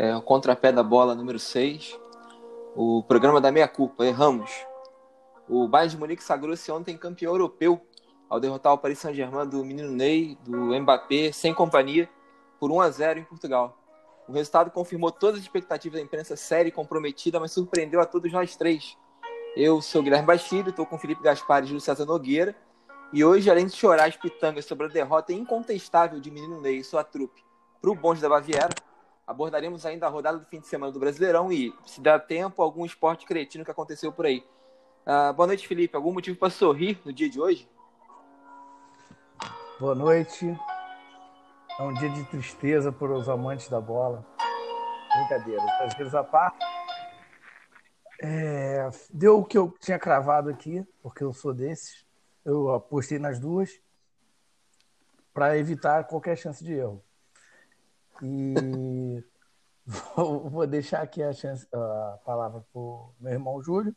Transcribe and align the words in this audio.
é, 0.00 0.16
o 0.16 0.22
contrapé 0.22 0.72
da 0.72 0.82
bola 0.82 1.14
número 1.14 1.38
6. 1.38 2.00
O 2.74 3.02
programa 3.02 3.38
da 3.38 3.52
meia 3.52 3.68
culpa, 3.68 4.06
erramos. 4.06 4.50
O 5.46 5.68
Bayern 5.68 5.90
de 5.90 5.98
Munique 5.98 6.24
sagrou-se 6.24 6.72
ontem 6.72 6.96
campeão 6.96 7.34
europeu 7.34 7.78
ao 8.26 8.40
derrotar 8.40 8.72
o 8.72 8.78
Paris 8.78 8.98
Saint-Germain 8.98 9.46
do 9.46 9.62
menino 9.62 9.90
Ney, 9.90 10.38
do 10.42 10.56
Mbappé, 10.80 11.32
sem 11.32 11.52
companhia, 11.52 12.08
por 12.58 12.70
1 12.70 12.80
a 12.80 12.90
0 12.90 13.18
em 13.18 13.24
Portugal. 13.24 13.76
O 14.26 14.32
resultado 14.32 14.70
confirmou 14.70 15.12
todas 15.12 15.36
as 15.36 15.42
expectativas 15.42 16.00
da 16.00 16.04
imprensa 16.04 16.34
séria 16.34 16.70
e 16.70 16.72
comprometida, 16.72 17.38
mas 17.38 17.52
surpreendeu 17.52 18.00
a 18.00 18.06
todos 18.06 18.32
nós 18.32 18.56
três. 18.56 18.96
Eu 19.54 19.82
sou 19.82 20.02
Guilherme 20.02 20.26
Bastilho, 20.26 20.70
estou 20.70 20.86
com 20.86 20.96
Felipe 20.96 21.22
Gaspar 21.22 21.64
e 21.64 21.66
Júlio 21.66 21.80
César 21.80 22.06
Nogueira, 22.06 22.56
e 23.12 23.22
hoje, 23.22 23.50
além 23.50 23.66
de 23.66 23.76
chorar 23.76 24.08
as 24.08 24.16
pitangas 24.16 24.64
sobre 24.64 24.86
a 24.86 24.88
derrota 24.88 25.34
incontestável 25.34 26.18
de 26.18 26.30
menino 26.30 26.58
Ney 26.58 26.78
e 26.78 26.84
sua 26.84 27.04
trupe 27.04 27.44
para 27.82 27.90
o 27.90 27.94
bonde 27.94 28.22
da 28.22 28.28
Baviera, 28.30 28.70
abordaremos 29.30 29.86
ainda 29.86 30.06
a 30.06 30.10
rodada 30.10 30.38
do 30.38 30.44
fim 30.46 30.58
de 30.58 30.66
semana 30.66 30.92
do 30.92 30.98
Brasileirão 30.98 31.52
e, 31.52 31.72
se 31.86 32.00
der 32.00 32.18
tempo, 32.26 32.60
algum 32.60 32.84
esporte 32.84 33.24
cretino 33.24 33.64
que 33.64 33.70
aconteceu 33.70 34.12
por 34.12 34.26
aí. 34.26 34.44
Uh, 35.06 35.32
boa 35.32 35.46
noite, 35.46 35.68
Felipe. 35.68 35.94
Algum 35.94 36.12
motivo 36.12 36.36
para 36.36 36.50
sorrir 36.50 37.00
no 37.04 37.12
dia 37.12 37.30
de 37.30 37.40
hoje? 37.40 37.70
Boa 39.78 39.94
noite. 39.94 40.52
É 41.78 41.82
um 41.82 41.94
dia 41.94 42.10
de 42.10 42.24
tristeza 42.24 42.90
para 42.90 43.12
os 43.12 43.28
amantes 43.28 43.68
da 43.68 43.80
bola. 43.80 44.26
Brincadeira, 45.14 45.62
prazeres 45.78 46.14
à 46.14 46.24
parte. 46.24 46.66
É, 48.20 48.90
deu 49.10 49.38
o 49.38 49.44
que 49.44 49.56
eu 49.56 49.72
tinha 49.80 49.98
cravado 49.98 50.50
aqui, 50.50 50.84
porque 51.00 51.22
eu 51.22 51.32
sou 51.32 51.54
desses. 51.54 52.04
Eu 52.44 52.74
apostei 52.74 53.20
nas 53.20 53.38
duas 53.38 53.80
para 55.32 55.56
evitar 55.56 56.02
qualquer 56.08 56.36
chance 56.36 56.64
de 56.64 56.72
erro. 56.72 57.00
E 58.22 59.24
vou, 60.16 60.66
deixar 60.66 61.02
aqui 61.02 61.22
a, 61.22 61.32
chance, 61.32 61.66
a 61.72 62.18
palavra 62.24 62.64
para 62.72 62.80
o 62.80 63.12
meu 63.20 63.32
irmão 63.32 63.62
Júlio 63.62 63.94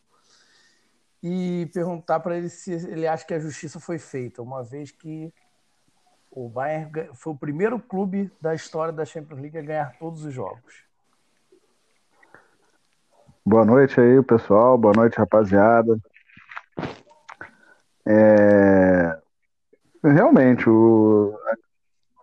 e 1.21 1.69
perguntar 1.73 2.19
para 2.19 2.37
ele 2.37 2.49
se 2.49 2.71
ele 2.73 3.07
acha 3.07 3.25
que 3.25 3.33
a 3.33 3.39
justiça 3.39 3.79
foi 3.79 3.97
feita, 3.97 4.41
uma 4.41 4.61
vez 4.61 4.91
que 4.91 5.33
o 6.29 6.49
Bayern 6.49 7.09
foi 7.13 7.33
o 7.33 7.37
primeiro 7.37 7.79
clube 7.79 8.31
da 8.41 8.53
história 8.53 8.91
da 8.91 9.05
Champions 9.05 9.39
League 9.39 9.57
a 9.57 9.61
ganhar 9.61 9.97
todos 9.99 10.25
os 10.25 10.33
jogos. 10.33 10.83
Boa 13.45 13.65
noite 13.65 13.99
aí, 13.99 14.21
pessoal. 14.23 14.77
Boa 14.77 14.93
noite, 14.95 15.17
rapaziada. 15.17 15.97
É... 18.05 19.17
Realmente, 20.03 20.69
o... 20.69 21.37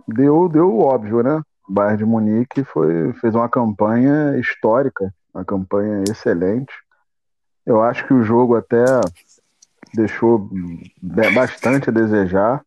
deu, 0.08 0.48
deu 0.48 0.78
óbvio, 0.78 1.22
né? 1.22 1.42
Bayern 1.70 1.98
de 1.98 2.04
Munique 2.04 2.64
foi, 2.64 3.12
fez 3.14 3.34
uma 3.34 3.48
campanha 3.48 4.38
histórica, 4.38 5.12
uma 5.32 5.44
campanha 5.44 6.02
excelente. 6.08 6.72
Eu 7.64 7.82
acho 7.82 8.06
que 8.06 8.14
o 8.14 8.22
jogo 8.22 8.56
até 8.56 8.84
deixou 9.94 10.48
bastante 11.34 11.90
a 11.90 11.92
desejar 11.92 12.64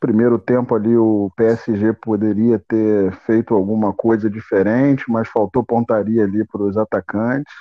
primeiro 0.00 0.38
tempo 0.38 0.74
ali 0.74 0.96
o 0.96 1.30
PSG 1.36 1.92
poderia 1.94 2.58
ter 2.58 3.12
feito 3.26 3.54
alguma 3.54 3.92
coisa 3.92 4.30
diferente, 4.30 5.04
mas 5.08 5.28
faltou 5.28 5.64
pontaria 5.64 6.24
ali 6.24 6.44
para 6.44 6.62
os 6.62 6.76
atacantes. 6.76 7.52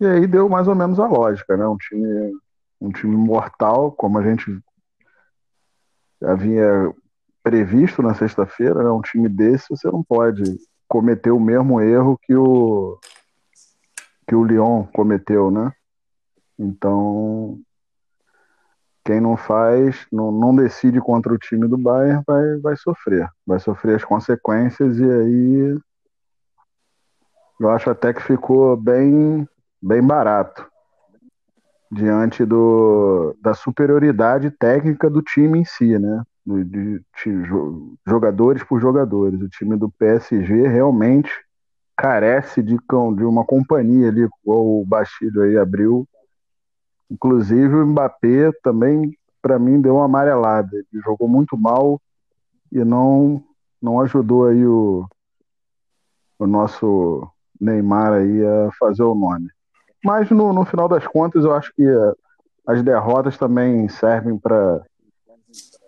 E 0.00 0.06
aí 0.06 0.26
deu 0.26 0.48
mais 0.48 0.66
ou 0.66 0.74
menos 0.74 0.98
a 0.98 1.06
lógica, 1.06 1.56
né? 1.56 1.66
Um 1.66 1.76
time, 1.76 2.32
um 2.80 2.90
time 2.90 3.16
mortal, 3.16 3.92
como 3.92 4.18
a 4.18 4.22
gente 4.22 4.58
havia 6.22 6.92
previsto 7.50 8.00
na 8.00 8.14
sexta-feira, 8.14 8.84
né? 8.84 8.90
Um 8.90 9.00
time 9.00 9.28
desse 9.28 9.66
você 9.70 9.88
não 9.90 10.04
pode 10.04 10.44
cometer 10.86 11.32
o 11.32 11.40
mesmo 11.40 11.80
erro 11.80 12.16
que 12.22 12.32
o 12.32 12.96
que 14.26 14.36
o 14.36 14.44
Lyon 14.44 14.84
cometeu, 14.94 15.50
né? 15.50 15.72
Então 16.56 17.58
quem 19.04 19.20
não 19.20 19.36
faz, 19.36 20.06
não, 20.12 20.30
não 20.30 20.54
decide 20.54 21.00
contra 21.00 21.34
o 21.34 21.38
time 21.38 21.66
do 21.66 21.76
Bayern, 21.76 22.22
vai, 22.24 22.56
vai 22.58 22.76
sofrer. 22.76 23.28
Vai 23.44 23.58
sofrer 23.58 23.96
as 23.96 24.04
consequências 24.04 24.98
e 24.98 25.04
aí 25.04 25.78
eu 27.58 27.68
acho 27.68 27.90
até 27.90 28.12
que 28.14 28.22
ficou 28.22 28.76
bem, 28.76 29.48
bem 29.82 30.06
barato 30.06 30.64
diante 31.90 32.44
do, 32.44 33.36
da 33.42 33.54
superioridade 33.54 34.52
técnica 34.52 35.10
do 35.10 35.20
time 35.20 35.58
em 35.58 35.64
si, 35.64 35.98
né? 35.98 36.22
De, 36.46 37.02
jogadores 38.06 38.62
por 38.64 38.80
jogadores. 38.80 39.40
O 39.40 39.48
time 39.48 39.76
do 39.76 39.90
PSG 39.90 40.66
realmente 40.66 41.30
carece 41.96 42.62
de, 42.62 42.76
de 42.76 43.24
uma 43.24 43.44
companhia 43.44 44.08
ali, 44.08 44.22
igual 44.22 44.80
o 44.80 44.84
Bastilho 44.86 45.42
aí 45.42 45.56
abriu 45.56 46.08
Inclusive 47.10 47.74
o 47.74 47.86
Mbappé 47.86 48.52
também, 48.62 49.12
para 49.42 49.58
mim, 49.58 49.80
deu 49.80 49.96
uma 49.96 50.04
amarelada. 50.04 50.70
Ele 50.72 51.02
jogou 51.02 51.26
muito 51.26 51.58
mal 51.58 52.00
e 52.70 52.84
não, 52.84 53.42
não 53.82 54.00
ajudou 54.00 54.46
aí 54.46 54.64
o, 54.64 55.04
o 56.38 56.46
nosso 56.46 57.28
Neymar 57.60 58.12
aí 58.12 58.46
a 58.46 58.70
fazer 58.78 59.02
o 59.02 59.14
nome. 59.14 59.48
Mas 60.04 60.30
no, 60.30 60.52
no 60.52 60.64
final 60.64 60.88
das 60.88 61.06
contas, 61.06 61.44
eu 61.44 61.52
acho 61.52 61.72
que 61.74 61.84
as 62.66 62.80
derrotas 62.82 63.36
também 63.36 63.88
servem 63.88 64.38
para 64.38 64.80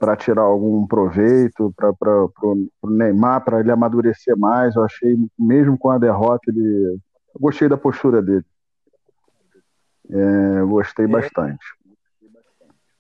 para 0.03 0.17
tirar 0.17 0.43
algum 0.43 0.85
proveito 0.85 1.73
para 1.77 1.93
o 2.83 2.91
Neymar, 2.91 3.45
para 3.45 3.61
ele 3.61 3.71
amadurecer 3.71 4.37
mais. 4.37 4.75
Eu 4.75 4.83
achei, 4.83 5.17
mesmo 5.39 5.79
com 5.79 5.91
a 5.91 5.97
derrota, 5.97 6.43
ele. 6.51 6.99
Eu 7.33 7.41
gostei 7.41 7.69
da 7.69 7.77
postura 7.77 8.21
dele. 8.21 8.45
É, 10.11 10.65
gostei 10.65 11.05
é. 11.05 11.09
bastante. 11.09 11.65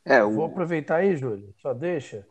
É, 0.04 0.22
o... 0.22 0.30
Vou 0.30 0.44
aproveitar 0.44 0.98
aí, 0.98 1.16
Júlio, 1.16 1.52
só 1.56 1.74
deixa 1.74 2.24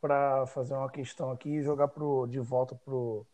para 0.00 0.46
fazer 0.46 0.72
uma 0.72 0.88
questão 0.88 1.30
aqui 1.30 1.56
e 1.56 1.62
jogar 1.62 1.88
pro, 1.88 2.26
de 2.26 2.40
volta 2.40 2.74
pro 2.74 3.26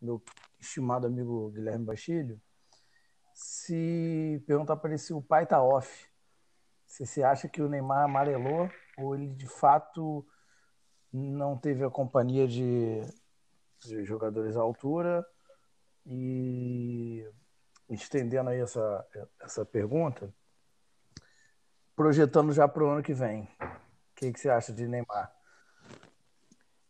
meu 0.00 0.22
estimado 0.60 1.08
amigo 1.08 1.50
Guilherme 1.50 1.86
Bastilho. 1.86 2.40
Se 3.34 4.40
perguntar 4.46 4.76
para 4.76 4.90
ele 4.90 4.98
se 4.98 5.12
o 5.12 5.20
pai 5.20 5.44
tá 5.44 5.60
off, 5.60 6.06
se 6.86 7.04
você 7.04 7.24
acha 7.24 7.48
que 7.48 7.60
o 7.60 7.68
Neymar 7.68 8.04
amarelou 8.04 8.70
ou 9.02 9.14
ele 9.14 9.28
de 9.28 9.46
fato 9.46 10.26
não 11.12 11.56
teve 11.56 11.84
a 11.84 11.90
companhia 11.90 12.46
de, 12.46 13.00
de 13.84 14.04
jogadores 14.04 14.56
à 14.56 14.60
altura 14.60 15.26
e 16.06 17.24
estendendo 17.88 18.50
aí 18.50 18.60
essa, 18.60 19.06
essa 19.40 19.64
pergunta, 19.64 20.32
projetando 21.96 22.52
já 22.52 22.68
para 22.68 22.84
o 22.84 22.88
ano 22.88 23.02
que 23.02 23.12
vem. 23.12 23.42
O 23.42 24.14
que, 24.14 24.32
que 24.32 24.40
você 24.40 24.48
acha 24.48 24.72
de 24.72 24.86
Neymar? 24.86 25.32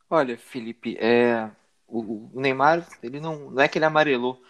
Olha, 0.08 0.36
Felipe, 0.36 0.96
é, 0.98 1.50
o, 1.86 2.00
o, 2.34 2.40
Neymar, 2.40 2.86
ele 3.02 3.20
não, 3.20 3.50
não 3.50 3.62
é 3.62 3.68
que 3.68 3.78
ele 3.78 3.84
amarelou, 3.84 4.42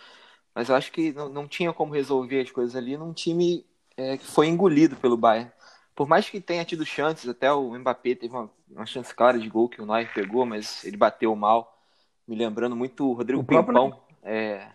mas 0.54 0.68
eu 0.68 0.74
acho 0.74 0.90
que 0.90 1.12
não, 1.12 1.28
não 1.28 1.46
tinha 1.46 1.72
como 1.72 1.92
resolver 1.92 2.40
as 2.40 2.50
coisas 2.50 2.74
ali 2.74 2.96
num 2.96 3.12
time 3.12 3.66
é, 3.96 4.16
que 4.16 4.26
foi 4.26 4.48
engolido 4.48 4.96
pelo 4.96 5.16
Bayern. 5.16 5.52
Por 5.94 6.08
mais 6.08 6.28
que 6.28 6.40
tenha 6.40 6.64
tido 6.64 6.84
chances, 6.86 7.28
até 7.28 7.52
o 7.52 7.76
Mbappé 7.78 8.14
teve 8.14 8.34
uma, 8.34 8.50
uma 8.70 8.86
chance 8.86 9.14
clara 9.14 9.38
de 9.38 9.48
gol 9.48 9.68
que 9.68 9.82
o 9.82 9.86
Neuer 9.86 10.12
pegou, 10.12 10.46
mas 10.46 10.84
ele 10.84 10.96
bateu 10.96 11.34
mal, 11.36 11.78
me 12.26 12.36
lembrando 12.36 12.74
muito 12.74 13.08
o 13.08 13.12
Rodrigo 13.12 13.42
o 13.42 13.44
Pimpão. 13.44 14.00
É, 14.22 14.68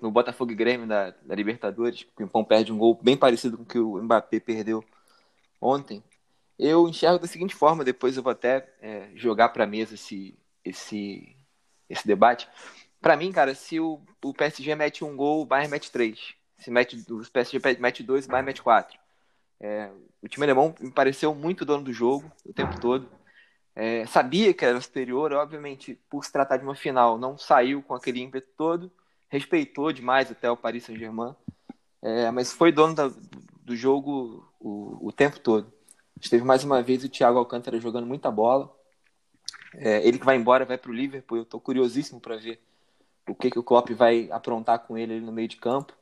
no 0.00 0.10
Botafogo 0.10 0.52
e 0.52 0.54
Grêmio 0.54 0.86
da, 0.86 1.10
da 1.10 1.34
Libertadores, 1.34 2.02
o 2.02 2.16
Pimpão 2.16 2.44
perde 2.44 2.72
um 2.72 2.78
gol 2.78 2.98
bem 3.02 3.16
parecido 3.16 3.56
com 3.56 3.62
o 3.62 3.66
que 3.66 3.78
o 3.78 4.02
Mbappé 4.02 4.40
perdeu 4.40 4.84
ontem. 5.60 6.02
Eu 6.58 6.88
enxergo 6.88 7.18
da 7.18 7.26
seguinte 7.26 7.54
forma, 7.54 7.84
depois 7.84 8.16
eu 8.16 8.22
vou 8.22 8.32
até 8.32 8.68
é, 8.80 9.08
jogar 9.14 9.48
para 9.48 9.64
a 9.64 9.66
mesa 9.66 9.94
esse, 9.94 10.38
esse, 10.64 11.36
esse 11.88 12.06
debate. 12.06 12.48
Para 13.00 13.16
mim, 13.16 13.32
cara, 13.32 13.54
se 13.54 13.80
o, 13.80 14.00
o 14.22 14.32
PSG 14.32 14.74
mete 14.74 15.04
um 15.04 15.16
gol, 15.16 15.42
o 15.42 15.46
Bayern 15.46 15.70
mete 15.70 15.90
três. 15.90 16.34
Se 16.58 16.70
mete, 16.70 16.96
o 17.10 17.30
PSG 17.30 17.58
mete 17.78 18.02
dois, 18.02 18.26
o 18.26 18.28
Bayern 18.28 18.46
mete 18.46 18.62
quatro. 18.62 18.98
É, 19.64 19.90
o 20.22 20.28
time 20.28 20.44
alemão 20.44 20.74
me 20.80 20.90
pareceu 20.90 21.34
muito 21.34 21.64
dono 21.64 21.84
do 21.84 21.92
jogo 21.92 22.30
o 22.44 22.52
tempo 22.52 22.78
todo. 22.80 23.08
É, 23.74 24.06
sabia 24.06 24.54
que 24.54 24.64
era 24.64 24.80
superior, 24.80 25.32
obviamente, 25.32 25.98
por 26.08 26.24
se 26.24 26.32
tratar 26.32 26.58
de 26.58 26.64
uma 26.64 26.74
final, 26.74 27.18
não 27.18 27.36
saiu 27.36 27.82
com 27.82 27.94
aquele 27.94 28.20
ímpeto 28.20 28.48
todo 28.56 28.92
respeitou 29.34 29.92
demais 29.92 30.30
até 30.30 30.48
o 30.48 30.56
Paris 30.56 30.84
Saint-Germain, 30.84 31.34
é, 32.00 32.30
mas 32.30 32.52
foi 32.52 32.70
dono 32.70 32.94
da, 32.94 33.10
do 33.64 33.74
jogo 33.74 34.48
o, 34.60 35.08
o, 35.08 35.12
tempo 35.12 35.40
todo. 35.40 35.72
Esteve 36.20 36.44
mais 36.44 36.62
uma 36.62 36.80
vez 36.80 37.02
o 37.02 37.08
Thiago 37.08 37.38
Alcântara 37.38 37.80
jogando 37.80 38.06
muita 38.06 38.30
bola. 38.30 38.72
É, 39.74 40.06
ele 40.06 40.20
que 40.20 40.24
vai 40.24 40.36
embora, 40.36 40.64
vai 40.64 40.78
para 40.78 40.90
o 40.90 40.94
Liverpool. 40.94 41.38
Eu 41.38 41.42
estou 41.42 41.60
curiosíssimo 41.60 42.20
para 42.20 42.36
ver 42.36 42.62
o 43.28 43.34
que, 43.34 43.50
que 43.50 43.58
o 43.58 43.62
Klopp 43.62 43.90
vai 43.90 44.30
aprontar 44.30 44.78
com 44.80 44.96
ele 44.96 45.20
no 45.20 45.32
meio 45.32 45.48
de 45.48 45.56
campo, 45.56 45.92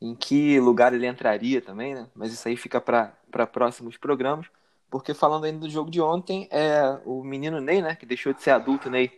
em 0.00 0.14
que 0.14 0.60
lugar 0.60 0.92
ele 0.92 1.06
entraria 1.06 1.60
também, 1.60 1.94
né? 1.94 2.06
Mas 2.14 2.32
isso 2.32 2.46
aí 2.46 2.56
fica 2.56 2.80
para 2.80 3.46
próximos 3.46 3.96
programas. 3.96 4.46
Porque 4.90 5.14
falando 5.14 5.44
ainda 5.44 5.60
do 5.60 5.70
jogo 5.70 5.90
de 5.90 6.00
ontem, 6.00 6.48
é 6.50 6.98
o 7.04 7.22
menino 7.22 7.60
Ney, 7.60 7.82
né? 7.82 7.96
Que 7.96 8.06
deixou 8.06 8.32
de 8.32 8.42
ser 8.42 8.50
adulto, 8.50 8.90
Ney, 8.90 9.10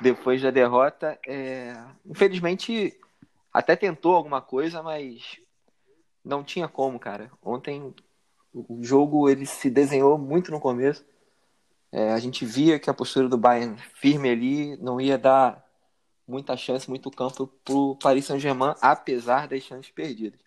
depois 0.00 0.42
da 0.42 0.50
derrota. 0.50 1.18
É... 1.26 1.76
Infelizmente, 2.04 2.98
até 3.52 3.76
tentou 3.76 4.14
alguma 4.14 4.40
coisa, 4.40 4.82
mas 4.82 5.38
não 6.24 6.42
tinha 6.42 6.66
como, 6.66 6.98
cara. 6.98 7.30
Ontem 7.42 7.94
o 8.52 8.82
jogo 8.82 9.28
ele 9.28 9.46
se 9.46 9.68
desenhou 9.68 10.16
muito 10.16 10.50
no 10.50 10.60
começo. 10.60 11.04
É, 11.92 12.12
a 12.12 12.18
gente 12.18 12.44
via 12.44 12.78
que 12.78 12.90
a 12.90 12.94
postura 12.94 13.28
do 13.28 13.38
Bayern 13.38 13.76
firme 13.94 14.28
ali 14.28 14.76
não 14.78 15.00
ia 15.00 15.16
dar 15.16 15.63
muita 16.26 16.56
chance, 16.56 16.88
muito 16.88 17.10
campo 17.10 17.46
para 17.64 17.74
o 17.74 17.96
Paris 17.96 18.26
Saint-Germain, 18.26 18.74
apesar 18.80 19.46
das 19.48 19.62
chances 19.62 19.90
perdidas. 19.90 20.40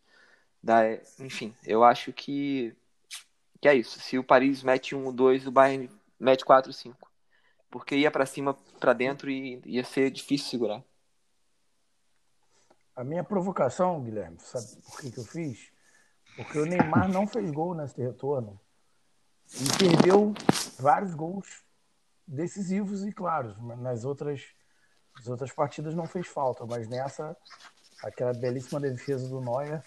Da, 0.61 0.81
enfim, 1.19 1.55
eu 1.63 1.83
acho 1.83 2.11
que, 2.11 2.75
que 3.61 3.67
é 3.67 3.75
isso. 3.75 3.99
Se 3.99 4.17
o 4.17 4.23
Paris 4.23 4.63
mete 4.63 4.95
1, 4.95 5.13
2, 5.13 5.47
o 5.47 5.51
Bayern 5.51 5.89
mete 6.19 6.43
4, 6.43 6.73
5. 6.73 7.11
Porque 7.69 7.95
ia 7.95 8.09
para 8.09 8.25
cima, 8.25 8.53
para 8.79 8.93
dentro 8.93 9.29
e 9.29 9.61
ia 9.65 9.83
ser 9.83 10.09
difícil 10.09 10.49
segurar. 10.49 10.83
A 12.95 13.03
minha 13.03 13.23
provocação, 13.23 14.03
Guilherme, 14.03 14.39
sabe 14.39 14.81
por 14.81 14.99
que, 14.99 15.11
que 15.11 15.19
eu 15.19 15.23
fiz? 15.23 15.71
Porque 16.35 16.57
o 16.57 16.65
Neymar 16.65 17.07
não 17.07 17.27
fez 17.27 17.51
gol 17.51 17.75
nesse 17.75 18.01
retorno. 18.01 18.59
E 19.53 19.77
perdeu 19.77 20.33
vários 20.79 21.13
gols 21.13 21.63
decisivos 22.25 23.05
e 23.05 23.11
claros. 23.11 23.55
Nas 23.79 24.03
outras, 24.03 24.43
nas 25.17 25.27
outras 25.27 25.51
partidas 25.51 25.95
não 25.95 26.05
fez 26.05 26.27
falta, 26.27 26.65
mas 26.65 26.87
nessa, 26.87 27.35
aquela 28.03 28.33
belíssima 28.33 28.79
defesa 28.79 29.27
do 29.27 29.41
Neuer 29.41 29.83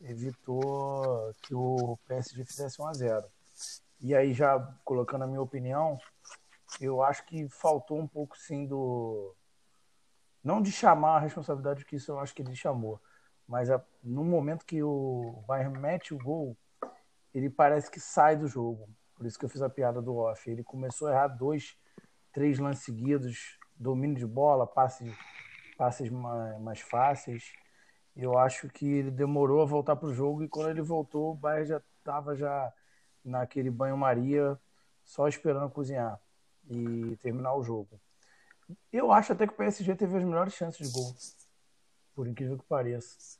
evitou 0.00 1.34
que 1.42 1.54
o 1.54 1.98
PSG 2.06 2.44
fizesse 2.44 2.80
1 2.80 2.86
a 2.86 2.92
0 2.92 3.26
E 4.00 4.14
aí, 4.14 4.32
já 4.32 4.58
colocando 4.84 5.24
a 5.24 5.26
minha 5.26 5.42
opinião, 5.42 5.98
eu 6.80 7.02
acho 7.02 7.24
que 7.26 7.48
faltou 7.48 7.98
um 7.98 8.06
pouco 8.06 8.38
sim 8.38 8.66
do 8.66 9.34
não 10.42 10.62
de 10.62 10.72
chamar 10.72 11.16
a 11.16 11.20
responsabilidade 11.20 11.84
que 11.84 11.96
isso 11.96 12.10
eu 12.10 12.18
acho 12.18 12.34
que 12.34 12.40
ele 12.40 12.56
chamou, 12.56 12.98
mas 13.46 13.70
a, 13.70 13.82
no 14.02 14.24
momento 14.24 14.64
que 14.64 14.82
o 14.82 15.44
Bayern 15.46 15.78
mete 15.78 16.14
o 16.14 16.18
gol, 16.18 16.56
ele 17.34 17.50
parece 17.50 17.90
que 17.90 18.00
sai 18.00 18.36
do 18.36 18.48
jogo. 18.48 18.88
Por 19.14 19.26
isso 19.26 19.38
que 19.38 19.44
eu 19.44 19.50
fiz 19.50 19.60
a 19.60 19.68
piada 19.68 20.00
do 20.00 20.16
off. 20.16 20.50
Ele 20.50 20.64
começou 20.64 21.08
a 21.08 21.12
errar 21.12 21.28
dois, 21.28 21.76
três 22.32 22.58
lances 22.58 22.84
seguidos, 22.84 23.58
domínio 23.80 24.16
de 24.18 24.26
bola, 24.26 24.66
passes, 24.66 25.10
passes 25.76 26.10
mais, 26.10 26.60
mais 26.60 26.80
fáceis. 26.80 27.52
Eu 28.14 28.36
acho 28.36 28.68
que 28.68 28.86
ele 28.86 29.10
demorou 29.10 29.62
a 29.62 29.64
voltar 29.64 29.96
para 29.96 30.08
o 30.08 30.12
jogo 30.12 30.44
e 30.44 30.48
quando 30.48 30.68
ele 30.68 30.82
voltou, 30.82 31.32
o 31.32 31.34
Bayern 31.34 31.66
já 31.66 31.82
estava 31.98 32.36
já 32.36 32.72
naquele 33.24 33.70
banho-maria, 33.70 34.58
só 35.02 35.26
esperando 35.26 35.70
cozinhar 35.70 36.20
e 36.68 37.16
terminar 37.22 37.54
o 37.54 37.62
jogo. 37.62 37.98
Eu 38.92 39.10
acho 39.10 39.32
até 39.32 39.46
que 39.46 39.54
o 39.54 39.56
PSG 39.56 39.94
teve 39.96 40.18
as 40.18 40.24
melhores 40.24 40.52
chances 40.52 40.86
de 40.86 40.92
gol, 40.92 41.14
por 42.14 42.28
incrível 42.28 42.58
que 42.58 42.64
pareça. 42.64 43.38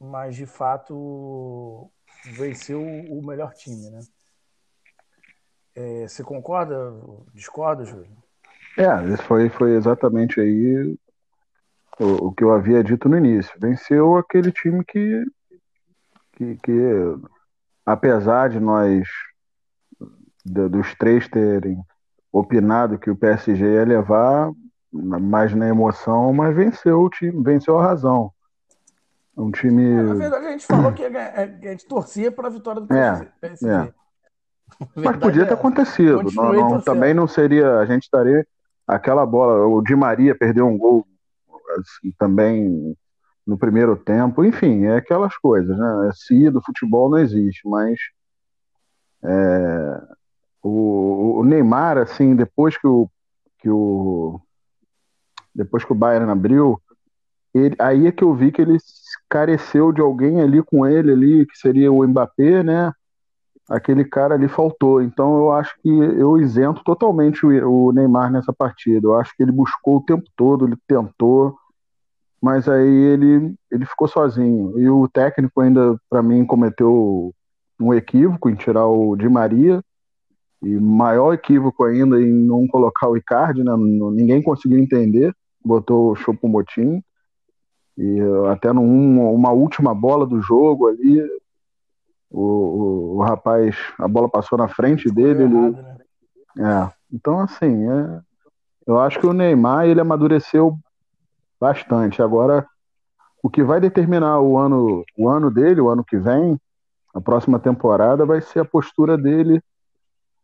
Mas, 0.00 0.34
de 0.36 0.46
fato, 0.46 1.90
venceu 2.24 2.82
o 2.82 3.24
melhor 3.24 3.52
time, 3.54 3.90
né? 3.90 4.00
É, 5.74 6.08
você 6.08 6.24
concorda? 6.24 6.76
Discorda, 7.32 7.84
Júlio? 7.84 8.27
É, 8.78 9.16
foi, 9.18 9.48
foi 9.48 9.72
exatamente 9.72 10.40
aí 10.40 10.96
o, 11.98 12.28
o, 12.28 12.32
que 12.32 12.44
eu 12.44 12.52
havia 12.52 12.82
dito 12.82 13.08
no 13.08 13.18
início. 13.18 13.52
Venceu 13.60 14.16
aquele 14.16 14.52
time 14.52 14.84
que, 14.84 15.24
que, 16.32 16.56
que 16.62 16.80
apesar 17.84 18.48
de 18.48 18.60
nós, 18.60 19.08
de, 20.44 20.68
dos 20.68 20.94
três 20.94 21.26
terem 21.28 21.76
opinado 22.32 22.98
que 22.98 23.10
o 23.10 23.16
PSG 23.16 23.64
ia 23.64 23.84
levar 23.84 24.52
mais 24.92 25.52
na 25.54 25.68
emoção, 25.68 26.32
mas 26.32 26.54
venceu 26.54 27.00
o 27.00 27.10
time, 27.10 27.42
venceu 27.42 27.78
a 27.78 27.84
razão. 27.84 28.32
Um 29.36 29.50
time. 29.50 29.84
É, 29.84 30.02
na 30.02 30.14
verdade, 30.14 30.46
a 30.46 30.50
gente 30.50 30.66
falou 30.66 30.92
que 30.92 31.04
a 31.04 31.46
gente 31.70 31.86
torcia 31.86 32.30
para 32.30 32.48
a 32.48 32.50
vitória 32.50 32.80
do 32.80 32.86
PSG. 32.86 33.68
É, 33.68 33.72
é. 33.72 33.94
Mas 34.96 35.16
podia 35.16 35.44
ter 35.44 35.52
é, 35.52 35.54
acontecido. 35.54 36.22
Não, 36.34 36.52
não, 36.52 36.80
também 36.80 37.14
não 37.14 37.26
seria. 37.26 37.78
A 37.78 37.86
gente 37.86 38.04
estaria. 38.04 38.46
Aquela 38.88 39.26
bola, 39.26 39.66
o 39.66 39.82
Di 39.82 39.94
Maria 39.94 40.34
perdeu 40.34 40.66
um 40.66 40.78
gol 40.78 41.06
assim, 41.78 42.10
também 42.18 42.96
no 43.46 43.58
primeiro 43.58 43.96
tempo. 43.96 44.42
Enfim, 44.42 44.84
é 44.84 44.96
aquelas 44.96 45.36
coisas, 45.36 45.76
né? 45.76 46.10
Se 46.14 46.50
do 46.50 46.62
futebol 46.62 47.10
não 47.10 47.18
existe, 47.18 47.68
mas 47.68 47.98
é, 49.22 50.02
o, 50.62 51.40
o, 51.40 51.44
Neymar, 51.44 51.98
assim, 51.98 52.34
depois 52.34 52.78
que 52.78 52.86
o, 52.86 53.10
que 53.58 53.68
o 53.68 54.40
depois 55.54 55.84
que 55.84 55.92
o 55.92 55.94
Bayern 55.94 56.30
abriu, 56.30 56.80
ele, 57.52 57.74
aí 57.78 58.06
é 58.06 58.12
que 58.12 58.22
eu 58.22 58.34
vi 58.34 58.52
que 58.52 58.62
ele 58.62 58.78
careceu 59.28 59.92
de 59.92 60.00
alguém 60.00 60.40
ali 60.40 60.62
com 60.62 60.86
ele 60.86 61.12
ali, 61.12 61.46
que 61.46 61.58
seria 61.58 61.90
o 61.92 62.06
Mbappé, 62.06 62.62
né? 62.62 62.92
Aquele 63.68 64.04
cara 64.04 64.34
ali 64.34 64.48
faltou. 64.48 65.02
Então 65.02 65.36
eu 65.38 65.52
acho 65.52 65.74
que 65.82 65.88
eu 65.88 66.38
isento 66.38 66.82
totalmente 66.82 67.44
o, 67.44 67.92
Neymar 67.92 68.32
nessa 68.32 68.52
partida. 68.52 69.06
Eu 69.06 69.16
acho 69.16 69.36
que 69.36 69.42
ele 69.42 69.52
buscou 69.52 69.96
o 69.96 70.02
tempo 70.02 70.24
todo, 70.36 70.66
ele 70.66 70.76
tentou, 70.86 71.54
mas 72.40 72.68
aí 72.68 72.88
ele, 72.88 73.54
ele 73.70 73.84
ficou 73.84 74.08
sozinho. 74.08 74.78
E 74.78 74.88
o 74.88 75.06
técnico 75.08 75.60
ainda, 75.60 75.98
para 76.08 76.22
mim, 76.22 76.46
cometeu 76.46 77.34
um 77.80 77.92
equívoco 77.92 78.48
em 78.48 78.54
tirar 78.54 78.86
o 78.86 79.14
Di 79.16 79.28
Maria 79.28 79.82
e 80.62 80.68
maior 80.80 81.32
equívoco 81.32 81.84
ainda 81.84 82.20
em 82.20 82.32
não 82.32 82.66
colocar 82.66 83.08
o 83.08 83.16
Icardi, 83.16 83.62
né? 83.62 83.72
ninguém 83.76 84.42
conseguiu 84.42 84.78
entender, 84.78 85.32
botou 85.64 86.10
o 86.10 86.16
Chopomotim. 86.16 87.02
E 87.96 88.20
até 88.50 88.72
numa 88.72 89.50
última 89.50 89.94
bola 89.94 90.24
do 90.24 90.40
jogo 90.40 90.88
ali, 90.88 91.20
o, 92.30 92.40
o, 92.40 93.16
o, 93.16 93.22
rapaz, 93.22 93.76
a 93.98 94.06
bola 94.06 94.28
passou 94.28 94.58
na 94.58 94.68
frente 94.68 95.10
dele. 95.10 95.44
Ele, 95.44 95.54
errado, 95.54 95.82
né? 95.82 95.96
é, 96.58 96.92
então, 97.12 97.40
assim, 97.40 97.88
é, 97.88 98.20
eu 98.86 98.98
acho 98.98 99.18
que 99.18 99.26
o 99.26 99.32
Neymar 99.32 99.86
ele 99.86 100.00
amadureceu 100.00 100.78
bastante. 101.60 102.22
Agora, 102.22 102.66
o 103.42 103.48
que 103.48 103.62
vai 103.62 103.80
determinar 103.80 104.40
o 104.40 104.58
ano, 104.58 105.04
o 105.16 105.28
ano 105.28 105.50
dele, 105.50 105.80
o 105.80 105.88
ano 105.88 106.04
que 106.04 106.16
vem, 106.16 106.58
a 107.14 107.20
próxima 107.20 107.58
temporada, 107.58 108.26
vai 108.26 108.40
ser 108.40 108.60
a 108.60 108.64
postura 108.64 109.16
dele 109.16 109.62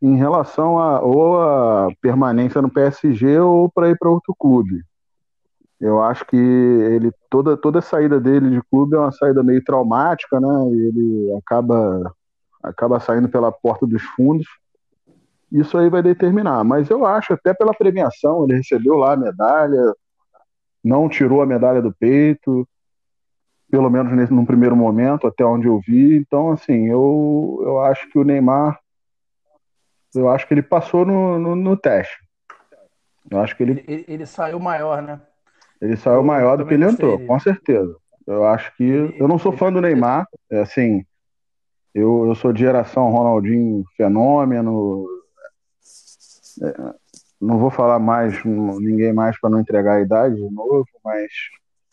em 0.00 0.16
relação 0.16 0.78
a 0.78 1.00
ou 1.00 1.40
a 1.40 1.88
permanência 2.00 2.60
no 2.60 2.70
PSG 2.70 3.38
ou 3.40 3.70
para 3.70 3.88
ir 3.88 3.98
para 3.98 4.10
outro 4.10 4.34
clube. 4.38 4.82
Eu 5.84 6.02
acho 6.02 6.24
que 6.24 6.36
ele 6.36 7.12
toda 7.28 7.58
toda 7.58 7.82
saída 7.82 8.18
dele 8.18 8.48
de 8.48 8.62
clube 8.70 8.96
é 8.96 8.98
uma 8.98 9.12
saída 9.12 9.42
meio 9.42 9.62
traumática, 9.62 10.40
né? 10.40 10.48
Ele 10.70 11.36
acaba 11.36 12.10
acaba 12.62 12.98
saindo 12.98 13.28
pela 13.28 13.52
porta 13.52 13.86
dos 13.86 14.02
fundos. 14.02 14.46
Isso 15.52 15.76
aí 15.76 15.90
vai 15.90 16.02
determinar, 16.02 16.64
mas 16.64 16.88
eu 16.88 17.04
acho 17.04 17.34
até 17.34 17.52
pela 17.52 17.74
premiação, 17.74 18.44
ele 18.44 18.56
recebeu 18.56 18.94
lá 18.96 19.12
a 19.12 19.16
medalha, 19.16 19.94
não 20.82 21.06
tirou 21.06 21.42
a 21.42 21.46
medalha 21.46 21.82
do 21.82 21.92
peito, 21.92 22.66
pelo 23.70 23.90
menos 23.90 24.10
nesse, 24.12 24.32
num 24.32 24.46
primeiro 24.46 24.74
momento, 24.74 25.26
até 25.26 25.44
onde 25.44 25.66
eu 25.66 25.78
vi. 25.86 26.16
Então, 26.16 26.50
assim, 26.52 26.86
eu, 26.86 27.60
eu 27.62 27.80
acho 27.80 28.08
que 28.08 28.18
o 28.18 28.24
Neymar 28.24 28.80
eu 30.14 30.30
acho 30.30 30.46
que 30.46 30.54
ele 30.54 30.62
passou 30.62 31.04
no, 31.04 31.38
no, 31.38 31.54
no 31.54 31.76
teste. 31.76 32.16
Eu 33.30 33.40
acho 33.40 33.54
que 33.54 33.62
ele... 33.64 33.84
ele... 33.86 34.04
ele. 34.08 34.26
saiu 34.26 34.58
maior, 34.58 35.02
né? 35.02 35.20
Ele 35.80 35.96
saiu 35.96 36.16
eu 36.16 36.22
maior 36.22 36.56
do 36.56 36.66
que 36.66 36.74
ele 36.74 36.84
entrou, 36.84 37.18
com 37.26 37.38
certeza. 37.38 37.94
Eu 38.26 38.44
acho 38.46 38.74
que. 38.76 39.14
Eu 39.18 39.28
não 39.28 39.38
sou 39.38 39.52
fã 39.52 39.72
do 39.72 39.80
Neymar, 39.80 40.26
é 40.50 40.60
assim. 40.60 41.04
Eu, 41.94 42.26
eu 42.26 42.34
sou 42.34 42.52
de 42.52 42.60
geração 42.60 43.10
Ronaldinho 43.10 43.84
fenômeno. 43.96 45.06
É, 46.62 46.94
não 47.40 47.58
vou 47.58 47.70
falar 47.70 47.98
mais, 47.98 48.42
ninguém 48.44 49.12
mais 49.12 49.38
para 49.38 49.50
não 49.50 49.60
entregar 49.60 49.96
a 49.96 50.00
idade 50.00 50.36
de 50.36 50.50
novo, 50.50 50.86
mas 51.04 51.30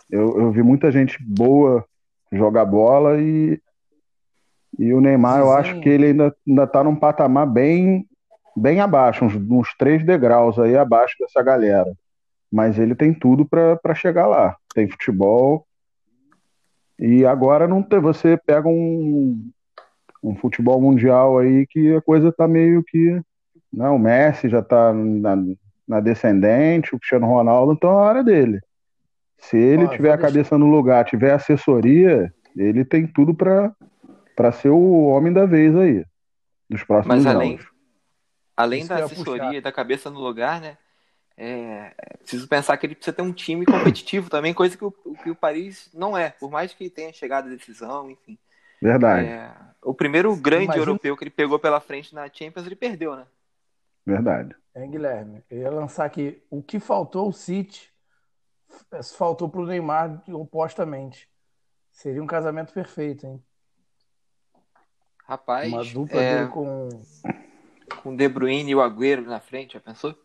eu, 0.10 0.40
eu 0.40 0.52
vi 0.52 0.64
muita 0.64 0.92
gente 0.92 1.18
boa 1.22 1.86
jogar 2.32 2.64
bola 2.64 3.20
e, 3.20 3.60
e 4.80 4.94
o 4.94 5.02
Neymar, 5.02 5.36
Sim. 5.36 5.40
eu 5.40 5.52
acho 5.52 5.80
que 5.82 5.90
ele 5.90 6.08
ainda, 6.08 6.34
ainda 6.48 6.66
tá 6.66 6.84
num 6.84 6.96
patamar 6.96 7.46
bem 7.46 8.08
bem 8.56 8.82
abaixo, 8.82 9.24
uns, 9.24 9.36
uns 9.36 9.74
três 9.78 10.06
degraus 10.06 10.60
aí 10.60 10.76
abaixo 10.76 11.16
dessa 11.20 11.42
galera. 11.42 11.92
Mas 12.52 12.78
ele 12.78 12.96
tem 12.96 13.14
tudo 13.14 13.46
para 13.46 13.96
chegar 13.96 14.28
lá. 14.28 14.56
Tem 14.74 14.90
futebol. 14.90 15.66
E 17.00 17.26
agora 17.26 17.68
não 17.68 17.82
tem, 17.82 18.00
você 18.00 18.38
pega 18.38 18.68
um, 18.68 19.50
um 20.22 20.36
futebol 20.36 20.80
mundial 20.82 21.40
aí 21.40 21.66
que 21.66 21.96
a 21.96 22.02
coisa 22.02 22.32
tá 22.32 22.48
meio 22.48 22.84
que. 22.84 23.22
Né, 23.74 23.88
o 23.88 23.98
Messi 23.98 24.50
já 24.50 24.62
tá 24.62 24.94
na, 24.94 25.38
na 25.88 26.00
descendente, 26.02 26.94
o 26.94 27.00
Cristiano 27.00 27.26
Ronaldo, 27.26 27.72
então 27.72 27.90
é 27.90 27.94
a 27.94 27.98
hora 27.98 28.24
dele. 28.24 28.60
Se 29.38 29.58
ele 29.58 29.88
tiver 29.88 30.12
a 30.12 30.18
cabeça 30.18 30.58
no 30.58 30.68
lugar, 30.68 31.06
tiver 31.06 31.32
assessoria, 31.32 32.32
ele 32.56 32.84
tem 32.84 33.08
tudo 33.08 33.34
para 33.34 34.52
ser 34.52 34.70
o 34.70 35.06
homem 35.06 35.32
da 35.32 35.46
vez 35.46 35.76
aí. 35.76 36.06
Dos 36.70 36.84
próximos 36.84 37.24
Mas 37.24 37.26
além, 37.26 37.58
jogos 37.58 37.72
além 38.62 38.82
Isso 38.82 38.90
da 38.90 39.04
assessoria 39.04 39.58
e 39.58 39.62
da 39.62 39.72
cabeça 39.72 40.10
no 40.10 40.20
lugar, 40.20 40.62
né? 40.62 40.78
É, 41.38 41.94
preciso 42.20 42.48
pensar 42.48 42.78
que 42.78 42.86
ele 42.86 42.96
precisa 42.96 43.16
ter 43.16 43.22
um 43.22 43.34
time 43.34 43.66
competitivo 43.66 44.30
também, 44.30 44.54
coisa 44.54 44.78
que 44.78 44.86
o, 44.86 44.92
que 44.92 45.30
o 45.30 45.36
Paris 45.36 45.90
não 45.94 46.18
é, 46.18 46.30
por 46.30 46.52
mais 46.52 46.74
que 46.74 46.90
tenha 46.90 47.12
chegado 47.14 47.48
à 47.48 47.50
decisão, 47.50 48.10
enfim. 48.10 48.38
Verdade. 48.82 49.28
É, 49.28 49.52
o 49.82 49.94
primeiro 49.94 50.36
grande 50.36 50.66
Imagina... 50.66 50.86
europeu 50.86 51.18
que 51.18 51.24
ele 51.24 51.32
pegou 51.32 51.60
pela 51.60 51.80
frente 51.80 52.14
na 52.14 52.28
Champions, 52.32 52.66
ele 52.66 52.76
perdeu, 52.76 53.16
né? 53.16 53.26
Verdade. 54.06 54.56
É, 54.74 54.88
Guilherme, 54.88 55.44
eu 55.50 55.60
ia 55.60 55.70
lançar 55.70 56.06
aqui 56.06 56.42
o 56.50 56.62
que 56.62 56.80
faltou 56.80 57.30
o 57.30 57.34
City, 57.34 57.92
faltou 59.16 59.50
para 59.50 59.62
o 59.62 59.66
Neymar 59.66 60.24
opostamente. 60.30 61.30
Seria 61.92 62.24
um 62.24 62.28
casamento 62.28 62.74
perfeito, 62.74 63.28
hein? 63.28 63.44
Rapaz, 65.26 65.72
uma 65.72 65.84
dupla 65.84 66.22
é... 66.22 66.36
dele 66.36 66.50
com 66.50 66.90
com 68.02 68.16
De 68.16 68.28
Bruyne 68.28 68.72
e 68.72 68.76
o 68.76 68.82
Agüero 68.82 69.26
na 69.26 69.40
frente, 69.40 69.74
já 69.74 69.80
pensou? 69.80 70.16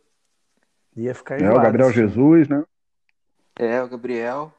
Ia 0.97 1.15
ficar 1.15 1.41
É 1.41 1.50
o 1.50 1.61
Gabriel 1.61 1.93
Jesus, 1.93 2.49
né? 2.49 2.65
É, 3.55 3.83
o 3.83 3.88
Gabriel. 3.88 4.53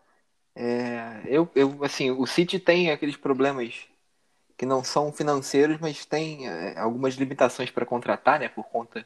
É, 0.56 1.22
eu, 1.26 1.50
eu, 1.56 1.84
assim, 1.84 2.12
o 2.12 2.26
City 2.26 2.60
tem 2.60 2.92
aqueles 2.92 3.16
problemas 3.16 3.88
que 4.58 4.66
não 4.66 4.84
são 4.84 5.12
financeiros, 5.12 5.78
mas 5.80 6.06
tem 6.06 6.48
é, 6.48 6.78
algumas 6.80 7.14
limitações 7.16 7.70
para 7.70 7.86
contratar, 7.86 8.40
né, 8.40 8.50
por 8.50 8.66
conta 8.66 9.06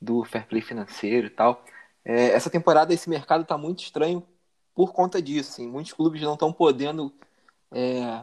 do 0.00 0.24
fair 0.24 0.46
play 0.46 0.62
financeiro 0.62 1.26
e 1.26 1.30
tal. 1.30 1.64
É, 2.04 2.28
essa 2.28 2.48
temporada 2.48 2.94
esse 2.94 3.10
mercado 3.10 3.42
está 3.42 3.58
muito 3.58 3.82
estranho 3.82 4.22
por 4.74 4.92
conta 4.92 5.20
disso. 5.20 5.50
Assim, 5.50 5.66
muitos 5.66 5.92
clubes 5.92 6.22
não 6.22 6.34
estão 6.34 6.52
podendo 6.52 7.12
é, 7.72 8.22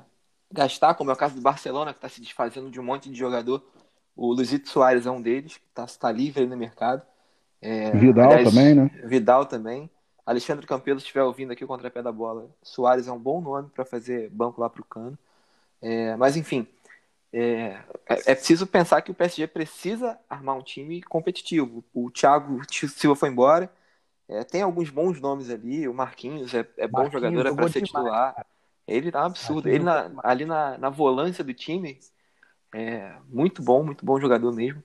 gastar, 0.52 0.94
como 0.96 1.12
é 1.12 1.14
o 1.14 1.18
caso 1.18 1.36
do 1.36 1.42
Barcelona, 1.42 1.92
que 1.92 1.98
está 1.98 2.08
se 2.08 2.22
desfazendo 2.22 2.72
de 2.72 2.80
um 2.80 2.84
monte 2.84 3.10
de 3.10 3.16
jogador. 3.16 3.62
O 4.16 4.34
Luizito 4.34 4.70
Soares 4.70 5.06
é 5.06 5.12
um 5.12 5.22
deles, 5.22 5.58
que 5.58 5.66
está 5.68 5.86
tá 5.86 6.12
livre 6.12 6.46
no 6.46 6.56
mercado. 6.56 7.02
É, 7.64 7.92
Vidal 7.92 8.32
aliás, 8.32 8.50
também, 8.50 8.76
né? 8.76 8.92
Vidal 9.06 9.46
também. 9.46 9.90
Alexandre 10.26 10.68
Campelo 10.68 10.98
estiver 10.98 11.24
ouvindo 11.24 11.52
aqui 11.52 11.64
o 11.64 11.68
contrapé 11.68 12.02
da 12.02 12.12
bola, 12.12 12.50
Soares 12.62 13.08
é 13.08 13.12
um 13.12 13.20
bom 13.20 13.42
nome 13.42 13.70
para 13.74 13.86
fazer 13.86 14.30
banco 14.30 14.60
lá 14.60 14.70
para 14.70 14.82
o 14.82 14.86
Cano. 14.86 15.18
É, 15.82 16.16
mas 16.16 16.36
enfim, 16.38 16.68
é, 17.32 17.78
é, 18.08 18.32
é, 18.32 18.36
preciso 18.36 18.68
pensar 18.68 19.02
que 19.02 19.12
o 19.12 19.14
PSG 19.14 19.48
precisa 19.48 20.20
armar 20.30 20.58
um 20.58 20.62
time 20.62 21.02
competitivo. 21.02 21.84
O 21.94 22.12
Thiago 22.12 22.62
Silva 22.70 23.16
foi 23.16 23.30
embora, 23.30 23.72
é, 24.28 24.44
tem 24.44 24.62
alguns 24.62 24.90
bons 24.90 25.20
nomes 25.20 25.50
ali, 25.50 25.88
o 25.88 25.94
Marquinhos 25.94 26.54
é, 26.54 26.68
é 26.78 26.88
bom 26.88 27.10
jogador, 27.10 27.46
é 27.46 27.54
para 27.54 27.70
ser 27.70 27.82
titular. 27.82 28.46
Ele 28.88 29.12
tá 29.12 29.24
um 29.24 29.26
absurdo. 29.26 29.70
Ele 29.70 29.84
na, 29.84 30.12
ali 30.24 30.46
na, 30.46 30.78
na 30.78 30.90
volância 30.90 31.44
do 31.44 31.54
time, 31.54 31.98
é 32.74 33.14
muito 33.30 33.62
bom, 33.62 33.84
muito 33.84 34.06
bom 34.06 34.20
jogador 34.20 34.54
mesmo. 34.54 34.84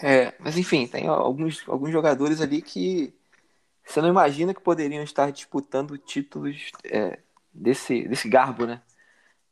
É, 0.00 0.32
mas 0.38 0.56
enfim, 0.56 0.86
tem 0.86 1.06
alguns, 1.06 1.62
alguns 1.68 1.90
jogadores 1.90 2.40
ali 2.40 2.62
que 2.62 3.14
você 3.84 4.00
não 4.00 4.08
imagina 4.08 4.54
que 4.54 4.60
poderiam 4.60 5.02
estar 5.02 5.30
disputando 5.30 5.98
títulos 5.98 6.70
é, 6.84 7.18
desse, 7.52 8.06
desse 8.08 8.28
garbo, 8.28 8.66
né? 8.66 8.80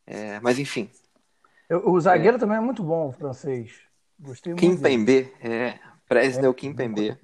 É, 0.06 0.40
mas 0.40 0.58
enfim. 0.58 0.90
O 1.84 2.00
zagueiro 2.00 2.36
é, 2.36 2.40
também 2.40 2.56
é 2.56 2.60
muito 2.60 2.82
bom, 2.82 3.08
o 3.08 3.12
francês. 3.12 3.80
Gostei 4.18 4.52
muito. 4.52 4.60
Kimpembe, 4.60 5.32
é. 5.40 5.78
Presnel 6.08 6.50
é, 6.50 6.54
Kimpembe. 6.54 7.18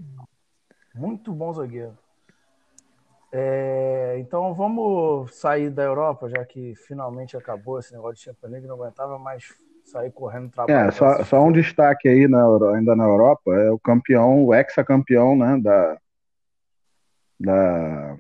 Muito 0.94 1.32
bom 1.32 1.52
zagueiro. 1.52 1.96
É, 3.32 4.16
então 4.18 4.54
vamos 4.54 5.35
sair 5.35 5.68
da 5.68 5.82
Europa, 5.82 6.28
já 6.28 6.44
que 6.44 6.75
finalmente 6.75 7.37
acabou 7.37 7.78
esse 7.78 7.92
negócio 7.92 8.16
de 8.16 8.23
Champions 8.23 8.52
League, 8.52 8.66
não 8.66 8.76
aguentava 8.76 9.18
mais 9.18 9.52
sair 9.87 10.11
correndo 10.11 10.50
trabalho. 10.50 10.88
É, 10.88 10.90
só, 10.90 11.25
só 11.25 11.43
um 11.43 11.52
destaque 11.52 12.09
aí 12.09 12.28
na, 12.28 12.45
ainda 12.75 12.95
na 12.95 13.05
Europa, 13.05 13.55
é 13.55 13.71
o 13.71 13.78
campeão, 13.78 14.45
o 14.45 14.55
ex-campeão 14.55 15.37
né, 15.37 15.59
da, 15.62 15.99
da, 17.38 18.16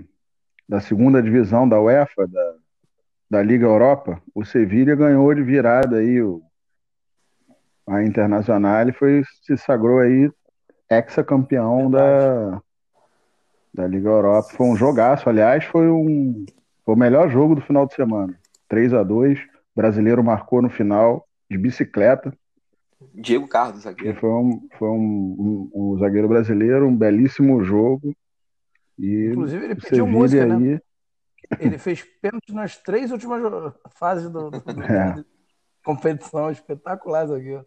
da 0.68 0.80
segunda 0.80 1.22
divisão 1.22 1.68
da 1.68 1.80
UEFA, 1.80 2.26
da, 2.26 2.54
da 3.30 3.42
Liga 3.42 3.66
Europa, 3.66 4.22
o 4.34 4.44
Sevilha 4.44 4.94
ganhou 4.94 5.34
de 5.34 5.42
virada 5.42 5.98
aí 5.98 6.22
o, 6.22 6.42
a 7.86 8.02
Internacional 8.02 8.88
e 8.88 8.92
foi, 8.92 9.22
se 9.42 9.56
sagrou 9.56 9.98
aí 9.98 10.30
ex-campeão 10.90 11.90
da, 11.90 12.62
da 13.74 13.86
Liga 13.86 14.08
Europa. 14.08 14.50
Foi 14.50 14.66
um 14.66 14.76
jogaço, 14.76 15.28
aliás, 15.28 15.64
foi, 15.64 15.88
um, 15.88 16.46
foi 16.84 16.94
o 16.94 16.98
melhor 16.98 17.28
jogo 17.28 17.56
do 17.56 17.60
final 17.60 17.86
de 17.86 17.94
semana. 17.94 18.38
3 18.68 18.94
a 18.94 19.02
2 19.02 19.38
brasileiro 19.74 20.24
marcou 20.24 20.62
no 20.62 20.70
final 20.70 21.25
de 21.50 21.58
bicicleta. 21.58 22.32
Diego 23.14 23.46
Carlos, 23.46 23.82
zagueiro. 23.82 24.18
foi 24.18 24.30
um, 24.30 24.68
foi 24.78 24.88
um, 24.88 25.70
um, 25.74 25.92
um 25.92 25.98
zagueiro 25.98 26.28
brasileiro, 26.28 26.86
um 26.86 26.96
belíssimo 26.96 27.62
jogo. 27.62 28.14
E 28.98 29.28
Inclusive, 29.30 29.64
ele 29.64 29.74
pediu 29.74 30.06
música, 30.06 30.46
né? 30.46 30.54
aí... 30.54 30.60
né? 30.62 30.80
Ele 31.60 31.78
fez 31.78 32.02
pênalti 32.20 32.52
nas 32.52 32.76
três 32.78 33.12
últimas 33.12 33.40
fases 33.90 34.28
do, 34.28 34.50
do, 34.50 34.60
do 34.60 34.82
é. 34.82 35.24
competição. 35.84 36.50
Espetacular, 36.50 37.26
zagueiro. 37.26 37.64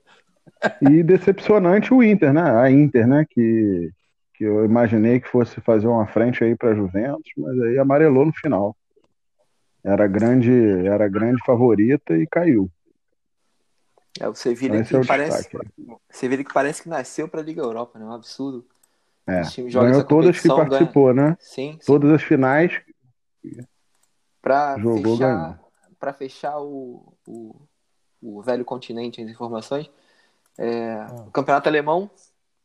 E 0.81 1.03
decepcionante 1.03 1.93
o 1.93 2.03
Inter, 2.03 2.33
né? 2.33 2.59
A 2.59 2.69
Inter, 2.69 3.07
né? 3.07 3.25
Que, 3.29 3.91
que 4.33 4.43
eu 4.43 4.65
imaginei 4.65 5.19
que 5.19 5.29
fosse 5.29 5.61
fazer 5.61 5.87
uma 5.87 6.07
frente 6.07 6.43
aí 6.43 6.55
para 6.55 6.75
Juventus, 6.75 7.31
mas 7.37 7.61
aí 7.61 7.77
amarelou 7.77 8.25
no 8.25 8.33
final. 8.33 8.75
Era 9.83 10.07
grande, 10.07 10.51
era 10.85 11.07
grande 11.07 11.41
favorita 11.45 12.17
e 12.17 12.27
caiu. 12.27 12.69
É 14.19 14.27
o 14.27 14.33
Sevilha 14.33 14.83
que 14.83 14.95
é 14.95 15.05
parece, 15.05 15.49
Sevilha 16.09 16.43
que 16.43 16.53
parece 16.53 16.83
que 16.83 16.89
nasceu 16.89 17.27
para 17.27 17.41
a 17.41 17.43
Liga 17.43 17.61
Europa, 17.61 17.99
né? 17.99 18.05
Um 18.05 18.13
absurdo. 18.13 18.65
É, 19.27 19.41
ganhou 19.71 20.03
todas 20.03 20.39
que 20.39 20.47
participou, 20.47 21.13
ganha... 21.13 21.29
né? 21.29 21.37
Sim, 21.39 21.73
sim. 21.73 21.85
Todas 21.85 22.11
as 22.11 22.23
finais. 22.23 22.81
Para 24.41 24.75
fechar, 24.79 25.59
pra 25.99 26.13
fechar 26.13 26.59
o, 26.59 27.13
o, 27.27 27.61
o, 28.21 28.41
velho 28.41 28.65
continente, 28.65 29.21
as 29.21 29.29
informações, 29.29 29.89
é, 30.57 30.93
ah. 30.93 31.25
o 31.27 31.31
campeonato 31.31 31.69
alemão 31.69 32.09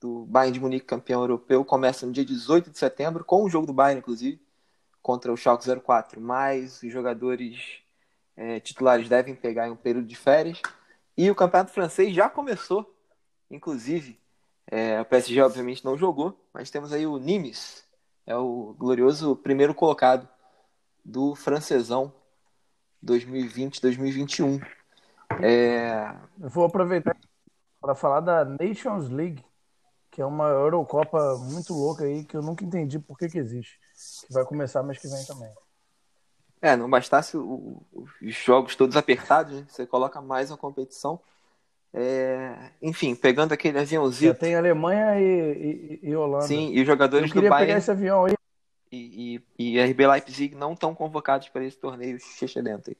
do 0.01 0.25
Bayern 0.27 0.55
de 0.55 0.61
Munique, 0.61 0.87
campeão 0.87 1.21
europeu, 1.21 1.65
começa 1.65 2.07
no 2.07 2.13
dia 2.13 2.25
18 2.25 2.71
de 2.71 2.79
setembro, 2.79 3.25
com 3.25 3.43
o 3.43 3.49
jogo 3.51 3.67
do 3.67 3.73
Bayern, 3.73 3.99
inclusive, 3.99 4.41
contra 5.03 5.33
o 5.33 5.37
Schalke 5.37 5.67
04. 5.81 6.21
Mas 6.21 6.83
os 6.83 6.93
jogadores 6.93 7.81
é, 8.37 8.61
titulares 8.61 9.09
devem 9.09 9.35
pegar 9.35 9.69
em 9.69 9.71
um 9.71 9.77
período 9.77 10.07
de 10.07 10.17
férias. 10.17 10.61
E 11.17 11.31
o 11.31 11.35
campeonato 11.35 11.73
francês 11.73 12.15
já 12.15 12.29
começou, 12.29 12.93
inclusive, 13.51 14.21
é, 14.67 15.01
o 15.01 15.05
PSG 15.05 15.41
obviamente 15.43 15.85
não 15.85 15.97
jogou, 15.97 16.39
mas 16.53 16.71
temos 16.71 16.93
aí 16.93 17.07
o 17.07 17.19
Nimes, 17.19 17.85
é 18.27 18.37
o 18.37 18.75
glorioso 18.79 19.37
primeiro 19.37 19.75
colocado 19.75 20.29
do 21.05 21.35
francesão 21.35 22.13
2020-2021. 23.05 24.67
É... 25.43 26.15
Eu 26.41 26.49
vou 26.49 26.65
aproveitar 26.65 27.17
para 27.81 27.95
falar 27.95 28.21
da 28.21 28.45
Nations 28.45 29.09
League, 29.11 29.45
que 30.11 30.23
é 30.23 30.27
uma 30.27 30.49
Eurocopa 30.49 31.37
muito 31.37 31.75
louca 31.75 32.05
aí, 32.05 32.25
que 32.25 32.37
eu 32.37 32.43
nunca 32.43 32.65
entendi 32.65 32.99
por 32.99 33.19
que, 33.19 33.29
que 33.29 33.39
existe. 33.39 33.79
Que 34.27 34.33
vai 34.33 34.45
começar 34.45 34.83
mês 34.83 34.99
que 34.99 35.09
vem 35.09 35.25
também. 35.27 35.53
É, 36.65 36.77
não 36.77 36.89
bastasse 36.89 37.37
o, 37.37 37.83
os 37.93 38.35
jogos 38.35 38.75
todos 38.75 38.97
apertados, 38.97 39.53
né? 39.53 39.67
você 39.69 39.87
coloca 39.87 40.23
mais 40.23 40.51
uma 40.51 40.57
competição. 40.57 41.21
É, 41.93 42.71
enfim, 42.81 43.15
pegando 43.15 43.53
aquele 43.53 43.79
aviãozinho. 43.79 44.33
Já 44.33 44.39
tem 44.39 44.57
Alemanha 44.57 45.21
e, 45.21 46.01
e, 46.03 46.09
e, 46.09 46.17
Holanda. 46.17 46.47
Sim, 46.47 46.73
e 46.73 46.81
os 46.81 46.87
jogadores 46.87 47.29
Eu 47.29 47.35
queria 47.35 47.51
do 47.51 47.53
Bayern. 47.53 47.67
pegar 47.67 47.79
esse 47.79 47.91
avião 47.91 48.25
aí. 48.25 48.35
E, 48.91 49.43
e, 49.59 49.77
e 49.77 49.79
RB 49.79 50.07
Leipzig 50.07 50.55
não 50.55 50.73
estão 50.73 50.95
convocados 50.95 51.51
para 51.51 51.63
esse 51.67 51.77
torneio 51.77 52.19
chechelento 52.19 52.89
aí. 52.89 52.97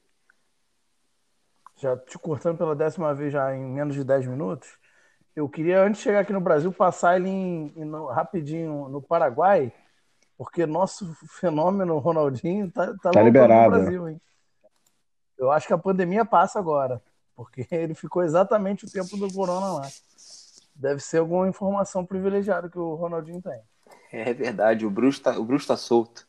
Já 1.77 1.97
te 1.97 2.19
cortando 2.19 2.59
pela 2.59 2.75
décima 2.75 3.15
vez 3.15 3.33
já 3.33 3.51
em 3.55 3.65
menos 3.65 3.95
de 3.95 4.03
10 4.03 4.27
minutos. 4.27 4.69
Eu 5.35 5.49
queria, 5.49 5.81
antes 5.81 5.97
de 5.97 6.03
chegar 6.03 6.19
aqui 6.19 6.31
no 6.31 6.39
Brasil, 6.39 6.71
passar 6.71 7.15
ele 7.15 7.29
em, 7.29 7.73
em, 7.75 7.83
no, 7.83 8.05
rapidinho 8.05 8.89
no 8.89 9.01
Paraguai, 9.01 9.73
porque 10.37 10.65
nosso 10.65 11.13
fenômeno 11.39 11.97
Ronaldinho 11.97 12.71
tá, 12.71 12.93
tá, 13.01 13.11
tá 13.11 13.21
liberado. 13.21 13.75
no 13.75 13.81
Brasil, 13.81 14.09
hein? 14.09 14.21
Eu 15.37 15.51
acho 15.51 15.67
que 15.67 15.73
a 15.73 15.77
pandemia 15.77 16.25
passa 16.25 16.59
agora. 16.59 17.01
Porque 17.35 17.67
ele 17.71 17.93
ficou 17.93 18.23
exatamente 18.23 18.85
o 18.85 18.91
tempo 18.91 19.17
do 19.17 19.31
Corona 19.33 19.73
lá. 19.73 19.87
Deve 20.73 20.99
ser 21.01 21.19
alguma 21.19 21.47
informação 21.47 22.05
privilegiada 22.05 22.69
que 22.69 22.79
o 22.79 22.95
Ronaldinho 22.95 23.41
tem. 23.41 23.61
É 24.11 24.33
verdade, 24.33 24.85
o 24.85 24.89
Bruce 24.89 25.21
tá, 25.21 25.37
o 25.37 25.43
Bruce 25.43 25.67
tá 25.67 25.77
solto. 25.77 26.27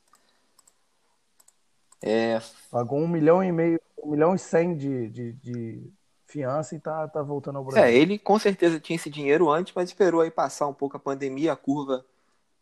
É... 2.02 2.40
Pagou 2.70 2.98
um 2.98 3.08
milhão 3.08 3.42
e 3.42 3.50
meio, 3.50 3.80
um 4.02 4.10
milhão 4.10 4.34
e 4.34 4.38
cem 4.38 4.76
de, 4.76 5.08
de, 5.08 5.32
de 5.34 5.92
fiança 6.26 6.74
e 6.76 6.80
tá, 6.80 7.08
tá 7.08 7.22
voltando 7.22 7.58
ao 7.58 7.64
Brasil. 7.64 7.82
É, 7.82 7.92
ele 7.92 8.18
com 8.18 8.38
certeza 8.38 8.78
tinha 8.78 8.96
esse 8.96 9.10
dinheiro 9.10 9.50
antes, 9.50 9.72
mas 9.74 9.88
esperou 9.88 10.20
aí 10.20 10.30
passar 10.30 10.66
um 10.66 10.74
pouco 10.74 10.96
a 10.96 11.00
pandemia, 11.00 11.52
a 11.52 11.56
curva 11.56 12.04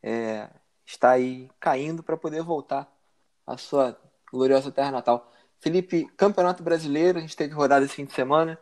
é, 0.03 0.49
está 0.85 1.11
aí 1.11 1.50
caindo 1.61 2.03
para 2.03 2.17
poder 2.17 2.43
voltar 2.43 2.91
à 3.47 3.57
sua 3.57 3.99
gloriosa 4.31 4.71
terra 4.71 4.91
natal. 4.91 5.31
Felipe, 5.61 6.07
Campeonato 6.17 6.62
Brasileiro, 6.62 7.19
a 7.19 7.21
gente 7.21 7.37
teve 7.37 7.55
rodada 7.55 7.85
esse 7.85 7.95
fim 7.95 8.05
de 8.05 8.12
semana. 8.12 8.59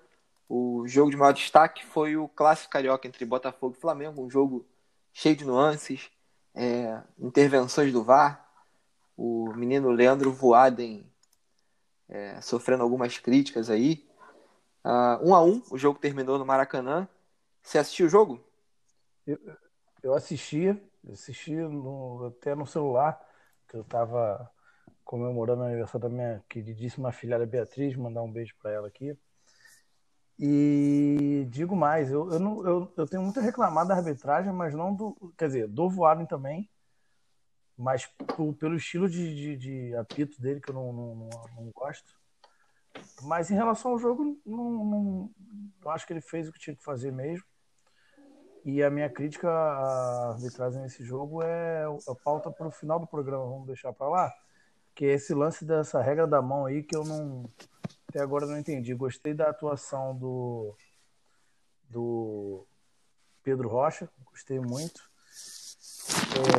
O 0.48 0.86
jogo 0.86 1.10
de 1.10 1.16
maior 1.16 1.32
destaque 1.32 1.84
foi 1.84 2.16
o 2.16 2.28
clássico 2.28 2.70
carioca 2.70 3.08
entre 3.08 3.24
Botafogo 3.24 3.74
e 3.76 3.80
Flamengo, 3.80 4.22
um 4.22 4.30
jogo 4.30 4.66
cheio 5.12 5.36
de 5.36 5.44
nuances. 5.44 6.10
é, 6.54 7.00
intervenções 7.18 7.92
do 7.92 8.04
VAR, 8.04 8.46
o 9.16 9.52
menino 9.54 9.90
Leandro 9.90 10.32
Voaden 10.32 11.10
é, 12.08 12.40
sofrendo 12.40 12.82
algumas 12.82 13.18
críticas 13.18 13.70
aí. 13.70 14.06
Uh, 14.84 15.28
um 15.28 15.34
a 15.34 15.42
um, 15.42 15.62
o 15.70 15.78
jogo 15.78 15.98
terminou 15.98 16.38
no 16.38 16.44
Maracanã. 16.44 17.08
Você 17.62 17.78
assistiu 17.78 18.06
o 18.06 18.10
jogo? 18.10 18.44
Eu, 19.26 19.38
eu 20.02 20.14
assisti, 20.14 20.76
assisti 21.10 21.54
no, 21.54 22.26
até 22.26 22.54
no 22.54 22.66
celular, 22.66 23.20
que 23.68 23.76
eu 23.76 23.82
estava 23.82 24.50
comemorando 25.04 25.62
o 25.62 25.66
aniversário 25.66 26.00
da 26.00 26.08
minha 26.08 26.44
queridíssima 26.48 27.12
filhada 27.12 27.46
Beatriz, 27.46 27.96
mandar 27.96 28.22
um 28.22 28.32
beijo 28.32 28.54
para 28.60 28.70
ela 28.72 28.88
aqui. 28.88 29.16
E 30.38 31.46
digo 31.50 31.76
mais, 31.76 32.10
eu, 32.10 32.30
eu, 32.32 32.38
não, 32.40 32.66
eu, 32.66 32.92
eu 32.96 33.06
tenho 33.06 33.22
muito 33.22 33.38
a 33.38 33.42
reclamar 33.42 33.86
da 33.86 33.94
arbitragem, 33.94 34.52
mas 34.52 34.74
não 34.74 34.94
do. 34.94 35.32
Quer 35.36 35.46
dizer, 35.46 35.68
do 35.68 35.88
Voaden 35.88 36.26
também, 36.26 36.68
mas 37.76 38.06
pelo 38.58 38.76
estilo 38.76 39.08
de, 39.08 39.34
de, 39.34 39.56
de, 39.56 39.96
apito 39.96 40.40
dele, 40.40 40.60
que 40.60 40.70
eu 40.70 40.74
não, 40.74 40.92
não, 40.92 41.14
não, 41.14 41.30
não, 41.56 41.70
gosto. 41.72 42.14
Mas 43.22 43.50
em 43.50 43.54
relação 43.54 43.92
ao 43.92 43.98
jogo, 43.98 44.40
não, 44.44 45.30
não, 45.80 45.90
acho 45.90 46.06
que 46.06 46.12
ele 46.12 46.20
fez 46.20 46.48
o 46.48 46.52
que 46.52 46.58
tinha 46.58 46.76
que 46.76 46.82
fazer 46.82 47.12
mesmo. 47.12 47.44
E 48.64 48.82
a 48.82 48.90
minha 48.90 49.10
crítica 49.10 49.50
à 49.50 50.30
arbitragem 50.30 50.82
nesse 50.82 51.02
jogo 51.02 51.42
é 51.42 51.84
a 51.84 52.14
pauta 52.14 52.50
para 52.50 52.68
o 52.68 52.70
final 52.70 53.00
do 53.00 53.06
programa, 53.06 53.44
vamos 53.44 53.66
deixar 53.66 53.92
para 53.92 54.08
lá. 54.08 54.32
Que 54.94 55.06
é 55.06 55.14
esse 55.14 55.34
lance 55.34 55.64
dessa 55.64 56.00
regra 56.00 56.26
da 56.26 56.40
mão 56.40 56.66
aí 56.66 56.82
que 56.82 56.96
eu 56.96 57.02
não. 57.02 57.50
Até 58.08 58.20
agora 58.20 58.46
não 58.46 58.58
entendi. 58.58 58.94
Gostei 58.94 59.34
da 59.34 59.48
atuação 59.50 60.16
do. 60.16 60.76
do 61.88 62.66
Pedro 63.42 63.68
Rocha, 63.68 64.08
gostei 64.24 64.60
muito. 64.60 65.10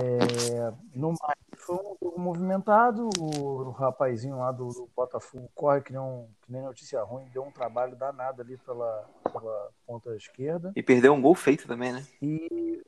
É, 0.02 0.74
no 0.94 1.10
mais, 1.10 1.43
foi 1.66 1.76
um 1.76 1.96
jogo 2.02 2.20
movimentado. 2.20 3.10
O, 3.20 3.62
o 3.62 3.72
rapazinho 3.72 4.38
lá 4.38 4.52
do, 4.52 4.68
do, 4.68 4.90
Botafogo 4.96 5.50
corre 5.56 5.82
que 5.82 5.92
nem, 5.92 6.02
um, 6.02 6.28
que 6.42 6.52
nem 6.52 6.62
notícia 6.62 7.02
ruim, 7.02 7.26
deu 7.34 7.44
um 7.44 7.52
trabalho 7.52 7.96
danado 7.96 8.42
ali 8.42 8.58
pela, 8.58 9.10
pela 9.24 9.70
ponta 9.86 10.16
esquerda. 10.16 10.72
E 10.76 10.84
perdeu 10.84 11.14
um 11.14 11.22
gol 11.22 11.36
feito 11.36 11.68
também, 11.68 11.94
né? 11.94 12.06
E 12.22 12.84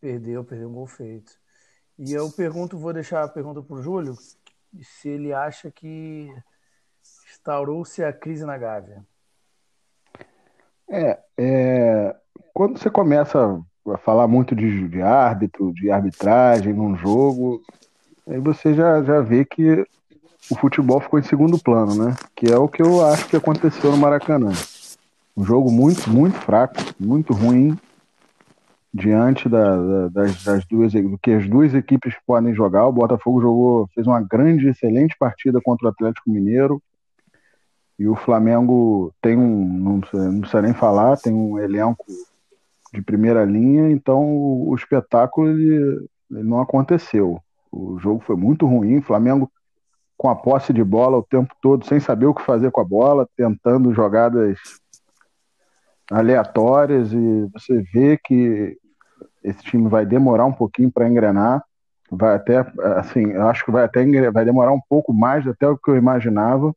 perdeu, 0.00 0.44
perdeu 0.44 0.68
um 0.68 0.74
gol 0.74 0.86
feito. 0.86 1.32
E 1.98 2.12
eu 2.12 2.30
pergunto, 2.30 2.78
vou 2.78 2.92
deixar 2.92 3.24
a 3.24 3.28
pergunta 3.28 3.62
para 3.62 3.76
o 3.76 3.82
Júlio, 3.82 4.14
se 4.82 5.08
ele 5.08 5.32
acha 5.32 5.70
que 5.70 6.32
instaurou-se 7.30 8.02
a 8.02 8.12
crise 8.12 8.44
na 8.44 8.56
Gávea. 8.56 9.04
É, 10.88 11.22
é, 11.38 12.16
quando 12.52 12.78
você 12.78 12.90
começa 12.90 13.62
falar 14.04 14.28
muito 14.28 14.54
de, 14.54 14.88
de 14.88 15.02
árbitro, 15.02 15.72
de 15.72 15.90
arbitragem 15.90 16.72
num 16.72 16.96
jogo, 16.96 17.62
aí 18.28 18.38
você 18.38 18.74
já, 18.74 19.02
já 19.02 19.20
vê 19.20 19.44
que 19.44 19.86
o 20.50 20.56
futebol 20.56 21.00
ficou 21.00 21.18
em 21.18 21.22
segundo 21.22 21.58
plano, 21.58 21.94
né? 21.94 22.14
Que 22.34 22.52
é 22.52 22.56
o 22.56 22.68
que 22.68 22.82
eu 22.82 23.04
acho 23.06 23.28
que 23.28 23.36
aconteceu 23.36 23.90
no 23.90 23.96
Maracanã. 23.96 24.52
Um 25.36 25.44
jogo 25.44 25.70
muito, 25.70 26.10
muito 26.10 26.36
fraco, 26.36 26.74
muito 26.98 27.32
ruim, 27.32 27.78
diante 28.92 29.48
da, 29.48 29.76
da, 29.76 30.08
das, 30.08 30.42
das, 30.42 30.64
duas 30.64 30.92
do 30.92 31.18
que 31.18 31.30
as 31.30 31.48
duas 31.48 31.74
equipes 31.74 32.14
podem 32.26 32.54
jogar. 32.54 32.86
O 32.86 32.92
Botafogo 32.92 33.40
jogou, 33.40 33.88
fez 33.94 34.06
uma 34.06 34.20
grande, 34.20 34.68
excelente 34.68 35.16
partida 35.18 35.60
contra 35.62 35.86
o 35.86 35.90
Atlético 35.90 36.30
Mineiro. 36.30 36.82
E 37.98 38.08
o 38.08 38.16
Flamengo 38.16 39.12
tem 39.20 39.36
um, 39.36 39.64
não 39.64 40.00
não 40.12 40.40
precisa 40.40 40.62
nem 40.62 40.72
falar, 40.72 41.18
tem 41.18 41.32
um 41.32 41.58
elenco 41.58 42.04
de 42.92 43.02
primeira 43.02 43.44
linha, 43.44 43.90
então 43.90 44.22
o, 44.22 44.74
espetáculo 44.74 45.48
ele, 45.48 46.08
ele, 46.30 46.42
não 46.42 46.60
aconteceu. 46.60 47.40
O 47.70 47.98
jogo 47.98 48.22
foi 48.26 48.36
muito 48.36 48.66
ruim, 48.66 48.98
o 48.98 49.02
Flamengo 49.02 49.50
com 50.16 50.28
a 50.28 50.36
posse 50.36 50.72
de 50.72 50.84
bola 50.84 51.16
o 51.16 51.22
tempo 51.22 51.54
todo, 51.62 51.86
sem 51.86 51.98
saber 51.98 52.26
o 52.26 52.34
que 52.34 52.42
fazer 52.42 52.70
com 52.70 52.80
a 52.80 52.84
bola, 52.84 53.28
tentando 53.36 53.94
jogadas 53.94 54.58
aleatórias 56.10 57.12
e 57.12 57.48
você 57.52 57.80
vê 57.92 58.18
que 58.22 58.76
esse 59.42 59.62
time 59.62 59.88
vai 59.88 60.04
demorar 60.04 60.44
um 60.44 60.52
pouquinho 60.52 60.90
para 60.90 61.08
engrenar, 61.08 61.64
vai 62.10 62.34
até 62.34 62.58
assim, 62.96 63.30
eu 63.30 63.48
acho 63.48 63.64
que 63.64 63.70
vai 63.70 63.84
até 63.84 64.04
vai 64.30 64.44
demorar 64.44 64.72
um 64.72 64.80
pouco 64.88 65.12
mais 65.12 65.46
até 65.46 65.66
o 65.66 65.78
que 65.78 65.90
eu 65.90 65.96
imaginava. 65.96 66.74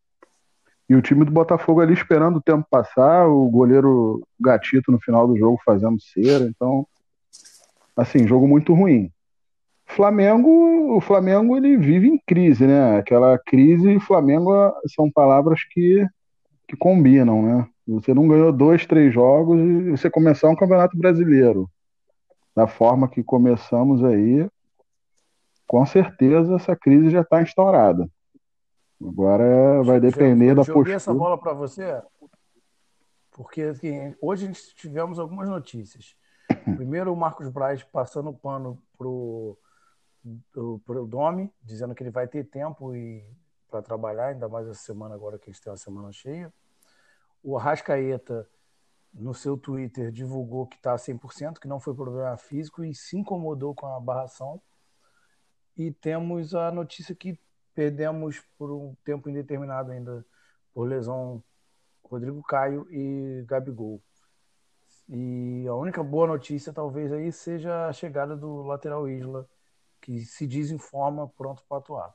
E 0.89 0.95
o 0.95 1.01
time 1.01 1.23
do 1.23 1.31
Botafogo 1.31 1.81
ali 1.81 1.93
esperando 1.93 2.37
o 2.37 2.41
tempo 2.41 2.65
passar, 2.69 3.27
o 3.27 3.49
goleiro 3.49 4.21
Gatito 4.39 4.91
no 4.91 4.99
final 4.99 5.27
do 5.27 5.37
jogo 5.37 5.59
fazendo 5.65 5.99
cera. 6.01 6.45
Então, 6.45 6.85
assim, 7.95 8.27
jogo 8.27 8.47
muito 8.47 8.73
ruim. 8.73 9.09
Flamengo, 9.85 10.95
o 10.95 11.01
Flamengo 11.01 11.55
ele 11.55 11.77
vive 11.77 12.07
em 12.07 12.19
crise, 12.25 12.65
né? 12.65 12.97
Aquela 12.97 13.37
crise 13.37 13.95
e 13.95 13.99
Flamengo 13.99 14.51
são 14.87 15.09
palavras 15.11 15.59
que, 15.69 16.05
que 16.67 16.75
combinam, 16.75 17.41
né? 17.41 17.67
Você 17.87 18.13
não 18.13 18.27
ganhou 18.27 18.51
dois, 18.51 18.85
três 18.85 19.13
jogos 19.13 19.59
e 19.59 19.91
você 19.91 20.09
começar 20.09 20.49
um 20.49 20.55
campeonato 20.55 20.97
brasileiro 20.97 21.69
da 22.55 22.67
forma 22.67 23.07
que 23.07 23.23
começamos 23.23 24.03
aí, 24.03 24.47
com 25.67 25.85
certeza 25.85 26.55
essa 26.55 26.75
crise 26.75 27.09
já 27.09 27.21
está 27.21 27.41
instaurada. 27.41 28.07
Agora 29.01 29.83
vai 29.83 29.99
depender 29.99 30.51
eu, 30.51 30.55
da 30.55 30.61
postura. 30.61 30.79
Joguei 30.79 30.93
essa 30.95 31.13
bola 31.13 31.37
para 31.37 31.53
você 31.53 32.01
porque 33.33 33.63
assim, 33.63 34.15
hoje 34.21 34.45
a 34.45 34.47
gente 34.47 34.75
tivemos 34.75 35.19
algumas 35.19 35.49
notícias. 35.49 36.15
Primeiro, 36.77 37.11
o 37.11 37.17
Marcos 37.17 37.49
Braz 37.49 37.83
passando 37.83 38.29
o 38.29 38.37
pano 38.37 38.81
pro 38.97 39.57
pro 40.53 41.05
Domi, 41.05 41.53
dizendo 41.61 41.93
que 41.93 42.01
ele 42.01 42.09
vai 42.09 42.25
ter 42.25 42.45
tempo 42.45 42.95
e 42.95 43.25
para 43.69 43.81
trabalhar, 43.81 44.27
ainda 44.27 44.47
mais 44.47 44.65
essa 44.69 44.81
semana 44.81 45.15
agora 45.15 45.37
que 45.37 45.49
a 45.49 45.53
gente 45.53 45.61
tem 45.61 45.69
uma 45.69 45.75
semana 45.75 46.13
cheia. 46.13 46.53
O 47.43 47.57
Arrascaeta, 47.57 48.47
no 49.13 49.33
seu 49.33 49.57
Twitter, 49.57 50.11
divulgou 50.11 50.65
que 50.65 50.77
está 50.77 50.95
100%, 50.95 51.59
que 51.59 51.67
não 51.67 51.77
foi 51.77 51.93
problema 51.93 52.37
físico 52.37 52.85
e 52.85 52.95
se 52.95 53.17
incomodou 53.17 53.75
com 53.75 53.85
a 53.85 53.99
barração. 53.99 54.61
E 55.75 55.91
temos 55.91 56.55
a 56.55 56.71
notícia 56.71 57.13
que 57.13 57.37
perdemos 57.73 58.41
por 58.57 58.71
um 58.71 58.95
tempo 59.03 59.29
indeterminado 59.29 59.91
ainda 59.91 60.25
por 60.73 60.87
lesão 60.87 61.43
Rodrigo 62.03 62.41
Caio 62.43 62.87
e 62.91 63.43
Gabigol. 63.47 64.01
E 65.09 65.65
a 65.67 65.75
única 65.75 66.03
boa 66.03 66.27
notícia 66.27 66.71
talvez 66.71 67.11
aí 67.11 67.31
seja 67.31 67.87
a 67.87 67.93
chegada 67.93 68.35
do 68.35 68.63
lateral 68.63 69.07
Isla, 69.09 69.47
que 70.01 70.21
se 70.21 70.47
desinforma 70.47 71.27
pronto 71.37 71.63
para 71.67 71.77
atuar. 71.77 72.13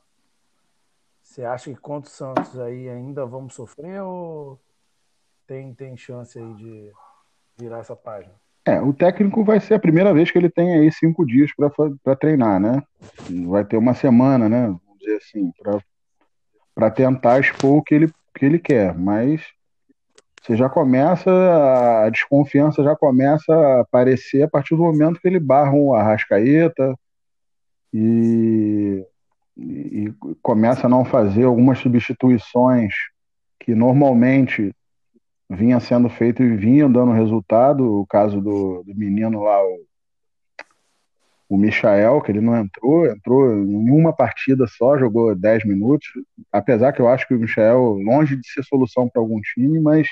Você 1.22 1.44
acha 1.44 1.70
que 1.70 1.80
contra 1.80 2.08
o 2.08 2.12
Santos 2.12 2.58
aí 2.58 2.88
ainda 2.88 3.26
vamos 3.26 3.54
sofrer 3.54 4.02
ou 4.02 4.58
tem, 5.46 5.74
tem 5.74 5.96
chance 5.96 6.38
aí 6.38 6.54
de 6.54 6.92
virar 7.58 7.80
essa 7.80 7.94
página? 7.94 8.34
É, 8.64 8.80
o 8.80 8.92
técnico 8.92 9.44
vai 9.44 9.60
ser 9.60 9.74
a 9.74 9.78
primeira 9.78 10.12
vez 10.12 10.30
que 10.30 10.38
ele 10.38 10.50
tem 10.50 10.74
aí 10.74 10.92
cinco 10.92 11.26
dias 11.26 11.50
para 11.54 12.16
treinar, 12.16 12.60
né? 12.60 12.82
Vai 13.46 13.64
ter 13.64 13.76
uma 13.76 13.94
semana, 13.94 14.48
né? 14.48 14.74
Dizer 15.08 15.16
assim, 15.16 15.52
para 16.74 16.90
tentar 16.90 17.40
expor 17.40 17.78
o 17.78 17.82
que 17.82 17.94
ele, 17.94 18.12
que 18.34 18.44
ele 18.44 18.58
quer. 18.58 18.94
Mas 18.94 19.42
você 20.42 20.56
já 20.56 20.68
começa, 20.68 21.30
a 22.04 22.10
desconfiança 22.10 22.82
já 22.82 22.94
começa 22.94 23.52
a 23.52 23.80
aparecer 23.80 24.42
a 24.42 24.48
partir 24.48 24.76
do 24.76 24.82
momento 24.82 25.20
que 25.20 25.28
ele 25.28 25.40
barra 25.40 25.72
um 25.72 25.94
Arrascaeta 25.94 26.94
e, 27.92 29.04
e 29.56 30.14
começa 30.42 30.86
a 30.86 30.90
não 30.90 31.04
fazer 31.04 31.44
algumas 31.44 31.78
substituições 31.78 32.94
que 33.58 33.74
normalmente 33.74 34.74
vinha 35.50 35.80
sendo 35.80 36.08
feito 36.08 36.42
e 36.42 36.56
vinha 36.56 36.88
dando 36.88 37.12
resultado. 37.12 38.00
O 38.00 38.06
caso 38.06 38.40
do, 38.40 38.82
do 38.84 38.94
menino 38.94 39.42
lá, 39.42 39.62
o 39.62 39.87
o 41.48 41.56
Michael, 41.56 42.20
que 42.20 42.30
ele 42.30 42.40
não 42.40 42.56
entrou, 42.56 43.06
entrou 43.06 43.50
em 43.54 43.90
uma 43.90 44.12
partida 44.12 44.66
só, 44.66 44.98
jogou 44.98 45.34
10 45.34 45.64
minutos, 45.64 46.06
apesar 46.52 46.92
que 46.92 47.00
eu 47.00 47.08
acho 47.08 47.26
que 47.26 47.34
o 47.34 47.38
Michael, 47.38 47.80
longe 48.04 48.36
de 48.36 48.46
ser 48.48 48.62
solução 48.64 49.08
para 49.08 49.22
algum 49.22 49.40
time, 49.40 49.80
mas 49.80 50.08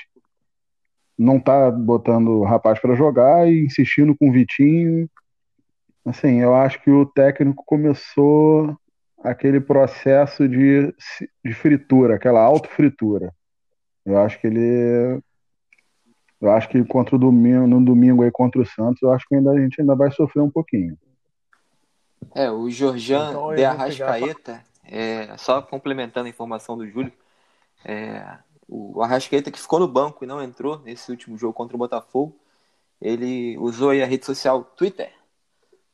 não 1.17 1.39
tá 1.39 1.69
botando 1.69 2.29
o 2.29 2.43
rapaz 2.43 2.79
para 2.79 2.95
jogar 2.95 3.47
e 3.47 3.65
insistindo 3.65 4.15
com 4.15 4.29
o 4.29 4.31
Vitinho. 4.31 5.09
Assim, 6.05 6.41
eu 6.41 6.55
acho 6.55 6.81
que 6.81 6.89
o 6.89 7.05
técnico 7.05 7.63
começou 7.65 8.75
aquele 9.23 9.59
processo 9.59 10.47
de, 10.47 10.93
de 11.43 11.53
fritura, 11.53 12.15
aquela 12.15 12.41
auto-fritura. 12.41 13.33
Eu 14.05 14.17
acho 14.19 14.39
que 14.39 14.47
ele. 14.47 15.21
Eu 16.39 16.51
acho 16.51 16.69
que 16.69 16.83
contra 16.85 17.15
o 17.15 17.19
domingo, 17.19 17.67
no 17.67 17.83
domingo 17.83 18.23
aí 18.23 18.31
contra 18.31 18.61
o 18.61 18.65
Santos, 18.65 19.01
eu 19.01 19.11
acho 19.11 19.25
que 19.27 19.35
ainda, 19.35 19.51
a 19.51 19.59
gente 19.59 19.81
ainda 19.81 19.95
vai 19.95 20.11
sofrer 20.11 20.41
um 20.41 20.51
pouquinho. 20.51 20.95
É, 22.35 22.51
o 22.51 22.69
Jorjan 22.69 23.29
então, 23.29 23.55
de 23.55 23.65
Arrascaeta, 23.65 24.63
é, 24.83 25.35
só 25.37 25.61
complementando 25.61 26.27
a 26.27 26.29
informação 26.29 26.77
do 26.77 26.87
Júlio, 26.87 27.11
é, 27.83 28.37
o 28.67 29.01
Arrascaeta 29.01 29.51
que 29.51 29.59
ficou 29.59 29.79
no 29.79 29.87
banco 29.87 30.23
e 30.23 30.27
não 30.27 30.41
entrou 30.41 30.79
nesse 30.79 31.09
último 31.09 31.37
jogo 31.37 31.53
contra 31.53 31.75
o 31.75 31.79
Botafogo, 31.79 32.37
ele 33.01 33.57
usou 33.57 33.91
a 33.91 34.05
rede 34.05 34.25
social 34.25 34.63
Twitter 34.63 35.11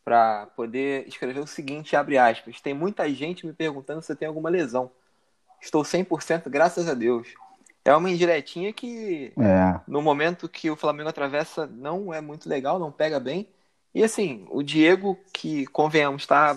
para 0.04 0.48
poder 0.48 1.08
escrever 1.08 1.40
o 1.40 1.48
seguinte, 1.48 1.96
abre 1.96 2.18
aspas, 2.18 2.60
tem 2.60 2.74
muita 2.74 3.10
gente 3.14 3.46
me 3.46 3.54
perguntando 3.54 4.02
se 4.02 4.12
eu 4.12 4.16
tenho 4.16 4.32
alguma 4.32 4.50
lesão. 4.50 4.92
Estou 5.62 5.84
100%, 5.84 6.50
graças 6.50 6.90
a 6.90 6.94
Deus. 6.94 7.28
É 7.86 7.96
uma 7.96 8.10
indiretinha 8.10 8.74
que, 8.74 9.34
é. 9.38 9.80
no 9.88 10.02
momento 10.02 10.50
que 10.50 10.70
o 10.70 10.76
Flamengo 10.76 11.10
atravessa, 11.10 11.68
não 11.68 12.14
é 12.14 12.20
muito 12.20 12.50
legal, 12.50 12.80
não 12.80 12.92
pega 12.92 13.20
bem. 13.20 13.48
E 13.94 14.04
assim, 14.04 14.48
o 14.50 14.64
Diego, 14.64 15.18
que, 15.34 15.68
convenhamos, 15.68 16.24
está 16.24 16.56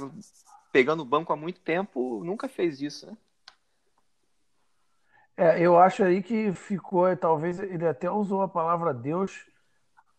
pegando 0.72 1.02
o 1.02 1.06
banco 1.06 1.32
há 1.32 1.36
muito 1.36 1.60
tempo, 1.60 2.22
nunca 2.24 2.48
fez 2.48 2.80
isso, 2.80 3.06
né? 3.06 3.16
É, 5.36 5.60
eu 5.60 5.78
acho 5.78 6.02
aí 6.02 6.22
que 6.22 6.52
ficou, 6.54 7.14
talvez 7.14 7.58
ele 7.60 7.86
até 7.86 8.10
usou 8.10 8.40
a 8.40 8.48
palavra 8.48 8.94
Deus, 8.94 9.44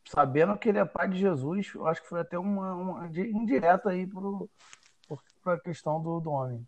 sabendo 0.06 0.56
que 0.58 0.70
ele 0.70 0.78
é 0.78 0.86
pai 0.86 1.08
de 1.08 1.18
Jesus. 1.18 1.72
Eu 1.74 1.88
acho 1.88 2.04
que 2.04 2.10
foi 2.10 2.20
até 2.20 2.38
uma, 2.38 2.76
uma 2.76 3.08
indireta 3.08 3.90
aí 3.90 4.08
para 5.44 5.54
a 5.54 5.60
questão 5.60 6.00
do, 6.00 6.20
do 6.20 6.30
homem. 6.30 6.64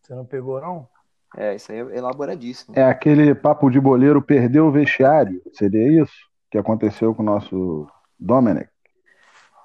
Você 0.00 0.12
não 0.12 0.26
pegou, 0.26 0.60
não? 0.60 0.88
É, 1.36 1.54
isso 1.54 1.70
aí 1.70 1.78
é 1.78 1.98
elaboradíssimo. 1.98 2.76
É 2.76 2.82
aquele 2.82 3.32
papo 3.32 3.70
de 3.70 3.80
boleiro 3.80 4.20
perdeu 4.20 4.66
o 4.66 4.72
vestiário. 4.72 5.40
Seria 5.52 6.02
isso 6.02 6.14
que 6.50 6.58
aconteceu 6.58 7.14
com 7.14 7.22
o 7.22 7.26
nosso 7.26 7.88
Dominic? 8.18 8.71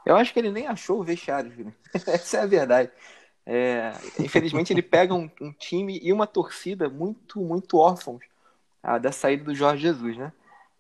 Eu 0.08 0.16
acho 0.16 0.32
que 0.32 0.40
ele 0.40 0.52
nem 0.52 0.66
achou 0.66 1.02
o 1.02 1.04
vestiário, 1.04 1.52
filho. 1.52 1.74
Essa 1.94 2.38
é 2.38 2.42
a 2.44 2.46
verdade. 2.46 2.90
É, 3.46 3.92
infelizmente, 4.20 4.72
ele 4.72 4.82
pega 4.82 5.14
um, 5.14 5.30
um, 5.42 5.52
time 5.52 6.00
e 6.02 6.14
uma 6.14 6.26
torcida 6.26 6.90
muito, 6.90 7.42
muito 7.42 7.78
órfãos 7.78 8.22
ah, 8.82 8.98
da 8.98 9.12
saída 9.12 9.44
do 9.44 9.54
Jorge 9.54 9.82
Jesus, 9.82 10.16
né? 10.16 10.32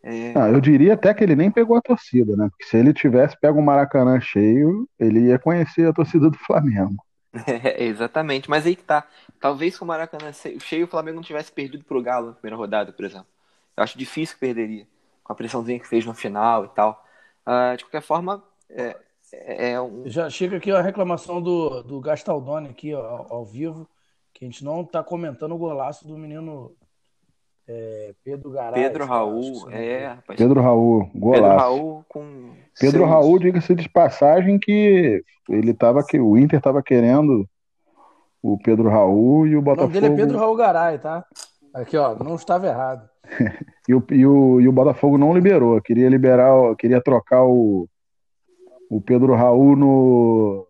É... 0.01 0.33
Ah, 0.33 0.49
eu 0.49 0.61
diria 0.61 0.93
até 0.93 1.13
que 1.13 1.23
ele 1.23 1.35
nem 1.35 1.51
pegou 1.51 1.75
a 1.75 1.81
torcida, 1.81 2.37
né? 2.37 2.47
Porque 2.49 2.63
se 2.63 2.77
ele 2.77 2.93
tivesse 2.93 3.37
pego 3.37 3.59
o 3.59 3.63
Maracanã 3.63 4.17
cheio, 4.21 4.87
ele 4.97 5.27
ia 5.27 5.37
conhecer 5.37 5.87
a 5.89 5.93
torcida 5.93 6.29
do 6.29 6.37
Flamengo. 6.37 7.03
É, 7.45 7.83
exatamente, 7.83 8.49
mas 8.49 8.65
aí 8.65 8.75
que 8.75 8.83
tá. 8.83 9.05
Talvez 9.39 9.75
se 9.75 9.83
o 9.83 9.85
Maracanã 9.85 10.31
cheio, 10.31 10.85
o 10.85 10.87
Flamengo 10.87 11.17
não 11.17 11.23
tivesse 11.23 11.51
perdido 11.51 11.83
pro 11.83 12.01
Galo 12.01 12.27
na 12.27 12.33
primeira 12.33 12.55
rodada, 12.55 12.91
por 12.91 13.05
exemplo. 13.05 13.27
Eu 13.75 13.83
acho 13.83 13.95
difícil 13.95 14.35
que 14.35 14.39
perderia, 14.39 14.87
com 15.23 15.33
a 15.33 15.35
pressãozinha 15.35 15.79
que 15.79 15.87
fez 15.87 16.03
no 16.03 16.15
final 16.15 16.65
e 16.65 16.69
tal. 16.69 17.05
Uh, 17.45 17.77
de 17.77 17.83
qualquer 17.83 18.01
forma, 18.01 18.41
é, 18.69 18.97
é, 19.33 19.71
é 19.71 19.81
um... 19.81 20.03
Já 20.05 20.29
chega 20.29 20.57
aqui 20.57 20.71
a 20.71 20.81
reclamação 20.81 21.41
do, 21.41 21.83
do 21.83 21.99
Gastaldoni 21.99 22.69
aqui 22.69 22.93
ó, 22.93 22.99
ao, 22.99 23.33
ao, 23.33 23.45
vivo, 23.45 23.87
que 24.33 24.45
a 24.45 24.47
gente 24.47 24.63
não 24.63 24.81
está 24.81 25.03
comentando 25.03 25.53
o 25.53 25.57
golaço 25.57 26.07
do 26.07 26.17
menino 26.17 26.71
é, 27.67 28.13
Pedro 28.23 28.51
Garay. 28.51 28.81
Pedro 28.81 29.05
Raul, 29.05 29.69
é, 29.71 30.07
rapaz. 30.07 30.37
Pedro 30.37 30.61
Raul, 30.61 31.09
golaço. 31.13 31.41
Pedro 31.41 31.57
Raul 31.57 32.05
com. 32.07 32.49
Pedro. 32.79 33.05
Raul, 33.05 33.39
diga-se 33.39 33.75
de 33.75 33.89
passagem 33.89 34.57
que 34.57 35.23
ele 35.49 35.73
tava 35.73 36.05
que 36.05 36.19
o 36.19 36.37
Inter 36.37 36.59
estava 36.59 36.81
querendo 36.81 37.47
o 38.41 38.57
Pedro 38.57 38.89
Raul 38.89 39.47
e 39.47 39.57
o 39.57 39.61
Botafogo. 39.61 39.91
O 39.91 39.93
nome 39.93 40.07
dele 40.07 40.13
é 40.13 40.25
Pedro 40.25 40.37
Raul 40.37 40.55
Garay, 40.55 40.99
tá? 40.99 41.25
Aqui, 41.73 41.97
ó, 41.97 42.15
não 42.15 42.35
estava 42.35 42.67
errado. 42.67 43.09
e, 43.87 43.93
o, 43.93 44.03
e, 44.11 44.25
o, 44.25 44.61
e 44.61 44.67
o 44.67 44.71
Botafogo 44.71 45.17
não 45.17 45.33
liberou, 45.33 45.81
queria 45.81 46.07
liberar, 46.07 46.53
queria 46.77 47.01
trocar 47.01 47.43
o 47.43 47.87
o 48.89 49.01
Pedro 49.01 49.35
Raul 49.35 49.75
no, 49.75 50.67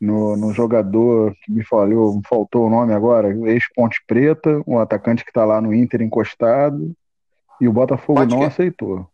no, 0.00 0.36
no 0.36 0.52
jogador 0.52 1.34
que 1.42 1.52
me 1.52 1.64
falou, 1.64 2.16
me 2.16 2.22
faltou 2.26 2.66
o 2.66 2.70
nome 2.70 2.92
agora, 2.92 3.28
ex-Ponte 3.48 4.02
Preta, 4.06 4.62
um 4.66 4.78
atacante 4.78 5.24
que 5.24 5.30
está 5.30 5.44
lá 5.44 5.60
no 5.60 5.74
Inter 5.74 6.02
encostado, 6.02 6.94
e 7.60 7.68
o 7.68 7.72
Botafogo 7.72 8.24
não 8.24 8.42
aceitou. 8.42 9.06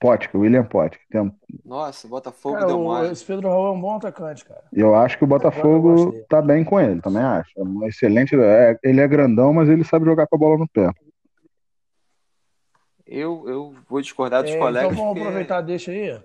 Potker, 0.00 0.40
William 0.40 0.64
Potker. 0.64 1.00
Tem... 1.10 1.32
Nossa, 1.64 2.06
o 2.06 2.10
Botafogo 2.10 2.54
cara, 2.54 2.66
deu 2.68 2.84
mais. 2.84 3.10
Esse 3.10 3.24
Pedro 3.24 3.48
Raul 3.48 3.66
é 3.66 3.70
um 3.72 3.80
bom 3.80 3.96
atacante, 3.96 4.44
cara. 4.44 4.62
Eu 4.72 4.94
acho 4.94 5.18
que 5.18 5.24
o 5.24 5.26
Botafogo 5.26 6.14
tá 6.28 6.40
bem 6.40 6.62
com 6.62 6.78
ele, 6.78 7.00
também 7.00 7.22
acho. 7.22 7.50
É 7.56 7.62
um 7.62 7.84
excelente. 7.84 8.36
É, 8.36 8.78
ele 8.84 9.00
é 9.00 9.08
grandão, 9.08 9.52
mas 9.52 9.68
ele 9.68 9.82
sabe 9.82 10.04
jogar 10.04 10.26
com 10.28 10.36
a 10.36 10.38
bola 10.38 10.58
no 10.58 10.68
pé. 10.68 10.92
Eu, 13.08 13.48
eu 13.48 13.74
vou 13.88 14.02
discordar 14.02 14.42
dos 14.42 14.52
é, 14.52 14.54
então 14.54 14.66
colegas. 14.66 14.92
Então 14.92 15.04
vamos 15.06 15.22
aproveitar, 15.22 15.62
deixa 15.62 15.90
aí. 15.90 16.20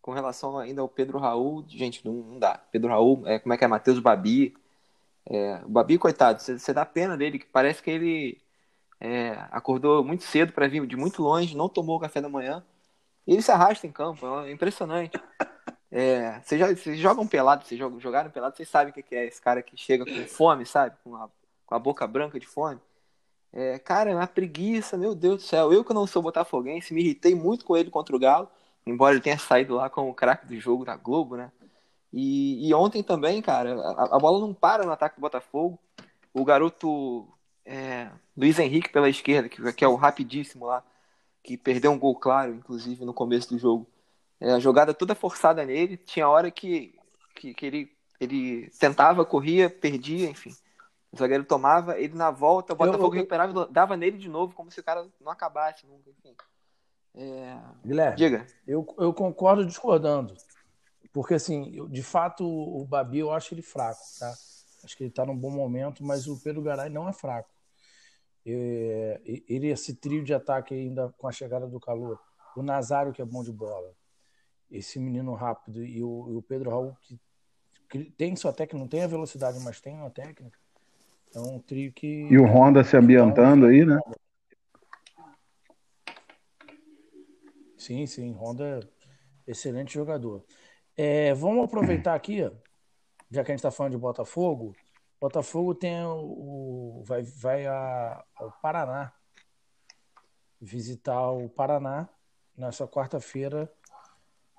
Com 0.00 0.12
relação 0.12 0.58
ainda 0.58 0.80
ao 0.80 0.88
Pedro 0.88 1.18
Raul, 1.18 1.62
gente, 1.68 2.04
não, 2.04 2.14
não 2.14 2.38
dá. 2.38 2.58
Pedro 2.72 2.88
Raul, 2.88 3.22
é, 3.26 3.38
como 3.38 3.52
é 3.52 3.58
que 3.58 3.64
é? 3.64 3.68
Matheus 3.68 3.98
Babi. 3.98 4.54
É, 5.28 5.60
o 5.64 5.68
Babi, 5.68 5.98
coitado, 5.98 6.40
você 6.40 6.72
dá 6.72 6.86
pena 6.86 7.18
dele, 7.18 7.38
que 7.38 7.44
parece 7.44 7.82
que 7.82 7.90
ele 7.90 8.40
é, 8.98 9.36
acordou 9.50 10.02
muito 10.02 10.24
cedo 10.24 10.52
para 10.52 10.66
vir 10.66 10.86
de 10.86 10.96
muito 10.96 11.22
longe, 11.22 11.54
não 11.54 11.68
tomou 11.68 11.98
o 11.98 12.00
café 12.00 12.20
da 12.22 12.30
manhã. 12.30 12.64
E 13.26 13.34
ele 13.34 13.42
se 13.42 13.52
arrasta 13.52 13.86
em 13.86 13.92
campo, 13.92 14.26
é 14.40 14.50
impressionante. 14.50 15.20
É, 15.92 16.40
vocês, 16.40 16.58
já, 16.58 16.68
vocês 16.68 16.98
jogam 16.98 17.26
pelado, 17.26 17.64
vocês 17.64 17.78
jogaram 17.98 18.30
pelado, 18.30 18.56
vocês 18.56 18.68
sabem 18.68 18.90
o 18.90 18.94
que 18.94 19.14
é 19.14 19.26
esse 19.26 19.40
cara 19.40 19.60
que 19.60 19.76
chega 19.76 20.04
com 20.04 20.26
fome, 20.26 20.64
sabe? 20.64 20.96
Com 21.02 21.14
a, 21.16 21.28
com 21.66 21.74
a 21.74 21.78
boca 21.78 22.06
branca 22.06 22.40
de 22.40 22.46
fome. 22.46 22.80
É, 23.52 23.78
cara, 23.78 24.10
é 24.10 24.14
uma 24.14 24.26
preguiça, 24.26 24.96
meu 24.96 25.14
Deus 25.14 25.42
do 25.42 25.46
céu. 25.46 25.72
Eu 25.72 25.84
que 25.84 25.92
não 25.92 26.06
sou 26.06 26.22
botafoguense, 26.22 26.94
me 26.94 27.02
irritei 27.02 27.34
muito 27.34 27.64
com 27.64 27.76
ele 27.76 27.90
contra 27.90 28.14
o 28.14 28.18
Galo, 28.18 28.48
embora 28.86 29.14
ele 29.14 29.22
tenha 29.22 29.38
saído 29.38 29.74
lá 29.74 29.90
com 29.90 30.08
o 30.08 30.14
craque 30.14 30.46
do 30.46 30.58
jogo 30.60 30.84
da 30.84 30.96
Globo, 30.96 31.36
né? 31.36 31.50
E, 32.12 32.68
e 32.68 32.74
ontem 32.74 33.02
também, 33.02 33.40
cara, 33.42 33.74
a, 33.80 34.16
a, 34.16 34.18
bola 34.18 34.40
não 34.40 34.52
para 34.54 34.84
no 34.84 34.92
ataque 34.92 35.16
do 35.16 35.20
Botafogo. 35.20 35.78
O 36.34 36.44
garoto 36.44 37.28
é, 37.64 38.10
Luiz 38.36 38.58
Henrique 38.58 38.90
pela 38.90 39.08
esquerda, 39.08 39.48
que, 39.48 39.72
que, 39.72 39.84
é 39.84 39.88
o 39.88 39.94
rapidíssimo 39.96 40.66
lá, 40.66 40.84
que 41.42 41.56
perdeu 41.56 41.92
um 41.92 41.98
gol 41.98 42.16
claro, 42.16 42.54
inclusive, 42.54 43.04
no 43.04 43.14
começo 43.14 43.50
do 43.50 43.58
jogo. 43.58 43.86
É, 44.40 44.52
a 44.52 44.60
jogada 44.60 44.94
toda 44.94 45.14
forçada 45.14 45.64
nele, 45.64 45.96
tinha 45.96 46.28
hora 46.28 46.50
que, 46.50 46.94
que, 47.36 47.54
que 47.54 47.66
ele, 47.66 47.92
ele 48.20 48.70
tentava, 48.78 49.24
corria, 49.24 49.70
perdia, 49.70 50.28
enfim. 50.28 50.54
O 51.12 51.16
zagueiro 51.16 51.44
tomava, 51.44 51.98
ele 51.98 52.14
na 52.14 52.30
volta, 52.30 52.72
o 52.72 52.76
Botafogo 52.76 53.06
eu, 53.06 53.18
recuperava 53.18 53.66
e 53.68 53.72
dava 53.72 53.96
nele 53.96 54.16
de 54.16 54.28
novo, 54.28 54.54
como 54.54 54.70
se 54.70 54.78
o 54.78 54.84
cara 54.84 55.08
não 55.20 55.32
acabasse 55.32 55.86
nunca, 55.86 56.08
enfim. 56.08 56.36
É... 57.14 57.58
Guilherme, 57.84 58.16
Diga. 58.16 58.46
Eu, 58.66 58.86
eu 58.98 59.12
concordo 59.12 59.66
discordando. 59.66 60.34
Porque, 61.12 61.34
assim, 61.34 61.88
de 61.88 62.02
fato, 62.02 62.46
o 62.46 62.84
Babi 62.84 63.18
eu 63.18 63.32
acho 63.32 63.52
ele 63.52 63.62
fraco, 63.62 64.00
tá? 64.18 64.32
Acho 64.84 64.96
que 64.96 65.04
ele 65.04 65.10
tá 65.10 65.26
num 65.26 65.36
bom 65.36 65.50
momento, 65.50 66.04
mas 66.04 66.28
o 66.28 66.40
Pedro 66.40 66.62
Garay 66.62 66.88
não 66.88 67.08
é 67.08 67.12
fraco. 67.12 67.50
É, 68.46 69.20
ele, 69.24 69.68
esse 69.68 69.94
trio 69.96 70.22
de 70.22 70.32
ataque 70.32 70.72
ainda 70.72 71.12
com 71.18 71.26
a 71.26 71.32
chegada 71.32 71.66
do 71.66 71.80
calor. 71.80 72.18
O 72.56 72.62
Nazário, 72.62 73.12
que 73.12 73.20
é 73.20 73.24
bom 73.24 73.42
de 73.42 73.52
bola. 73.52 73.92
Esse 74.70 75.00
menino 75.00 75.34
rápido. 75.34 75.84
E 75.84 76.02
o, 76.02 76.30
e 76.30 76.36
o 76.36 76.42
Pedro 76.42 76.70
Raul, 76.70 76.96
que, 77.02 77.20
que 77.88 78.04
tem 78.12 78.36
sua 78.36 78.52
técnica, 78.52 78.78
não 78.78 78.88
tem 78.88 79.02
a 79.02 79.08
velocidade, 79.08 79.58
mas 79.60 79.80
tem 79.80 79.96
uma 79.96 80.10
técnica. 80.10 80.59
É 81.34 81.38
um 81.38 81.58
trio 81.60 81.92
que. 81.92 82.28
E 82.30 82.38
o 82.38 82.44
Honda 82.44 82.82
se 82.82 82.96
ambientando 82.96 83.66
aí, 83.66 83.84
né? 83.84 83.98
Sim, 87.76 88.06
sim. 88.06 88.32
Honda, 88.32 88.80
excelente 89.46 89.94
jogador. 89.94 90.44
É, 90.96 91.32
vamos 91.34 91.64
aproveitar 91.64 92.14
aqui, 92.14 92.40
já 93.30 93.44
que 93.44 93.50
a 93.50 93.54
gente 93.54 93.60
está 93.60 93.70
falando 93.70 93.92
de 93.92 93.98
Botafogo. 93.98 94.74
Botafogo 95.20 95.74
tem 95.74 96.04
o, 96.04 97.02
vai, 97.06 97.22
vai 97.22 97.66
a, 97.66 98.24
ao 98.36 98.52
Paraná 98.60 99.12
visitar 100.60 101.30
o 101.30 101.48
Paraná 101.48 102.08
nessa 102.56 102.86
quarta-feira 102.86 103.70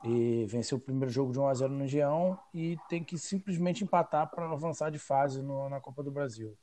e 0.04 0.46
venceu 0.46 0.78
o 0.78 0.82
primeiro 0.82 1.12
jogo 1.12 1.32
de 1.32 1.40
1 1.40 1.48
a 1.48 1.54
0 1.54 1.74
no 1.74 1.88
Geão 1.88 2.40
e 2.54 2.78
tem 2.90 3.04
que 3.04 3.18
simplesmente 3.18 3.84
empatar 3.84 4.30
para 4.30 4.50
avançar 4.50 4.90
de 4.90 4.98
fase 4.98 5.42
no, 5.42 5.70
na 5.70 5.80
Copa 5.80 6.02
do 6.02 6.12
Brasil. 6.12 6.58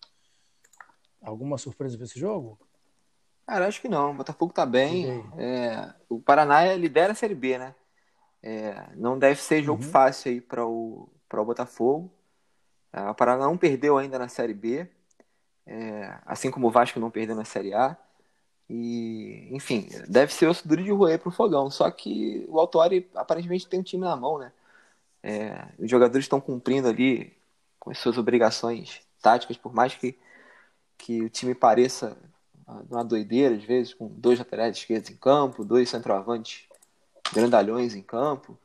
Alguma 1.22 1.58
surpresa 1.58 1.96
para 1.96 2.04
esse 2.04 2.18
jogo? 2.18 2.58
Cara, 3.46 3.66
acho 3.66 3.80
que 3.80 3.88
não. 3.88 4.10
O 4.10 4.14
Botafogo 4.14 4.52
tá 4.52 4.66
bem. 4.66 5.24
É, 5.36 5.92
o 6.08 6.20
Paraná 6.20 6.74
lidera 6.74 7.12
a 7.12 7.16
Série 7.16 7.34
B, 7.34 7.58
né? 7.58 7.74
É, 8.42 8.90
não 8.94 9.18
deve 9.18 9.40
ser 9.40 9.62
jogo 9.62 9.82
uhum. 9.82 9.88
fácil 9.88 10.32
aí 10.32 10.40
para 10.40 10.66
o, 10.66 11.08
o 11.32 11.44
Botafogo. 11.44 12.12
É, 12.92 13.02
o 13.08 13.14
Paraná 13.14 13.46
não 13.46 13.56
perdeu 13.56 13.98
ainda 13.98 14.18
na 14.18 14.28
Série 14.28 14.54
B, 14.54 14.88
é, 15.66 16.18
assim 16.24 16.50
como 16.50 16.66
o 16.66 16.70
Vasco 16.70 16.98
não 16.98 17.10
perdeu 17.10 17.36
na 17.36 17.44
Série 17.44 17.74
A. 17.74 17.96
E, 18.68 19.48
enfim, 19.50 19.88
deve 20.08 20.32
ser 20.32 20.46
osso 20.46 20.68
duro 20.68 20.82
de 20.82 20.90
roer 20.90 21.18
pro 21.18 21.30
Fogão. 21.30 21.70
Só 21.70 21.90
que 21.90 22.44
o 22.48 22.60
Autori 22.60 23.08
aparentemente 23.14 23.66
tem 23.66 23.80
um 23.80 23.82
time 23.82 24.04
na 24.04 24.16
mão, 24.16 24.38
né? 24.38 24.52
É, 25.22 25.66
os 25.78 25.90
jogadores 25.90 26.24
estão 26.24 26.40
cumprindo 26.40 26.88
ali 26.88 27.36
com 27.78 27.90
as 27.90 27.98
suas 27.98 28.18
obrigações 28.18 29.00
táticas, 29.22 29.56
por 29.56 29.74
mais 29.74 29.94
que, 29.94 30.16
que 30.96 31.22
o 31.22 31.28
time 31.28 31.54
pareça 31.54 32.16
uma 32.90 33.02
doideira, 33.02 33.54
às 33.54 33.64
vezes, 33.64 33.94
com 33.94 34.08
dois 34.08 34.38
laterais 34.38 34.76
esquerdos 34.76 35.10
em 35.10 35.16
campo, 35.16 35.64
dois 35.64 35.88
centroavantes 35.88 36.68
grandalhões 37.32 37.94
em 37.94 38.02
campo. 38.02 38.58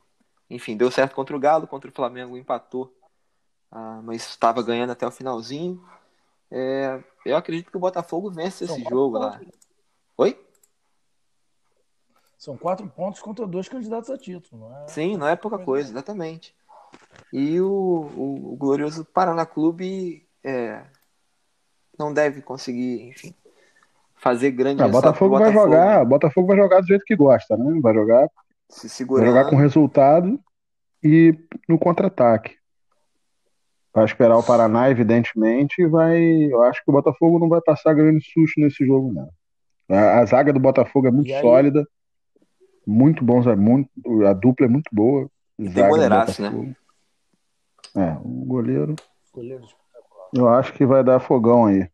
Enfim, 0.48 0.76
deu 0.76 0.90
certo 0.90 1.14
contra 1.14 1.34
o 1.34 1.40
Galo, 1.40 1.66
contra 1.66 1.90
o 1.90 1.92
Flamengo 1.92 2.36
empatou, 2.36 2.94
ah, 3.72 4.00
mas 4.04 4.28
estava 4.28 4.62
ganhando 4.62 4.90
até 4.90 5.06
o 5.06 5.10
finalzinho. 5.10 5.82
É, 6.50 7.02
eu 7.24 7.36
acredito 7.36 7.70
que 7.70 7.76
o 7.76 7.80
Botafogo 7.80 8.30
vence 8.30 8.64
esse 8.64 8.84
jogo 8.84 9.18
lá. 9.18 9.40
Oi? 10.16 10.38
São 12.38 12.56
quatro 12.56 12.86
pontos 12.88 13.20
contra 13.20 13.46
dois 13.46 13.68
candidatos 13.68 14.10
a 14.10 14.18
título. 14.18 14.68
Não 14.68 14.84
é... 14.84 14.88
Sim, 14.88 15.16
não 15.16 15.26
é 15.26 15.34
pouca 15.34 15.58
coisa, 15.58 15.90
exatamente. 15.90 16.54
E 17.32 17.60
o, 17.60 17.68
o, 17.68 18.52
o 18.52 18.56
glorioso 18.56 19.04
Paraná 19.04 19.46
Clube 19.46 20.26
é, 20.44 20.82
não 21.98 22.12
deve 22.12 22.42
conseguir, 22.42 23.08
enfim, 23.08 23.34
fazer 24.14 24.50
grande 24.50 24.82
ah, 24.82 24.88
Botafogo, 24.88 25.38
Botafogo 25.38 25.38
vai 25.38 25.52
jogar, 25.52 26.04
Botafogo 26.04 26.46
vai 26.48 26.56
jogar 26.56 26.80
do 26.80 26.86
jeito 26.86 27.04
que 27.04 27.16
gosta, 27.16 27.56
né? 27.56 27.80
Vai 27.80 27.94
jogar, 27.94 28.28
se 28.68 28.88
segurando. 28.88 29.26
vai 29.26 29.34
jogar 29.34 29.50
com 29.50 29.56
resultado 29.56 30.38
e 31.02 31.36
no 31.68 31.78
contra-ataque. 31.78 32.56
Vai 33.92 34.04
esperar 34.04 34.36
o 34.36 34.42
Paraná, 34.42 34.90
evidentemente, 34.90 35.80
e 35.80 35.86
vai. 35.86 36.18
Eu 36.18 36.62
acho 36.62 36.82
que 36.84 36.90
o 36.90 36.92
Botafogo 36.92 37.38
não 37.38 37.48
vai 37.48 37.60
passar 37.60 37.94
grande 37.94 38.24
susto 38.24 38.60
nesse 38.60 38.84
jogo, 38.84 39.12
não. 39.12 39.28
A, 39.88 40.20
a 40.20 40.24
zaga 40.24 40.52
do 40.52 40.60
Botafogo 40.60 41.06
é 41.06 41.10
muito 41.10 41.30
sólida, 41.40 41.86
muito 42.86 43.24
bons, 43.24 43.46
é 43.46 43.56
muito, 43.56 43.90
a 44.26 44.32
dupla 44.32 44.66
é 44.66 44.68
muito 44.68 44.88
boa. 44.92 45.30
E 45.58 45.70
tem 45.70 45.88
goleiraço, 45.88 46.42
né? 46.42 46.74
É, 47.96 48.18
o 48.18 48.44
goleiro. 48.44 48.96
goleiro 49.32 49.66
eu 50.34 50.48
acho 50.48 50.72
que 50.72 50.84
vai 50.84 51.04
dar 51.04 51.20
fogão 51.20 51.66
aí. 51.66 51.88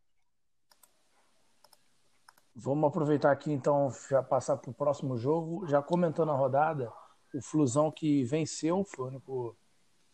Vamos 2.54 2.88
aproveitar 2.88 3.30
aqui 3.30 3.52
então, 3.52 3.90
já 4.08 4.22
passar 4.22 4.56
para 4.56 4.70
o 4.70 4.74
próximo 4.74 5.18
jogo. 5.18 5.66
Já 5.66 5.82
comentando 5.82 6.32
a 6.32 6.34
rodada, 6.34 6.90
o 7.34 7.42
Flusão 7.42 7.90
que 7.90 8.24
venceu, 8.24 8.82
foi 8.84 9.04
o 9.04 9.08
único 9.08 9.56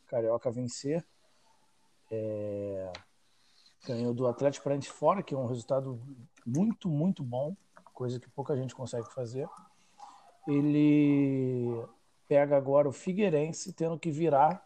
carioca 0.09 0.49
a 0.49 0.53
vencer. 0.53 1.07
É... 2.11 2.93
Ganhou 3.87 4.13
do 4.13 4.27
Atlético 4.27 4.65
Paranaense 4.65 4.91
fora, 4.91 5.23
que 5.23 5.33
é 5.35 5.39
um 5.39 5.47
resultado 5.47 6.01
muito, 6.45 6.89
muito 6.89 7.23
bom, 7.23 7.57
coisa 7.97 8.21
que 8.21 8.29
pouca 8.29 8.55
gente 8.55 8.75
consegue 8.75 9.11
fazer. 9.15 9.49
Ele 10.47 11.83
pega 12.29 12.55
agora 12.55 12.87
o 12.87 12.93
Figueirense, 12.93 13.73
tendo 13.73 13.99
que 13.99 14.11
virar. 14.11 14.63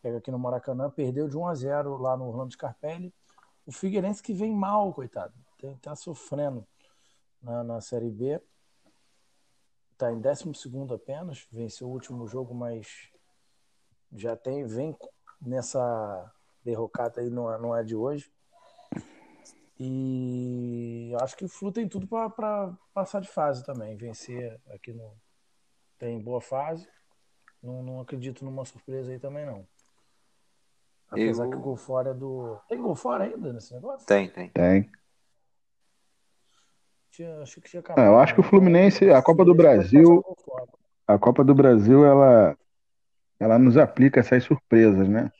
Pega 0.00 0.18
aqui 0.18 0.30
no 0.30 0.38
Maracanã, 0.38 0.88
perdeu 0.88 1.28
de 1.28 1.36
1 1.36 1.46
a 1.48 1.54
0 1.54 1.98
lá 1.98 2.16
no 2.16 2.28
Orlando 2.28 2.52
Scarpelli. 2.52 3.12
O 3.66 3.72
Figueirense 3.72 4.22
que 4.22 4.32
vem 4.32 4.54
mal, 4.54 4.94
coitado. 4.94 5.34
Tá 5.80 5.96
sofrendo 5.96 6.66
na, 7.42 7.64
na 7.64 7.80
Série 7.80 8.10
B. 8.10 8.40
Está 9.92 10.12
em 10.12 10.20
12 10.20 10.44
apenas, 10.94 11.46
venceu 11.50 11.88
o 11.88 11.92
último 11.92 12.26
jogo, 12.26 12.54
mas 12.54 13.10
já 14.12 14.36
tem, 14.36 14.66
vem 14.66 14.96
nessa 15.40 16.32
derrocada 16.64 17.20
aí, 17.20 17.30
não, 17.30 17.52
é, 17.52 17.58
não 17.58 17.76
é 17.76 17.82
de 17.82 17.94
hoje. 17.94 18.32
E 19.84 21.12
acho 21.20 21.36
que 21.36 21.44
o 21.44 21.48
Flu 21.48 21.72
tem 21.72 21.88
tudo 21.88 22.06
para 22.06 22.72
passar 22.94 23.20
de 23.20 23.26
fase 23.26 23.66
também, 23.66 23.96
vencer 23.96 24.60
aqui 24.72 24.92
no. 24.92 25.12
Tem 25.98 26.20
boa 26.20 26.40
fase. 26.40 26.88
Não, 27.60 27.82
não 27.82 28.00
acredito 28.00 28.44
numa 28.44 28.64
surpresa 28.64 29.10
aí 29.10 29.18
também, 29.18 29.44
não. 29.44 29.66
Apesar 31.08 31.46
Eu... 31.46 31.50
que 31.50 31.56
o 31.56 31.60
gol 31.60 31.76
fora 31.76 32.10
é 32.10 32.14
do. 32.14 32.60
Tem 32.68 32.80
gol 32.80 32.94
fora 32.94 33.24
ainda 33.24 33.52
nesse 33.52 33.74
negócio? 33.74 34.06
Tem, 34.06 34.30
tem. 34.30 34.50
Tem. 34.50 34.88
Tinha, 37.10 37.42
que 37.44 37.68
tinha 37.68 37.80
acabado, 37.80 38.06
eu 38.06 38.18
acho 38.20 38.34
que 38.34 38.40
o 38.40 38.44
Fluminense, 38.44 39.10
a 39.10 39.20
Copa 39.20 39.44
do 39.44 39.54
Brasil, 39.54 40.24
a 41.08 41.18
Copa 41.18 41.42
do 41.42 41.54
Brasil, 41.54 42.06
ela, 42.06 42.56
ela 43.40 43.58
nos 43.58 43.76
aplica 43.76 44.20
essas 44.20 44.44
surpresas, 44.44 45.08
né? 45.08 45.30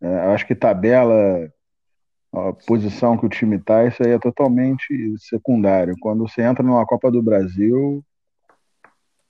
É, 0.00 0.06
eu 0.06 0.30
acho 0.30 0.46
que 0.46 0.54
tabela, 0.54 1.52
a 2.32 2.52
posição 2.52 3.16
que 3.16 3.26
o 3.26 3.28
time 3.28 3.56
está, 3.56 3.86
isso 3.86 4.02
aí 4.02 4.12
é 4.12 4.18
totalmente 4.18 5.14
secundário. 5.18 5.94
Quando 6.00 6.28
você 6.28 6.42
entra 6.42 6.62
numa 6.62 6.86
Copa 6.86 7.10
do 7.10 7.22
Brasil, 7.22 8.04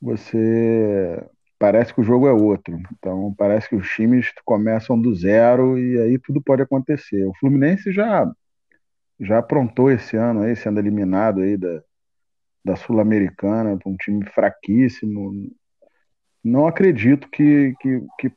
você 0.01 1.25
parece 1.59 1.93
que 1.93 2.01
o 2.01 2.05
jogo 2.05 2.27
é 2.27 2.33
outro. 2.33 2.79
Então 2.93 3.35
parece 3.37 3.69
que 3.69 3.77
os 3.77 3.89
times 3.91 4.33
começam 4.45 5.01
do 5.01 5.15
zero 5.15 5.79
e 5.79 5.99
aí 6.01 6.19
tudo 6.19 6.41
pode 6.43 6.63
acontecer. 6.63 7.25
O 7.27 7.35
Fluminense 7.39 7.93
já 7.93 8.31
já 9.21 9.39
aprontou 9.39 9.91
esse 9.91 10.17
ano 10.17 10.43
aí, 10.43 10.55
sendo 10.55 10.79
eliminado 10.79 11.41
aí 11.41 11.57
da, 11.57 11.83
da 12.65 12.77
Sul-Americana, 12.77 13.79
um 13.85 13.97
time 13.97 14.25
fraquíssimo. 14.27 15.51
Não 16.45 16.67
acredito 16.67 17.29
que, 17.29 17.75
que, 17.81 18.01
que, 18.19 18.33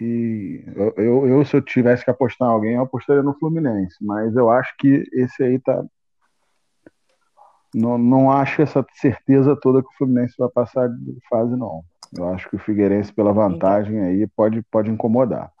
que 0.00 0.64
eu, 0.96 1.28
eu, 1.28 1.44
se 1.44 1.54
eu 1.54 1.60
tivesse 1.60 2.02
que 2.02 2.10
apostar 2.10 2.48
em 2.48 2.52
alguém, 2.52 2.74
eu 2.76 2.82
apostaria 2.82 3.22
no 3.22 3.38
Fluminense, 3.38 3.96
mas 4.00 4.34
eu 4.34 4.50
acho 4.50 4.74
que 4.78 5.06
esse 5.12 5.42
aí 5.42 5.58
tá. 5.58 5.84
Não, 7.74 7.98
não 7.98 8.32
acho 8.32 8.62
essa 8.62 8.84
certeza 8.94 9.54
toda 9.54 9.82
que 9.82 9.88
o 9.88 9.98
Fluminense 9.98 10.34
vai 10.38 10.48
passar 10.48 10.88
de 10.88 11.20
fase, 11.28 11.54
não. 11.54 11.84
Eu 12.16 12.30
acho 12.30 12.48
que 12.48 12.56
o 12.56 12.58
Figueirense, 12.58 13.12
pela 13.12 13.30
vantagem 13.30 14.00
aí, 14.00 14.26
pode, 14.28 14.62
pode 14.70 14.90
incomodar. 14.90 15.52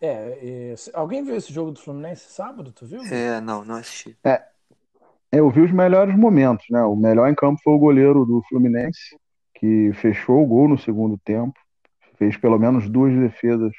É, 0.00 0.70
é, 0.70 0.74
alguém 0.94 1.24
viu 1.24 1.34
esse 1.34 1.52
jogo 1.52 1.72
do 1.72 1.80
Fluminense 1.80 2.30
sábado, 2.30 2.72
tu 2.72 2.86
viu? 2.86 3.02
É, 3.02 3.40
não, 3.40 3.64
não 3.64 3.74
assisti. 3.74 4.16
É, 4.24 4.44
eu 5.32 5.50
vi 5.50 5.60
os 5.60 5.72
melhores 5.72 6.16
momentos, 6.16 6.66
né? 6.70 6.82
O 6.84 6.94
melhor 6.94 7.28
em 7.28 7.34
campo 7.34 7.60
foi 7.64 7.72
o 7.72 7.78
goleiro 7.78 8.24
do 8.24 8.40
Fluminense, 8.48 9.18
que 9.56 9.92
fechou 9.94 10.40
o 10.40 10.46
gol 10.46 10.68
no 10.68 10.78
segundo 10.78 11.18
tempo, 11.18 11.58
fez 12.20 12.36
pelo 12.36 12.58
menos 12.58 12.88
duas 12.88 13.12
defesas 13.18 13.72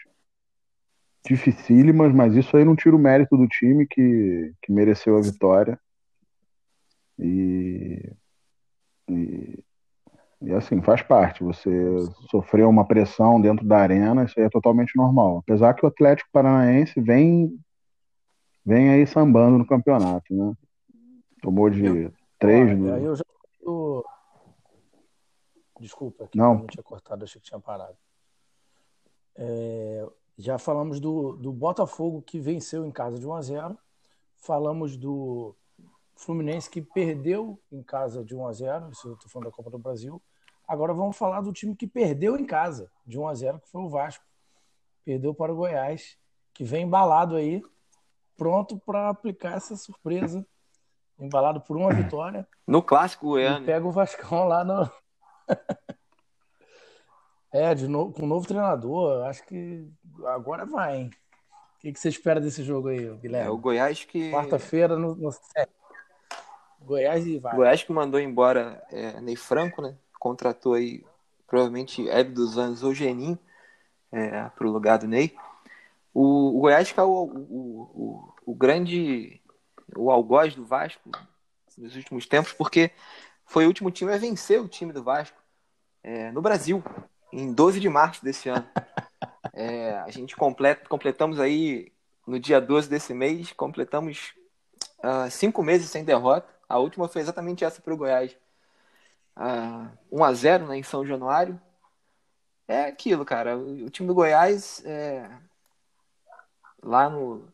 dificílimas, 1.23 2.11
mas 2.11 2.35
isso 2.35 2.57
aí 2.57 2.65
não 2.65 2.75
tira 2.75 2.95
o 2.95 2.99
mérito 2.99 3.37
do 3.37 3.47
time 3.47 3.85
que, 3.87 4.51
que 4.59 4.71
mereceu 4.71 5.15
a 5.15 5.21
vitória. 5.21 5.79
E, 7.19 8.11
e 9.07 9.63
e 10.41 10.51
assim, 10.53 10.81
faz 10.81 11.03
parte. 11.03 11.43
Você 11.43 11.69
sofreu 12.31 12.67
uma 12.67 12.85
pressão 12.85 13.39
dentro 13.39 13.65
da 13.65 13.77
arena, 13.77 14.23
isso 14.23 14.39
aí 14.39 14.45
é 14.47 14.49
totalmente 14.49 14.97
normal. 14.97 15.37
Apesar 15.37 15.75
que 15.75 15.85
o 15.85 15.87
Atlético 15.87 16.29
Paranaense 16.33 16.99
vem, 16.99 17.55
vem 18.65 18.89
aí 18.89 19.05
sambando 19.05 19.59
no 19.59 19.67
campeonato, 19.67 20.33
né? 20.33 20.53
Tomou 21.43 21.69
de 21.69 21.85
eu, 21.85 22.13
três. 22.39 22.71
Olha, 22.71 22.99
eu 22.99 23.15
já... 23.15 23.23
Desculpa, 25.79 26.27
que 26.27 26.37
não. 26.37 26.59
não 26.59 26.67
tinha 26.67 26.83
cortado, 26.83 27.23
achei 27.23 27.39
que 27.39 27.47
tinha 27.47 27.59
parado. 27.59 27.95
É, 29.35 30.07
já 30.37 30.57
falamos 30.57 30.99
do, 30.99 31.33
do 31.37 31.51
Botafogo 31.51 32.21
que 32.21 32.39
venceu 32.39 32.85
em 32.85 32.91
casa 32.91 33.17
de 33.19 33.27
1 33.27 33.33
a 33.33 33.41
0 33.41 33.77
Falamos 34.37 34.97
do 34.97 35.55
Fluminense 36.15 36.69
que 36.69 36.81
perdeu 36.81 37.59
em 37.71 37.83
casa 37.83 38.23
de 38.23 38.35
1 38.35 38.47
a 38.47 38.53
0 38.53 38.91
isso 38.91 39.07
eu 39.07 39.13
estou 39.13 39.29
falando 39.29 39.49
da 39.49 39.55
Copa 39.55 39.69
do 39.69 39.77
Brasil. 39.77 40.21
Agora 40.67 40.93
vamos 40.93 41.17
falar 41.17 41.41
do 41.41 41.51
time 41.51 41.75
que 41.75 41.85
perdeu 41.85 42.37
em 42.37 42.45
casa, 42.45 42.91
de 43.05 43.19
1 43.19 43.27
a 43.27 43.33
0 43.35 43.59
que 43.59 43.69
foi 43.69 43.81
o 43.81 43.89
Vasco. 43.89 44.23
Perdeu 45.03 45.33
para 45.33 45.51
o 45.51 45.55
Goiás, 45.55 46.17
que 46.53 46.63
vem 46.63 46.83
embalado 46.83 47.35
aí, 47.35 47.61
pronto 48.37 48.79
para 48.79 49.09
aplicar 49.09 49.57
essa 49.57 49.75
surpresa. 49.75 50.45
Embalado 51.19 51.61
por 51.61 51.77
uma 51.77 51.93
vitória. 51.93 52.47
No 52.65 52.81
clássico 52.81 53.27
goiano. 53.27 53.65
Pega 53.65 53.85
o 53.85 53.91
Vascão 53.91 54.45
lá 54.47 54.63
no. 54.63 54.89
é, 57.51 57.73
de 57.75 57.87
novo, 57.87 58.13
com 58.13 58.23
um 58.23 58.27
novo 58.27 58.47
treinador. 58.47 59.25
Acho 59.25 59.43
que 59.45 59.87
agora 60.25 60.65
vai, 60.65 60.97
hein? 60.97 61.11
O 61.77 61.79
que, 61.81 61.91
que 61.91 61.99
você 61.99 62.09
espera 62.09 62.39
desse 62.39 62.63
jogo 62.63 62.89
aí, 62.89 63.09
Guilherme? 63.17 63.47
É 63.47 63.51
o 63.51 63.57
Goiás 63.57 64.03
que. 64.05 64.31
Quarta-feira 64.31 64.95
no, 64.97 65.15
no... 65.15 65.31
Goiás 66.81 67.25
e 67.25 67.39
Vasco. 67.39 67.57
Goiás 67.57 67.83
que 67.83 67.91
mandou 67.91 68.19
embora 68.19 68.83
é, 68.91 69.19
Ney 69.21 69.35
Franco, 69.35 69.81
né? 69.81 69.95
contratou 70.21 70.75
aí 70.75 71.03
provavelmente 71.47 72.07
Hélio 72.07 72.31
dos 72.31 72.55
Anjos 72.55 72.83
ou 72.83 72.93
Genin 72.93 73.37
é, 74.11 74.43
para 74.49 74.67
o 74.67 74.71
lugar 74.71 74.99
do 74.99 75.07
Ney. 75.07 75.35
O, 76.13 76.57
o 76.57 76.61
Goiás 76.61 76.91
que 76.91 76.99
é 76.99 77.03
o, 77.03 77.09
o, 77.09 78.33
o, 78.45 78.51
o, 78.51 78.55
grande, 78.55 79.41
o 79.95 80.11
algoz 80.11 80.53
do 80.53 80.63
Vasco 80.63 81.09
nos 81.75 81.95
últimos 81.95 82.27
tempos, 82.27 82.53
porque 82.53 82.91
foi 83.45 83.65
o 83.65 83.67
último 83.67 83.89
time 83.89 84.13
a 84.13 84.17
vencer 84.17 84.61
o 84.61 84.67
time 84.67 84.93
do 84.93 85.03
Vasco 85.03 85.41
é, 86.03 86.31
no 86.31 86.41
Brasil, 86.41 86.83
em 87.31 87.53
12 87.53 87.79
de 87.79 87.89
março 87.89 88.23
desse 88.23 88.49
ano. 88.49 88.67
É, 89.53 89.95
a 89.99 90.09
gente 90.09 90.35
completa, 90.35 90.87
completamos 90.87 91.39
aí, 91.39 91.91
no 92.25 92.39
dia 92.39 92.61
12 92.61 92.89
desse 92.89 93.13
mês, 93.13 93.51
completamos 93.51 94.33
uh, 94.99 95.29
cinco 95.29 95.63
meses 95.63 95.89
sem 95.89 96.03
derrota. 96.03 96.47
A 96.67 96.77
última 96.77 97.07
foi 97.07 97.21
exatamente 97.21 97.63
essa 97.63 97.81
para 97.81 97.93
o 97.93 97.97
Goiás 97.97 98.35
uh, 99.37 99.97
1 100.11 100.23
a 100.23 100.33
0 100.33 100.67
né, 100.67 100.77
em 100.77 100.83
São 100.83 101.05
Januário. 101.05 101.59
É 102.67 102.85
aquilo, 102.85 103.25
cara. 103.25 103.57
O, 103.57 103.89
time 103.89 104.07
do 104.07 104.13
Goiás, 104.13 104.81
é, 104.85 105.29
lá 106.81 107.09
no, 107.09 107.45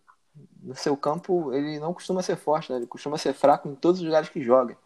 no 0.62 0.76
seu 0.76 0.96
campo, 0.96 1.52
ele 1.54 1.80
não 1.80 1.94
costuma 1.94 2.22
ser 2.22 2.36
forte, 2.36 2.72
né? 2.72 2.78
Ele 2.78 2.88
costuma 2.88 3.18
ser 3.18 3.34
fraco 3.34 3.68
em 3.68 3.76
todos 3.76 4.00
os 4.00 4.06
lugares 4.06 4.30
que 4.30 4.44
joga. 4.44 4.78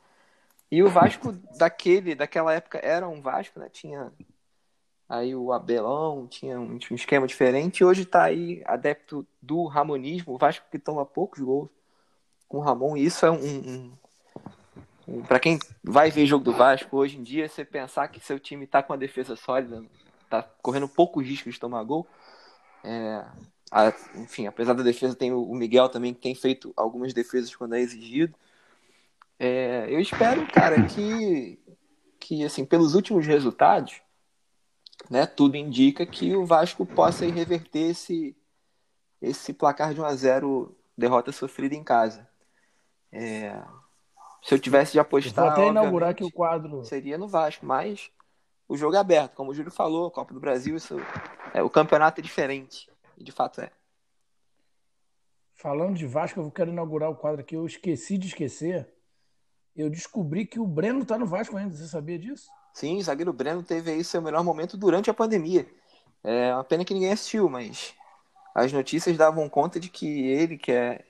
E 0.72 0.82
o 0.82 0.90
Vasco 0.90 1.34
daquele, 1.58 2.16
daquela 2.16 2.54
época 2.54 2.80
era 2.82 3.08
um 3.10 3.22
Vasco, 3.22 3.60
né? 3.60 3.68
Tinha 3.70 4.12
aí 5.12 5.36
o 5.36 5.52
Abelão, 5.52 6.26
tinha 6.26 6.58
um, 6.58 6.80
um 6.90 6.96
esquema 6.96 7.28
diferente. 7.28 7.84
Hoje 7.84 8.04
está 8.04 8.24
aí 8.24 8.64
adepto 8.66 9.28
do 9.42 9.66
Ramonismo, 9.66 10.34
o 10.34 10.38
Vasco 10.38 10.66
que 10.72 10.80
toma 10.80 11.06
poucos 11.06 11.42
gols 11.42 11.70
com 12.48 12.60
o 12.60 12.62
Ramon. 12.62 12.96
E 12.96 13.06
isso 13.06 13.26
é 13.26 13.30
um, 13.30 13.92
um, 15.06 15.22
para 15.24 15.38
quem 15.38 15.60
vai 15.84 16.10
ver 16.10 16.26
jogo 16.26 16.46
do 16.46 16.54
Vasco 16.54 16.96
hoje 16.96 17.18
em 17.18 17.24
dia, 17.24 17.50
você 17.50 17.66
pensar 17.66 18.08
que 18.08 18.22
seu 18.22 18.40
time 18.40 18.64
está 18.64 18.82
com 18.82 18.94
a 18.94 18.98
defesa 18.98 19.36
sólida, 19.36 19.84
está 20.24 20.44
correndo 20.62 20.88
pouco 20.88 21.20
risco 21.20 21.52
de 21.52 21.60
tomar 21.60 21.84
gol. 21.84 22.08
É, 22.82 23.26
a, 23.70 23.94
enfim, 24.16 24.48
apesar 24.48 24.74
da 24.74 24.82
defesa, 24.82 25.14
tem 25.14 25.34
o 25.34 25.54
Miguel 25.54 25.90
também 25.90 26.14
que 26.14 26.22
tem 26.22 26.34
feito 26.34 26.72
algumas 26.78 27.14
defesas 27.14 27.54
quando 27.54 27.76
é 27.76 27.82
exigido. 27.82 28.34
É, 29.38 29.88
eu 29.90 30.00
espero, 30.00 30.48
cara, 30.48 30.86
que, 30.86 31.60
que 32.18 32.46
assim, 32.46 32.64
pelos 32.64 32.96
últimos 32.96 33.28
resultados, 33.28 34.02
né, 35.10 35.26
tudo 35.26 35.58
indica 35.58 36.06
que 36.06 36.36
o 36.36 36.46
Vasco 36.46 36.86
possa 36.86 37.26
reverter 37.26 37.92
esse, 37.92 38.36
esse 39.22 39.54
placar 39.54 39.94
de 39.94 40.02
1 40.02 40.06
a 40.06 40.16
0 40.16 40.78
derrota 40.98 41.32
sofrida 41.32 41.76
em 41.76 41.84
casa. 41.84 42.28
É, 43.12 43.62
se 44.42 44.54
eu 44.54 44.60
tivesse 44.60 44.94
de 44.94 45.00
apostar. 45.00 45.46
Eu 45.46 45.52
vou 45.52 45.64
até 45.64 45.68
inaugurar 45.68 46.10
aqui 46.10 46.24
o 46.24 46.32
quadro. 46.32 46.84
Seria 46.86 47.18
no 47.18 47.28
Vasco, 47.28 47.66
mas 47.66 48.12
o 48.68 48.78
jogo 48.78 48.96
é 48.96 49.00
aberto, 49.00 49.36
como 49.36 49.52
o 49.52 49.54
Júlio 49.54 49.72
falou, 49.72 50.10
Copa 50.10 50.34
do 50.34 50.40
Brasil, 50.40 50.76
isso, 50.76 50.98
é, 51.54 51.62
o 51.62 51.70
campeonato 51.70 52.20
é 52.20 52.24
diferente. 52.24 52.90
E 53.18 53.24
de 53.24 53.32
fato 53.32 53.62
é. 53.62 53.72
Falando 55.54 55.96
de 55.96 56.08
Vasco, 56.08 56.40
eu 56.40 56.50
quero 56.50 56.72
inaugurar 56.72 57.10
o 57.10 57.16
quadro 57.16 57.42
aqui. 57.42 57.56
Eu 57.56 57.66
esqueci 57.66 58.18
de 58.18 58.28
esquecer. 58.28 58.92
Eu 59.76 59.90
descobri 59.90 60.46
que 60.46 60.60
o 60.60 60.66
Breno 60.66 61.06
tá 61.06 61.20
no 61.20 61.26
Vasco 61.26 61.56
ainda. 61.56 61.76
Você 61.76 61.88
sabia 61.88 62.18
disso? 62.18 62.50
Sim, 62.74 62.98
o 62.98 63.04
zagueiro 63.04 63.34
Breno 63.34 63.64
teve 63.64 63.92
aí 63.92 64.04
seu 64.04 64.22
melhor 64.22 64.44
momento 64.44 64.78
durante 64.78 65.10
a 65.10 65.14
pandemia. 65.14 65.68
É 66.24 66.54
uma 66.54 66.64
pena 66.64 66.86
que 66.86 66.94
ninguém 66.94 67.12
assistiu, 67.12 67.50
mas 67.50 67.94
as 68.56 68.72
notícias 68.72 69.18
davam 69.18 69.50
conta 69.50 69.80
de 69.80 69.90
que 69.90 70.28
ele, 70.28 70.58
que 70.58 70.72
é 70.72 71.04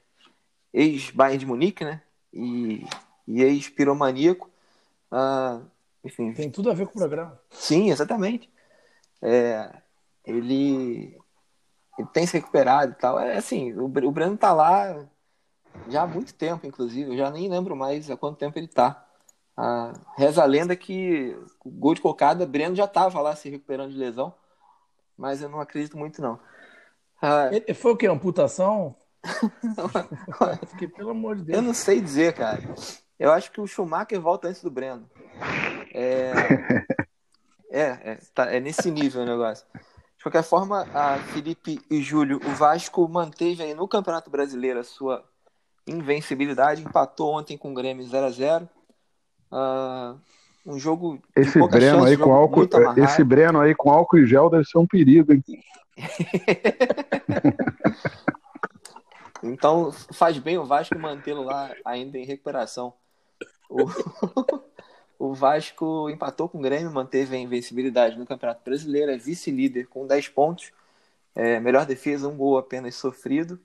ex-Bayern 0.74 1.40
de 1.40 1.46
Munique, 1.46 1.84
né? 1.84 2.02
E 2.34 2.86
e 3.28 3.42
ex-piromaníaco. 3.42 4.50
Ah, 5.10 5.62
enfim. 6.04 6.34
Tem 6.34 6.52
tudo 6.52 6.70
a 6.70 6.74
ver 6.74 6.86
com 6.86 6.94
o 6.94 6.98
programa. 6.98 7.40
Sim, 7.50 7.90
exatamente. 7.90 8.50
É, 9.22 9.72
ele, 10.26 11.18
ele 11.98 12.08
tem 12.14 12.26
se 12.26 12.34
recuperado 12.34 12.92
e 12.92 12.96
tal. 12.96 13.20
É 13.20 13.38
assim, 13.38 13.74
o, 13.74 13.86
o 13.86 14.12
Breno 14.12 14.38
tá 14.38 14.54
lá 14.54 15.08
já 15.88 16.04
há 16.04 16.08
muito 16.08 16.34
tempo, 16.34 16.68
inclusive. 16.68 17.12
Eu 17.12 17.18
já 17.18 17.32
nem 17.32 17.50
lembro 17.50 17.76
mais 17.76 18.10
há 18.10 18.18
quanto 18.18 18.38
tempo 18.38 18.58
ele 18.58 18.68
tá. 18.68 19.08
Ah, 19.56 19.94
reza 20.18 20.42
a 20.42 20.46
lenda 20.46 20.76
que 20.76 21.38
o 21.64 21.70
gol 21.70 21.94
de 21.94 22.02
cocada, 22.02 22.46
Breno 22.46 22.76
já 22.76 22.88
tava 22.88 23.22
lá 23.22 23.36
se 23.36 23.50
recuperando 23.50 23.92
de 23.92 23.98
lesão. 23.98 24.34
Mas 25.18 25.42
eu 25.42 25.50
não 25.50 25.60
acredito 25.60 25.98
muito, 25.98 26.22
não. 26.22 26.40
Ah, 27.22 27.50
foi 27.76 27.92
o 27.92 27.98
que? 27.98 28.08
Amputação? 28.08 28.96
Porque, 30.70 30.88
pelo 30.88 31.12
amor 31.12 31.36
de 31.36 31.44
Deus. 31.44 31.58
Eu 31.58 31.62
não 31.62 31.74
sei 31.74 32.02
dizer, 32.02 32.34
cara. 32.34 32.62
Eu 33.20 33.32
acho 33.32 33.52
que 33.52 33.62
o 33.62 33.68
Schumacher 33.68 34.20
volta 34.20 34.48
antes 34.48 34.64
do 34.64 34.72
Breno. 34.72 35.08
É, 35.94 36.32
é, 37.70 37.82
é, 37.82 38.20
tá, 38.34 38.52
é 38.52 38.60
nesse 38.60 38.90
nível 38.90 39.22
o 39.22 39.26
negócio. 39.26 39.66
De 40.18 40.24
qualquer 40.24 40.44
forma, 40.44 40.88
a 40.94 41.18
Felipe 41.18 41.80
e 41.90 42.02
Júlio, 42.02 42.40
o 42.46 42.50
Vasco 42.56 43.08
manteve 43.08 43.64
aí 43.64 43.74
no 43.74 43.88
Campeonato 43.88 44.30
Brasileiro 44.30 44.80
a 44.80 44.84
sua 44.84 45.24
invencibilidade, 45.86 46.84
empatou 46.84 47.34
ontem 47.34 47.58
com 47.58 47.72
o 47.72 47.74
Grêmio 47.74 48.06
0 48.08 48.26
a 48.26 48.30
0 48.30 48.70
uh, 49.52 50.18
um 50.66 50.80
jogo 50.80 51.22
esse 51.36 51.60
Breno 51.68 52.00
chance, 52.00 52.10
aí 52.10 52.18
com 52.18 52.34
álcool, 52.34 52.68
esse 52.98 53.24
Breno 53.24 53.60
aí 53.60 53.76
com 53.76 53.90
álcool 53.90 54.20
e 54.20 54.28
gel 54.28 54.50
deve 54.50 54.66
ser 54.66 54.78
um 54.78 54.88
perigo, 54.88 55.34
hein? 55.34 55.44
então 59.44 59.92
faz 59.92 60.38
bem 60.38 60.58
o 60.58 60.66
Vasco 60.66 60.98
mantê-lo 60.98 61.44
lá 61.44 61.74
ainda 61.84 62.18
em 62.18 62.26
recuperação. 62.26 62.94
O, 63.70 63.86
o 65.18 65.34
Vasco 65.34 66.10
empatou 66.10 66.50
com 66.50 66.60
o 66.60 66.62
Grêmio, 66.62 66.92
manteve 66.92 67.36
a 67.36 67.40
invencibilidade 67.40 68.18
no 68.18 68.26
Campeonato 68.26 68.64
Brasileiro, 68.64 69.12
é 69.12 69.18
vice-líder 69.18 69.88
com 69.88 70.08
10 70.08 70.30
pontos. 70.30 70.72
É, 71.34 71.60
melhor 71.60 71.86
defesa, 71.86 72.28
um 72.28 72.36
gol 72.36 72.58
apenas 72.58 72.96
sofrido. 72.96 73.60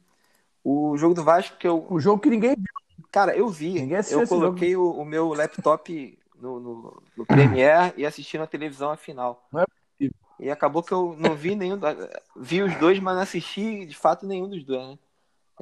O 0.63 0.97
jogo 0.97 1.15
do 1.15 1.25
Vasco 1.25 1.57
que 1.57 1.67
eu. 1.67 1.87
O 1.91 2.01
jogo 2.01 2.21
que 2.21 2.31
ninguém 2.31 2.55
viu. 2.55 2.86
Cara, 3.17 3.35
eu 3.35 3.49
vi. 3.49 3.77
eu 4.11 4.29
coloquei 4.29 4.77
o, 4.77 4.91
o, 4.91 5.03
meu 5.03 5.33
laptop 5.33 6.19
no, 6.39 6.61
no, 6.61 7.03
no 7.17 7.25
Premiere 7.25 7.95
e 7.97 8.05
assisti 8.05 8.37
na 8.37 8.47
televisão 8.47 8.91
a 8.91 8.97
final. 8.99 9.49
Não 9.51 9.63
é 9.63 9.65
possível. 9.65 10.17
E 10.39 10.51
acabou 10.51 10.83
que 10.83 10.93
eu 10.93 11.17
não 11.19 11.35
vi 11.35 11.55
nenhum. 11.55 11.81
Vi 12.37 12.63
os 12.63 12.77
dois, 12.77 13.01
mas 13.01 13.15
não 13.15 13.23
assisti 13.23 13.87
de 13.87 13.97
fato 13.97 14.27
nenhum 14.27 14.47
dos 14.51 14.63
dois, 14.63 14.87
né? 14.87 14.99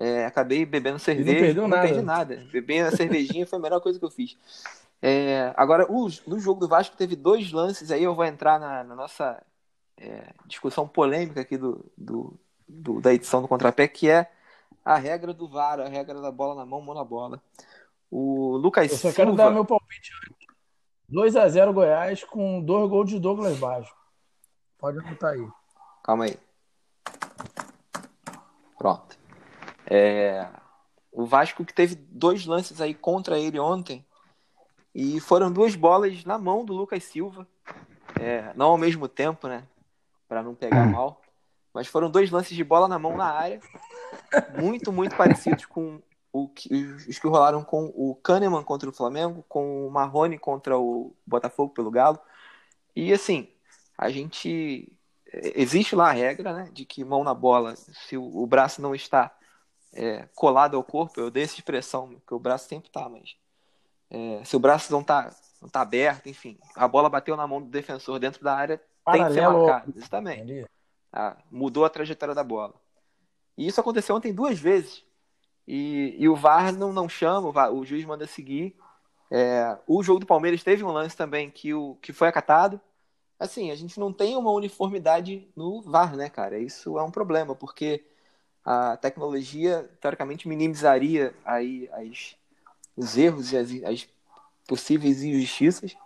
É, 0.01 0.27
acabei 0.27 0.67
bebendo 0.67 0.99
cerveja. 0.99 1.55
Não, 1.55 1.69
não 1.69 1.81
perdi 1.81 2.03
nada. 2.03 2.45
Beber 2.51 2.87
a 2.87 2.91
cervejinha 2.91 3.47
foi 3.47 3.61
a 3.61 3.63
melhor 3.63 3.81
coisa 3.81 4.01
que 4.01 4.05
eu 4.05 4.11
fiz. 4.11 4.37
É, 5.01 5.55
agora, 5.57 5.87
o, 5.89 6.09
no 6.27 6.41
jogo 6.41 6.59
do 6.59 6.67
Vasco 6.67 6.97
teve 6.97 7.15
dois 7.15 7.53
lances 7.53 7.93
aí, 7.93 8.03
eu 8.03 8.17
vou 8.17 8.25
entrar 8.25 8.59
na, 8.59 8.83
na 8.83 8.97
nossa 8.97 9.41
é, 9.97 10.25
discussão 10.45 10.89
polêmica 10.89 11.43
aqui 11.43 11.57
do, 11.57 11.85
do, 11.97 12.35
do, 12.69 13.01
da 13.01 13.15
edição 13.15 13.41
do 13.41 13.47
Contrapé, 13.47 13.87
que 13.87 14.11
é 14.11 14.29
a 14.85 14.97
regra 14.97 15.33
do 15.33 15.49
VAR, 15.49 15.81
a 15.81 15.89
regra 15.89 16.21
da 16.21 16.31
bola 16.31 16.55
na 16.55 16.67
mão, 16.67 16.81
mão 16.81 16.95
na 16.95 17.05
bola. 17.05 17.43
O 18.11 18.57
Lucas 18.57 18.91
Eu 18.91 18.99
só 18.99 19.11
Silva... 19.11 19.17
quero 19.17 19.35
dar 19.35 19.51
meu 19.51 19.65
palpite 19.65 20.13
2x0 21.11 21.73
Goiás 21.73 22.25
com 22.25 22.61
dois 22.61 22.91
gols 22.91 23.11
de 23.11 23.19
Douglas 23.19 23.59
Baixo. 23.59 23.95
Pode 24.79 24.99
anotar 24.99 25.33
aí. 25.33 25.49
Calma 26.03 26.25
aí. 26.25 26.39
Pronto. 28.79 29.17
É, 29.87 30.49
o 31.13 31.25
Vasco 31.25 31.65
que 31.65 31.73
teve 31.73 31.95
dois 31.95 32.45
lances 32.45 32.81
aí 32.81 32.95
contra 32.95 33.39
ele 33.39 33.59
ontem 33.59 34.05
e 34.95 35.21
foram 35.21 35.53
duas 35.53 35.75
bolas 35.75 36.25
na 36.25 36.39
mão 36.39 36.65
do 36.65 36.73
Lucas 36.73 37.05
Silva, 37.05 37.47
é, 38.21 38.53
não 38.55 38.71
ao 38.71 38.79
mesmo 38.79 39.09
tempo, 39.09 39.49
né, 39.49 39.65
para 40.29 40.43
não 40.43 40.55
pegar 40.55 40.87
mal, 40.91 41.21
mas 41.73 41.87
foram 41.87 42.11
dois 42.11 42.31
lances 42.31 42.57
de 42.57 42.65
bola 42.65 42.89
na 42.89 42.99
mão 42.99 43.17
na 43.17 43.27
área, 43.27 43.61
muito 44.61 44.93
muito 44.93 45.17
parecidos 45.17 45.67
com 45.67 46.01
o 46.33 46.49
que, 46.49 46.69
os 47.09 47.19
que 47.19 47.29
rolaram 47.29 47.63
com 47.63 47.93
o 47.95 48.15
Kahneman 48.17 48.65
contra 48.65 48.89
o 48.89 48.93
Flamengo, 48.93 49.45
com 49.49 49.87
o 49.87 49.91
Marrone 49.91 50.39
contra 50.39 50.77
o 50.77 51.15
Botafogo 51.25 51.73
pelo 51.73 51.91
Galo. 51.91 52.19
E 52.95 53.13
assim, 53.13 53.49
a 53.97 54.11
gente 54.11 54.93
existe 55.55 55.95
lá 55.97 56.11
a 56.11 56.13
regra, 56.13 56.53
né, 56.53 56.71
de 56.73 56.85
que 56.85 57.05
mão 57.05 57.25
na 57.25 57.35
bola, 57.35 57.75
se 57.77 58.17
o, 58.17 58.43
o 58.43 58.47
braço 58.47 58.81
não 58.81 58.95
está 58.95 59.37
é, 59.93 60.29
colado 60.35 60.77
ao 60.77 60.85
corpo, 60.85 61.21
eu 61.21 61.31
dei 61.31 61.45
essa 61.45 61.55
expressão, 61.55 62.21
que 62.27 62.35
o 62.35 62.39
braço 62.39 62.69
sempre 62.69 62.91
tá, 62.91 63.09
mas 63.09 63.37
é, 64.11 64.45
se 64.45 64.57
o 64.57 64.61
braço 64.61 64.93
não 64.93 65.03
tá, 65.03 65.31
não 65.61 65.69
tá 65.69 65.81
aberto, 65.81 66.29
enfim, 66.29 66.59
a 66.75 66.87
bola 66.87 67.09
bateu 67.09 67.37
na 67.37 67.47
mão 67.47 67.61
do 67.61 67.69
defensor 67.69 68.19
dentro 68.19 68.43
da 68.43 68.55
área, 68.55 68.83
Paralelo. 69.05 69.35
tem 69.35 69.37
que 69.37 69.41
ser 69.41 69.49
marcado. 69.49 69.95
Exatamente. 69.97 70.67
Ah, 71.13 71.37
mudou 71.51 71.85
a 71.85 71.91
trajetória 71.91 72.35
da 72.35 72.43
bola. 72.43 72.75
E 73.57 73.67
isso 73.67 73.81
aconteceu 73.81 74.17
ontem 74.17 74.33
duas 74.33 74.59
vezes. 74.59 75.05
E, 75.67 76.15
e 76.19 76.29
o 76.29 76.37
VAR 76.37 76.73
não, 76.73 76.93
não 76.93 77.09
chama, 77.09 77.49
o, 77.49 77.53
VAR, 77.53 77.73
o 77.73 77.85
juiz 77.85 78.05
manda 78.05 78.27
seguir. 78.27 78.77
É, 79.31 79.79
o 79.87 80.03
jogo 80.03 80.21
do 80.21 80.27
Palmeiras 80.27 80.63
teve 80.63 80.85
um 80.85 80.93
lance 80.93 81.17
também 81.17 81.51
que, 81.51 81.73
o, 81.73 81.97
que 82.03 82.13
foi 82.13 82.29
acatado. 82.29 82.81
Assim, 83.39 83.71
a 83.71 83.75
gente 83.75 83.99
não 83.99 84.13
tem 84.13 84.37
uma 84.37 84.51
uniformidade 84.51 85.49
no 85.57 85.83
VAR, 85.83 86.17
né, 86.17 86.29
cara? 86.29 86.59
Isso 86.59 86.99
é 86.99 87.03
um 87.03 87.11
problema, 87.11 87.55
porque 87.55 88.05
a 88.65 88.97
tecnologia, 88.97 89.91
teoricamente, 90.01 90.49
minimizaria 90.49 91.35
aí 91.45 91.89
as, 91.93 92.37
os 92.97 93.17
erros 93.17 93.53
e 93.53 93.57
as, 93.57 93.71
as 93.85 94.09
possíveis 94.67 95.23
injustiças, 95.23 95.97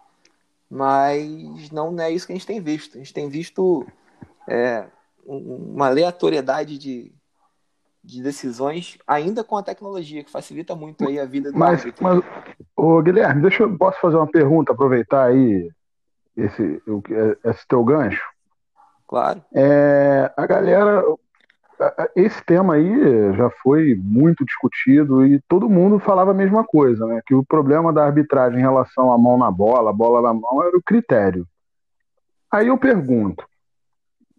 mas 0.71 1.71
não 1.71 1.99
é 2.01 2.11
isso 2.11 2.27
que 2.27 2.33
a 2.33 2.37
gente 2.37 2.47
tem 2.47 2.61
visto. 2.61 2.97
A 2.97 2.99
gente 2.99 3.15
tem 3.15 3.29
visto 3.29 3.87
é, 4.47 4.87
uma 5.25 5.87
aleatoriedade 5.87 6.79
de, 6.79 7.13
de 8.09 8.23
decisões, 8.23 8.97
ainda 9.07 9.45
com 9.45 9.59
a 9.59 9.63
tecnologia, 9.63 10.25
que 10.25 10.31
facilita 10.31 10.75
muito 10.75 11.07
aí 11.07 11.21
a 11.21 11.27
vida 11.27 11.53
do 11.53 11.59
mas, 11.59 11.81
árbitro. 11.81 12.03
Mas, 12.03 12.23
ô, 12.75 13.03
Guilherme, 13.03 13.43
deixa 13.43 13.65
eu, 13.65 13.77
posso 13.77 14.01
fazer 14.01 14.17
uma 14.17 14.27
pergunta, 14.27 14.73
aproveitar 14.73 15.27
aí 15.27 15.71
esse, 16.35 16.83
esse 17.45 17.69
teu 17.69 17.85
gancho? 17.85 18.25
Claro. 19.07 19.43
É, 19.55 20.33
a 20.35 20.47
galera, 20.47 21.05
esse 22.17 22.43
tema 22.45 22.75
aí 22.75 23.35
já 23.37 23.51
foi 23.63 23.95
muito 23.95 24.43
discutido 24.43 25.27
e 25.27 25.39
todo 25.47 25.69
mundo 25.69 25.99
falava 25.99 26.31
a 26.31 26.35
mesma 26.35 26.65
coisa, 26.65 27.07
né? 27.07 27.21
Que 27.27 27.35
o 27.35 27.45
problema 27.45 27.93
da 27.93 28.07
arbitragem 28.07 28.59
em 28.59 28.63
relação 28.63 29.13
à 29.13 29.19
mão 29.19 29.37
na 29.37 29.51
bola, 29.51 29.91
a 29.91 29.93
bola 29.95 30.23
na 30.23 30.33
mão, 30.33 30.65
era 30.65 30.75
o 30.75 30.83
critério. 30.83 31.47
Aí 32.51 32.69
eu 32.69 32.79
pergunto, 32.79 33.45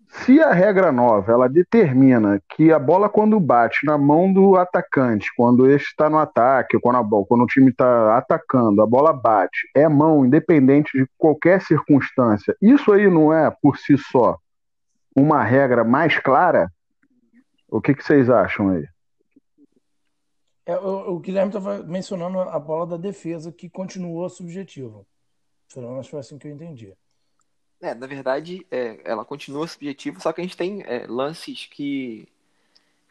se 0.10 0.41
a 0.41 0.51
regra 0.51 0.91
nova 0.91 1.32
ela 1.32 1.47
determina 1.47 2.41
que 2.49 2.72
a 2.72 2.80
bola 2.80 3.07
quando 3.07 3.39
bate 3.39 3.86
na 3.86 3.97
mão 3.97 4.34
do 4.34 4.55
atacante, 4.55 5.32
quando 5.38 5.70
este 5.70 5.89
está 5.89 6.10
no 6.10 6.18
ataque, 6.18 6.80
quando, 6.80 7.03
bola, 7.03 7.26
quando 7.28 7.43
o 7.43 7.47
time 7.47 7.70
está 7.70 8.18
atacando, 8.18 8.82
a 8.82 8.88
bola 8.88 9.14
bate, 9.14 9.70
é 9.76 9.88
mão, 9.88 10.26
independente 10.26 10.97
de 10.97 11.07
qualquer 11.18 11.62
circunstância, 11.62 12.55
isso 12.60 12.91
aí 12.91 13.10
não 13.10 13.32
é 13.32 13.51
por 13.62 13.78
si 13.78 13.97
só 13.97 14.38
uma 15.16 15.43
regra 15.43 15.84
mais 15.84 16.18
clara? 16.18 16.72
O 17.68 17.80
que, 17.80 17.93
que 17.93 18.03
vocês 18.03 18.30
acham 18.30 18.70
aí? 18.70 18.88
É, 20.66 20.78
o, 20.78 21.14
o 21.16 21.20
Guilherme 21.20 21.49
estava 21.49 21.84
mencionando 21.84 22.39
a 22.39 22.60
bola 22.60 22.88
da 22.88 22.97
defesa, 22.97 23.51
que 23.51 23.70
continuou 23.70 24.28
subjetiva. 24.28 25.05
Pelo 25.74 25.91
menos 25.91 26.07
foi 26.07 26.20
assim 26.20 26.38
que 26.38 26.47
eu 26.47 26.51
entendi. 26.51 26.95
É, 27.82 27.93
na 27.93 28.07
verdade, 28.07 28.65
é, 28.69 28.99
ela 29.05 29.23
continua 29.23 29.67
subjetiva, 29.67 30.19
só 30.19 30.34
que 30.34 30.41
a 30.41 30.43
gente 30.43 30.57
tem 30.57 30.84
é, 30.86 31.05
lances 31.07 31.67
que, 31.71 32.27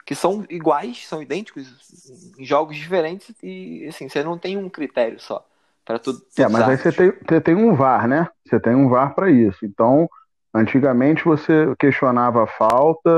que 0.05 0.13
são 0.13 0.45
iguais, 0.49 1.07
são 1.07 1.21
idênticos 1.21 2.35
em 2.37 2.45
jogos 2.45 2.77
diferentes 2.77 3.35
e 3.41 3.85
assim, 3.87 4.07
você 4.07 4.23
não 4.23 4.37
tem 4.37 4.57
um 4.57 4.69
critério 4.69 5.19
só 5.19 5.43
para 5.83 5.97
tudo. 5.97 6.21
É, 6.37 6.47
mas 6.47 6.69
aí 6.69 6.77
você 6.77 6.91
tem, 6.91 7.11
você 7.11 7.41
tem 7.41 7.55
um 7.55 7.73
VAR, 7.73 8.07
né? 8.07 8.27
Você 8.45 8.59
tem 8.59 8.75
um 8.75 8.89
VAR 8.89 9.15
para 9.15 9.31
isso. 9.31 9.65
Então, 9.65 10.07
antigamente 10.53 11.25
você 11.25 11.73
questionava 11.79 12.43
a 12.43 12.47
falta 12.47 13.09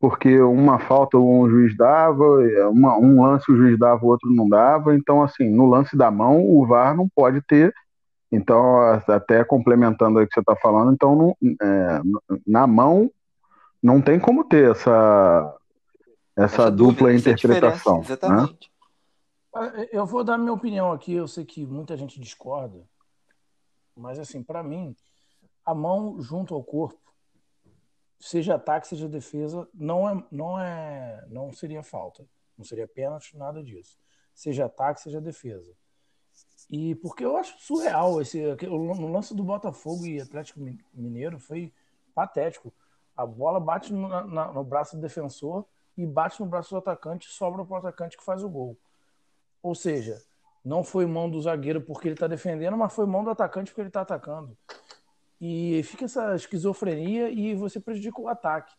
porque 0.00 0.40
uma 0.40 0.78
falta 0.78 1.18
um 1.18 1.48
juiz 1.50 1.76
dava, 1.76 2.24
uma, 2.70 2.96
um 2.96 3.22
lance 3.22 3.50
o 3.50 3.56
juiz 3.56 3.76
dava, 3.76 4.04
o 4.04 4.08
outro 4.08 4.30
não 4.30 4.48
dava. 4.48 4.94
Então, 4.94 5.22
assim, 5.22 5.50
no 5.50 5.66
lance 5.66 5.96
da 5.96 6.10
mão, 6.10 6.40
o 6.40 6.64
VAR 6.64 6.96
não 6.96 7.08
pode 7.08 7.40
ter 7.42 7.74
então, 8.30 8.80
até 9.08 9.42
complementando 9.42 10.18
aí 10.18 10.24
o 10.24 10.28
que 10.28 10.34
você 10.34 10.40
está 10.40 10.54
falando, 10.56 10.92
então 10.92 11.16
não, 11.16 11.36
é, 11.62 12.00
na 12.46 12.66
mão 12.66 13.10
não 13.82 14.02
tem 14.02 14.20
como 14.20 14.44
ter 14.44 14.70
essa, 14.70 15.56
essa, 16.36 16.62
essa 16.62 16.70
dupla 16.70 17.10
dúvida, 17.10 17.30
interpretação. 17.30 18.00
Exatamente. 18.00 18.70
Né? 19.54 19.88
Eu 19.90 20.04
vou 20.04 20.22
dar 20.22 20.36
minha 20.36 20.52
opinião 20.52 20.92
aqui, 20.92 21.14
eu 21.14 21.26
sei 21.26 21.44
que 21.44 21.66
muita 21.66 21.96
gente 21.96 22.20
discorda, 22.20 22.84
mas 23.96 24.18
assim, 24.18 24.42
para 24.42 24.62
mim, 24.62 24.94
a 25.64 25.74
mão 25.74 26.20
junto 26.20 26.54
ao 26.54 26.62
corpo, 26.62 27.00
seja 28.20 28.56
ataque, 28.56 28.88
seja 28.88 29.08
defesa, 29.08 29.66
não 29.72 30.08
é, 30.08 30.24
não 30.30 30.60
é, 30.60 31.24
não 31.30 31.52
seria 31.52 31.82
falta, 31.82 32.26
não 32.56 32.64
seria 32.64 32.86
pênalti, 32.86 33.36
nada 33.36 33.62
disso. 33.62 33.98
Seja 34.34 34.66
ataque, 34.66 35.00
seja 35.00 35.20
defesa. 35.20 35.72
E 36.70 36.94
porque 36.96 37.24
eu 37.24 37.36
acho 37.36 37.58
surreal 37.58 38.20
esse 38.20 38.40
o 38.66 39.08
lance 39.10 39.34
do 39.34 39.42
Botafogo 39.42 40.04
e 40.04 40.20
Atlético 40.20 40.60
Mineiro 40.92 41.38
foi 41.38 41.72
patético. 42.14 42.72
A 43.16 43.24
bola 43.24 43.58
bate 43.58 43.92
no, 43.92 44.08
na, 44.08 44.52
no 44.52 44.62
braço 44.62 44.96
do 44.96 45.02
defensor 45.02 45.64
e 45.96 46.06
bate 46.06 46.40
no 46.40 46.46
braço 46.46 46.70
do 46.70 46.76
atacante 46.76 47.28
sobra 47.28 47.64
para 47.64 47.74
o 47.74 47.78
atacante 47.78 48.16
que 48.16 48.24
faz 48.24 48.44
o 48.44 48.48
gol. 48.48 48.76
Ou 49.62 49.74
seja, 49.74 50.22
não 50.64 50.84
foi 50.84 51.06
mão 51.06 51.30
do 51.30 51.40
zagueiro 51.40 51.80
porque 51.80 52.08
ele 52.08 52.14
está 52.14 52.26
defendendo, 52.26 52.76
mas 52.76 52.94
foi 52.94 53.06
mão 53.06 53.24
do 53.24 53.30
atacante 53.30 53.70
porque 53.70 53.80
ele 53.80 53.88
está 53.88 54.02
atacando. 54.02 54.56
E 55.40 55.82
fica 55.84 56.04
essa 56.04 56.34
esquizofrenia 56.34 57.30
e 57.30 57.54
você 57.54 57.80
prejudica 57.80 58.20
o 58.20 58.28
ataque. 58.28 58.74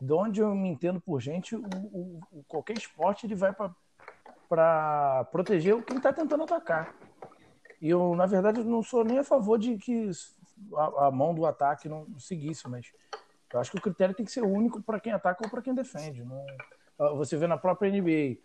De 0.00 0.12
onde 0.12 0.40
eu 0.40 0.54
me 0.54 0.68
entendo 0.68 1.00
por 1.00 1.20
gente, 1.20 1.54
o, 1.54 2.20
o 2.32 2.44
qualquer 2.48 2.76
esporte 2.76 3.26
ele 3.26 3.34
vai 3.34 3.54
para 4.48 5.24
proteger 5.30 5.82
quem 5.84 5.96
está 5.96 6.12
tentando 6.12 6.44
atacar. 6.44 6.94
E 7.84 7.90
eu, 7.90 8.16
na 8.16 8.24
verdade, 8.24 8.64
não 8.64 8.82
sou 8.82 9.04
nem 9.04 9.18
a 9.18 9.22
favor 9.22 9.58
de 9.58 9.76
que 9.76 10.10
a, 10.74 11.08
a 11.08 11.10
mão 11.10 11.34
do 11.34 11.44
ataque 11.44 11.86
não 11.86 12.18
seguisse, 12.18 12.66
mas 12.66 12.90
eu 13.52 13.60
acho 13.60 13.70
que 13.70 13.76
o 13.76 13.80
critério 13.82 14.14
tem 14.14 14.24
que 14.24 14.32
ser 14.32 14.42
único 14.42 14.82
para 14.82 14.98
quem 14.98 15.12
ataca 15.12 15.44
ou 15.44 15.50
para 15.50 15.60
quem 15.60 15.74
defende. 15.74 16.24
Não... 16.24 16.46
Ah, 16.98 17.10
você 17.10 17.36
vê 17.36 17.46
na 17.46 17.58
própria 17.58 17.90
NBA, 17.90 18.38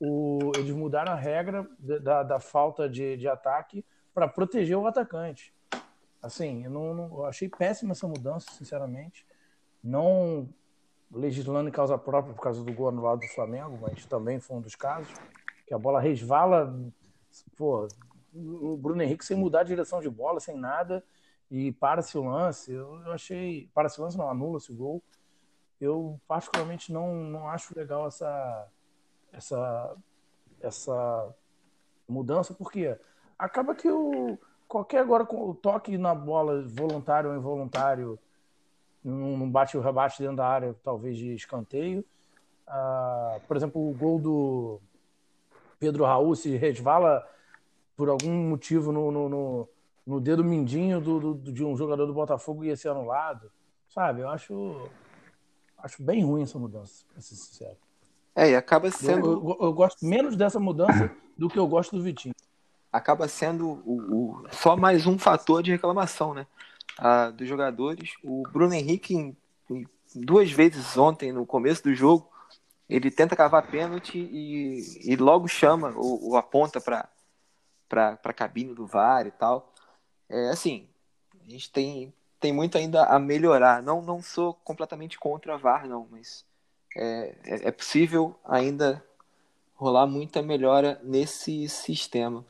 o... 0.00 0.50
eles 0.56 0.70
mudaram 0.70 1.12
a 1.12 1.14
regra 1.14 1.68
da, 1.78 2.22
da 2.22 2.40
falta 2.40 2.88
de, 2.88 3.18
de 3.18 3.28
ataque 3.28 3.84
para 4.14 4.26
proteger 4.26 4.78
o 4.78 4.86
atacante. 4.86 5.52
Assim, 6.22 6.64
eu, 6.64 6.70
não, 6.70 6.94
não, 6.94 7.04
eu 7.18 7.26
achei 7.26 7.50
péssima 7.50 7.92
essa 7.92 8.08
mudança, 8.08 8.50
sinceramente. 8.52 9.26
Não 9.84 10.48
legislando 11.12 11.68
em 11.68 11.72
causa 11.72 11.98
própria 11.98 12.32
por 12.32 12.40
causa 12.40 12.64
do 12.64 12.72
gol 12.72 12.90
no 12.90 13.02
lado 13.02 13.20
do 13.20 13.28
Flamengo, 13.28 13.78
mas 13.78 14.06
também 14.06 14.40
foi 14.40 14.56
um 14.56 14.62
dos 14.62 14.74
casos, 14.74 15.12
que 15.66 15.74
a 15.74 15.78
bola 15.78 16.00
resvala, 16.00 16.74
pô, 17.58 17.86
o 18.36 18.76
Bruno 18.76 19.02
Henrique 19.02 19.24
sem 19.24 19.36
mudar 19.36 19.60
a 19.60 19.64
direção 19.64 20.00
de 20.00 20.10
bola, 20.10 20.40
sem 20.40 20.56
nada, 20.56 21.04
e 21.50 21.72
para-se 21.72 22.16
o 22.18 22.24
lance. 22.24 22.72
Eu, 22.72 23.00
eu 23.02 23.12
achei. 23.12 23.70
Para-se 23.74 24.00
o 24.00 24.04
lance, 24.04 24.18
não, 24.18 24.28
anula-se 24.28 24.72
o 24.72 24.74
gol. 24.74 25.02
Eu, 25.80 26.20
particularmente, 26.26 26.92
não, 26.92 27.14
não 27.14 27.48
acho 27.48 27.76
legal 27.76 28.06
essa, 28.06 28.68
essa, 29.32 29.96
essa 30.60 31.34
mudança, 32.08 32.54
porque 32.54 32.98
acaba 33.38 33.74
que 33.74 33.90
o. 33.90 34.38
Qualquer 34.68 34.98
agora 34.98 35.22
o 35.22 35.54
toque 35.54 35.96
na 35.96 36.12
bola, 36.12 36.66
voluntário 36.66 37.30
ou 37.30 37.36
involuntário, 37.36 38.18
não 39.04 39.48
bate 39.48 39.78
o 39.78 39.80
rebate 39.80 40.20
dentro 40.20 40.38
da 40.38 40.48
área, 40.48 40.74
talvez 40.82 41.16
de 41.16 41.32
escanteio. 41.34 42.04
Ah, 42.66 43.38
por 43.46 43.56
exemplo, 43.56 43.88
o 43.88 43.94
gol 43.94 44.18
do 44.18 44.80
Pedro 45.78 46.04
Raul 46.04 46.34
se 46.34 46.56
resvala 46.56 47.24
por 47.96 48.08
algum 48.08 48.32
motivo 48.48 48.92
no, 48.92 49.10
no, 49.10 49.28
no, 49.28 49.68
no 50.06 50.20
dedo 50.20 50.44
mindinho 50.44 51.00
do, 51.00 51.34
do, 51.34 51.52
de 51.52 51.64
um 51.64 51.76
jogador 51.76 52.06
do 52.06 52.12
Botafogo 52.12 52.64
ia 52.64 52.76
ser 52.76 52.90
anulado. 52.90 53.50
Sabe? 53.88 54.20
Eu 54.20 54.28
acho, 54.28 54.88
acho 55.78 56.02
bem 56.02 56.22
ruim 56.22 56.42
essa 56.42 56.58
mudança, 56.58 57.04
pra 57.10 57.20
ser 57.22 57.34
sincero. 57.34 57.76
É, 58.34 58.50
e 58.50 58.54
acaba 58.54 58.90
sendo. 58.90 59.26
Eu, 59.26 59.32
eu, 59.32 59.66
eu, 59.68 59.72
gosto 59.72 60.04
menos 60.04 60.36
dessa 60.36 60.60
mudança 60.60 61.10
do 61.36 61.48
que 61.48 61.58
eu 61.58 61.66
gosto 61.66 61.96
do 61.96 62.02
Vitinho. 62.02 62.34
Acaba 62.92 63.26
sendo 63.26 63.82
o, 63.86 64.42
o 64.42 64.46
só 64.52 64.76
mais 64.76 65.06
um 65.06 65.18
fator 65.18 65.62
de 65.62 65.70
reclamação, 65.70 66.34
né? 66.34 66.46
Ah, 66.98 67.30
dos 67.30 67.48
jogadores. 67.48 68.12
O 68.22 68.42
Bruno 68.52 68.74
Henrique, 68.74 69.14
em, 69.14 69.36
em, 69.70 69.86
duas 70.14 70.50
vezes 70.50 70.98
ontem, 70.98 71.32
no 71.32 71.46
começo 71.46 71.82
do 71.82 71.94
jogo, 71.94 72.28
ele 72.88 73.10
tenta 73.10 73.34
cavar 73.34 73.70
pênalti 73.70 74.18
e, 74.18 75.12
e 75.12 75.16
logo 75.16 75.48
chama 75.48 75.94
ou, 75.96 76.30
ou 76.30 76.36
aponta 76.36 76.80
para 76.80 77.08
para 77.88 78.18
a 78.22 78.32
cabine 78.32 78.74
do 78.74 78.86
VAR 78.86 79.26
e 79.26 79.30
tal. 79.30 79.72
É 80.28 80.50
assim, 80.50 80.88
a 81.46 81.50
gente 81.50 81.70
tem, 81.70 82.12
tem 82.40 82.52
muito 82.52 82.76
ainda 82.76 83.04
a 83.04 83.18
melhorar. 83.18 83.82
Não, 83.82 84.02
não 84.02 84.22
sou 84.22 84.54
completamente 84.64 85.18
contra 85.18 85.54
a 85.54 85.56
VAR, 85.56 85.86
não, 85.86 86.06
mas 86.10 86.44
é, 86.96 87.34
é, 87.44 87.68
é 87.68 87.70
possível 87.70 88.34
ainda 88.44 89.04
rolar 89.76 90.06
muita 90.06 90.42
melhora 90.42 91.00
nesse 91.02 91.68
sistema. 91.68 92.44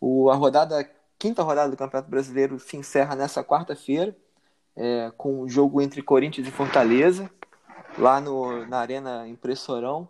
O, 0.00 0.30
a 0.30 0.34
rodada, 0.34 0.80
a 0.80 0.84
quinta 1.18 1.42
rodada 1.42 1.70
do 1.70 1.76
Campeonato 1.76 2.10
Brasileiro 2.10 2.58
se 2.60 2.76
encerra 2.76 3.16
nessa 3.16 3.42
quarta-feira, 3.42 4.14
é, 4.76 5.10
com 5.16 5.40
o 5.40 5.48
jogo 5.48 5.80
entre 5.80 6.02
Corinthians 6.02 6.46
e 6.46 6.50
Fortaleza, 6.50 7.30
lá 7.98 8.20
no, 8.20 8.66
na 8.66 8.78
Arena 8.78 9.26
Impressorão. 9.26 10.06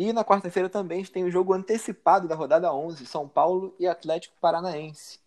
E 0.00 0.12
na 0.12 0.24
quarta-feira 0.24 0.68
também 0.68 1.04
tem 1.04 1.24
o 1.24 1.30
jogo 1.30 1.52
antecipado 1.52 2.28
da 2.28 2.36
rodada 2.36 2.72
11, 2.72 3.04
São 3.04 3.28
Paulo 3.28 3.74
e 3.80 3.86
Atlético 3.88 4.36
Paranaense. 4.40 5.18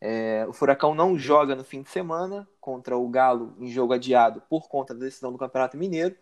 É, 0.00 0.44
o 0.48 0.52
Furacão 0.52 0.96
não 0.96 1.16
joga 1.16 1.54
no 1.54 1.62
fim 1.62 1.80
de 1.80 1.90
semana 1.90 2.44
contra 2.60 2.98
o 2.98 3.08
Galo 3.08 3.54
em 3.60 3.68
jogo 3.68 3.92
adiado 3.92 4.42
por 4.50 4.68
conta 4.68 4.92
da 4.92 5.04
decisão 5.04 5.30
do 5.30 5.38
Campeonato 5.38 5.76
Mineiro. 5.76 6.16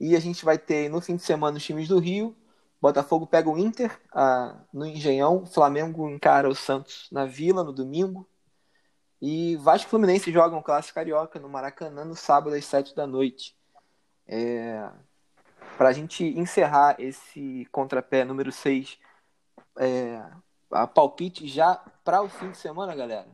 E 0.00 0.16
a 0.16 0.18
gente 0.18 0.46
vai 0.46 0.56
ter 0.56 0.88
no 0.88 0.98
fim 1.02 1.14
de 1.14 1.22
semana 1.22 1.58
os 1.58 1.62
times 1.62 1.88
do 1.88 1.98
Rio. 1.98 2.34
Botafogo 2.80 3.26
pega 3.26 3.50
o 3.50 3.58
Inter 3.58 4.00
a, 4.14 4.56
no 4.72 4.86
Engenhão. 4.86 5.44
Flamengo 5.44 6.08
encara 6.08 6.48
o 6.48 6.54
Santos 6.54 7.06
na 7.12 7.26
Vila 7.26 7.62
no 7.62 7.70
domingo. 7.70 8.26
E 9.20 9.56
Vasco 9.56 9.88
e 9.88 9.90
Fluminense 9.90 10.32
jogam 10.32 10.60
o 10.60 10.62
Clássico 10.62 10.94
Carioca 10.94 11.38
no 11.38 11.50
Maracanã 11.50 12.02
no 12.02 12.16
sábado 12.16 12.56
às 12.56 12.64
7 12.64 12.96
da 12.96 13.06
noite. 13.06 13.54
É, 14.26 14.90
para 15.80 15.88
a 15.88 15.92
gente 15.94 16.22
encerrar 16.38 16.96
esse 16.98 17.66
contrapé 17.72 18.22
número 18.22 18.52
6, 18.52 18.98
é, 19.78 20.22
a 20.70 20.86
palpite 20.86 21.48
já 21.48 21.82
para 22.04 22.20
o 22.20 22.28
fim 22.28 22.50
de 22.50 22.58
semana, 22.58 22.94
galera? 22.94 23.26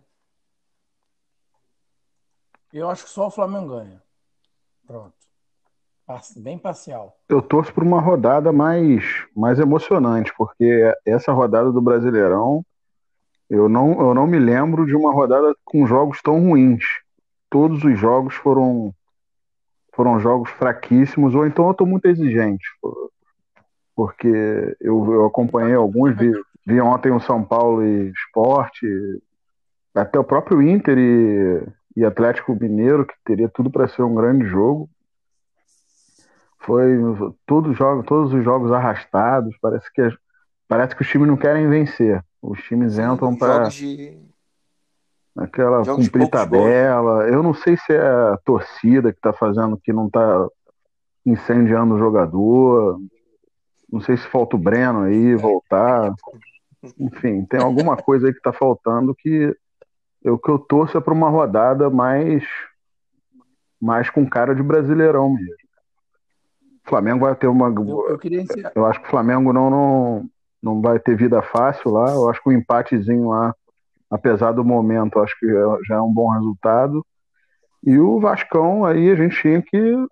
Eu 2.73 2.89
acho 2.89 3.03
que 3.03 3.11
só 3.11 3.27
o 3.27 3.33
Flamengo 3.33 3.71
ganha. 3.71 4.01
Pronto. 4.87 5.13
Bem 6.37 6.57
parcial. 6.57 7.19
Eu 7.29 7.43
torço 7.43 7.75
por 7.75 7.83
uma 7.83 8.01
rodada 8.01 8.53
mais, 8.53 9.03
mais 9.35 9.59
emocionante, 9.59 10.33
porque 10.39 10.95
essa 11.05 11.33
rodada 11.33 11.73
do 11.73 11.83
Brasileirão, 11.83 12.65
eu 13.51 13.69
não, 13.69 14.01
eu 14.01 14.15
não 14.15 14.25
me 14.25 14.39
lembro 14.39 14.87
de 14.87 14.95
uma 14.95 15.13
rodada 15.13 15.53
com 15.65 15.85
jogos 15.85 16.23
tão 16.23 16.39
ruins. 16.49 16.85
Todos 17.51 17.83
os 17.83 17.99
jogos 17.99 18.37
foram 18.37 18.95
foram 19.97 20.21
jogos 20.21 20.51
fraquíssimos, 20.51 21.35
ou 21.35 21.47
então 21.47 21.65
eu 21.65 21.73
estou 21.73 21.87
muito 21.87 22.05
exigente, 22.05 22.65
porque 23.97 24.29
eu, 24.79 25.13
eu 25.13 25.25
acompanhei 25.25 25.75
alguns, 25.75 26.15
vi, 26.15 26.31
vi 26.67 26.79
ontem 26.83 27.11
o 27.11 27.19
São 27.19 27.43
Paulo 27.43 27.83
e 27.83 28.11
Esporte, 28.11 28.87
até 29.95 30.19
o 30.19 30.25
próprio 30.25 30.61
Inter 30.61 30.99
e, 30.99 31.67
e 31.97 32.05
Atlético 32.05 32.55
Mineiro, 32.55 33.07
que 33.07 33.15
teria 33.25 33.49
tudo 33.49 33.71
para 33.71 33.89
ser 33.89 34.03
um 34.03 34.15
grande 34.15 34.45
jogo. 34.45 34.89
Foi 36.59 36.99
todos, 37.47 37.75
jogos, 37.75 38.05
todos 38.05 38.35
os 38.35 38.45
jogos 38.45 38.71
arrastados, 38.73 39.57
parece 39.63 39.91
que, 39.91 40.03
parece 40.69 40.95
que 40.95 41.01
os 41.01 41.09
times 41.09 41.29
não 41.29 41.37
querem 41.37 41.69
vencer. 41.71 42.23
Os 42.43 42.63
times 42.65 42.99
entram 42.99 43.35
para. 43.35 43.69
De 43.69 44.21
Aquela 45.37 45.85
Jogos 45.85 46.07
cumprir 46.07 46.31
tabela. 46.31 47.29
Eu 47.29 47.43
não 47.43 47.53
sei 47.53 47.77
se 47.77 47.93
é 47.93 48.01
a 48.01 48.39
torcida 48.45 49.13
que 49.13 49.19
está 49.19 49.33
fazendo 49.33 49.77
que 49.77 49.93
não 49.93 50.07
está 50.07 50.49
incendiando 51.27 51.95
o 51.95 51.99
jogador. 51.99 52.99
Não 53.93 54.01
sei 54.01 54.17
se 54.17 54.27
falta 54.29 54.57
o 54.57 54.59
Breno 54.59 55.03
aí, 55.03 55.35
voltar. 55.35 56.13
Enfim, 56.99 57.45
tem 57.45 57.61
alguma 57.61 57.97
coisa 58.03 58.27
aí 58.27 58.35
que 58.35 58.41
tá 58.41 58.53
faltando 58.53 59.15
que 59.15 59.55
eu 60.25 60.39
que 60.39 60.51
eu 60.51 60.59
torço 60.59 60.97
é 60.97 61.01
para 61.01 61.13
uma 61.15 61.29
rodada 61.29 61.91
mais 61.91 62.45
mais 63.81 64.09
com 64.09 64.29
cara 64.29 64.55
de 64.55 64.63
brasileirão 64.63 65.33
mesmo. 65.35 65.55
O 66.87 66.89
Flamengo 66.89 67.27
vai 67.27 67.35
ter 67.35 67.47
uma. 67.47 67.69
Eu, 67.69 68.09
eu, 68.09 68.19
queria... 68.19 68.45
eu 68.75 68.87
acho 68.87 69.01
que 69.01 69.07
o 69.07 69.11
Flamengo 69.11 69.53
não, 69.53 69.69
não, 69.69 70.31
não 70.63 70.81
vai 70.81 70.99
ter 70.99 71.17
vida 71.17 71.43
fácil 71.43 71.91
lá. 71.91 72.11
Eu 72.11 72.31
acho 72.31 72.41
que 72.43 72.49
o 72.49 72.53
um 72.53 72.57
empatezinho 72.57 73.29
lá, 73.29 73.55
apesar 74.11 74.53
do 74.53 74.65
momento, 74.65 75.19
acho 75.21 75.39
que 75.39 75.47
já 75.87 75.97
é 75.97 76.01
um 76.01 76.13
bom 76.13 76.29
resultado. 76.31 77.05
E 77.85 77.99
o 77.99 78.19
Vascão 78.19 78.85
aí 78.85 79.11
a 79.11 79.15
gente 79.15 79.41
tinha 79.41 79.63
que 79.63 80.07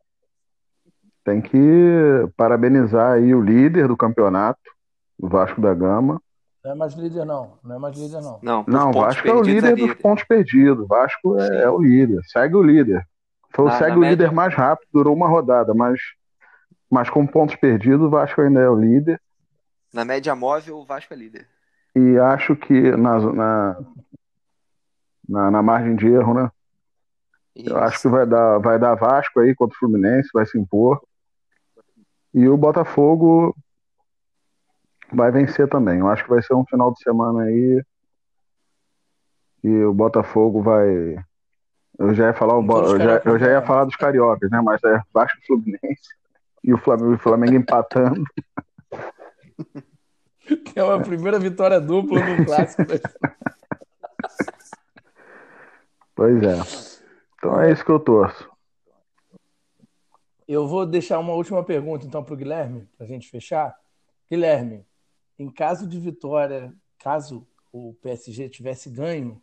tem 1.25 1.41
que 1.41 2.29
parabenizar 2.37 3.13
aí 3.13 3.35
o 3.35 3.41
líder 3.41 3.89
do 3.89 3.97
campeonato, 3.97 4.61
o 5.19 5.27
Vasco 5.27 5.61
da 5.61 5.73
Gama. 5.73 6.21
Não 6.63 6.73
é 6.73 6.75
mais 6.75 6.95
líder, 6.95 7.25
não. 7.25 7.59
Não 7.65 7.77
é 7.77 7.79
mais 7.79 7.97
líder, 7.97 8.21
não. 8.21 8.39
Não, 8.43 8.65
não 8.67 8.93
Vasco 8.93 9.27
é 9.27 9.33
o 9.33 9.43
líder, 9.43 9.73
é 9.73 9.75
líder, 9.75 9.87
dos 9.87 9.95
pontos 9.97 10.25
perdidos. 10.25 10.87
Vasco 10.87 11.39
é, 11.39 11.63
é, 11.63 11.71
o 11.71 11.81
líder. 11.81 12.21
Segue 12.27 12.57
o 12.57 12.63
líder. 12.63 13.07
Foi, 13.55 13.67
na, 13.67 13.79
segue 13.79 13.91
na 13.93 13.97
o 13.97 14.01
média... 14.01 14.11
líder 14.11 14.33
mais 14.33 14.55
rápido, 14.55 14.89
durou 14.93 15.15
uma 15.15 15.29
rodada, 15.29 15.73
mas, 15.73 16.01
mas 16.91 17.09
com 17.09 17.27
pontos 17.27 17.57
perdidos, 17.57 18.03
o 18.03 18.11
Vasco 18.11 18.41
ainda 18.41 18.61
é 18.61 18.69
o 18.69 18.79
líder. 18.79 19.21
Na 19.93 20.05
média 20.05 20.35
móvel, 20.35 20.79
o 20.79 20.85
Vasco 20.85 21.13
é 21.15 21.17
líder. 21.17 21.47
E 21.95 22.19
acho 22.19 22.57
que 22.57 22.91
na, 22.97 23.19
na, 23.21 23.77
na, 25.29 25.51
na 25.51 25.63
margem 25.63 25.95
de 25.95 26.09
erro, 26.09 26.35
né? 26.35 26.51
Isso. 27.55 27.71
Eu 27.71 27.79
acho 27.79 28.03
que 28.03 28.09
vai 28.09 28.27
dar, 28.27 28.59
vai 28.59 28.79
dar 28.79 28.97
Vasco 28.97 29.39
aí 29.39 29.55
contra 29.55 29.77
o 29.77 29.79
Fluminense, 29.79 30.29
vai 30.35 30.45
se 30.45 30.59
impor. 30.59 31.01
E 32.33 32.49
o 32.49 32.57
Botafogo 32.57 33.57
vai 35.13 35.31
vencer 35.31 35.69
também. 35.69 36.01
Eu 36.01 36.09
acho 36.09 36.25
que 36.25 36.31
vai 36.31 36.43
ser 36.43 36.55
um 36.55 36.67
final 36.67 36.93
de 36.93 37.01
semana 37.01 37.45
aí. 37.45 37.85
E 39.63 39.85
o 39.85 39.95
Botafogo 39.95 40.61
vai. 40.61 41.17
Eu 41.97 42.13
já 42.13 42.27
ia 42.27 42.35
falar, 42.35 42.59
o 42.59 42.63
Bo... 42.63 42.79
eu, 42.81 42.99
já, 42.99 43.23
eu 43.25 43.39
já 43.39 43.51
ia 43.51 43.63
falar 43.63 43.85
dos 43.85 43.95
cariocas, 43.95 44.51
né? 44.51 44.61
Mas 44.61 44.83
é 44.83 45.01
Vasco 45.13 45.39
Fluminense 45.47 46.09
e 46.65 46.75
o 46.75 46.79
Flamengo, 46.79 47.15
o 47.15 47.19
Flamengo 47.19 47.55
empatando. 47.55 48.25
É 50.75 50.83
uma 50.83 51.01
primeira 51.01 51.39
vitória 51.39 51.81
dupla 51.81 52.21
no 52.21 52.45
clássico. 52.45 52.83
pois 56.15 56.43
é. 56.43 56.57
Então 57.37 57.61
é 57.61 57.73
isso 57.73 57.85
que 57.85 57.91
eu 57.91 58.01
torço. 58.01 58.51
Eu 60.47 60.67
vou 60.67 60.85
deixar 60.85 61.19
uma 61.19 61.33
última 61.33 61.65
pergunta, 61.65 62.07
então, 62.07 62.23
para 62.23 62.35
o 62.35 62.37
Guilherme, 62.37 62.87
para 62.97 63.07
a 63.07 63.09
gente 63.09 63.29
fechar. 63.31 63.75
Guilherme, 64.31 64.85
em 65.39 65.51
caso 65.51 65.87
de 65.87 65.99
vitória, 65.99 66.73
caso 66.99 67.47
o 67.73 67.95
PSG 68.03 68.49
tivesse 68.49 68.91
ganho 68.91 69.41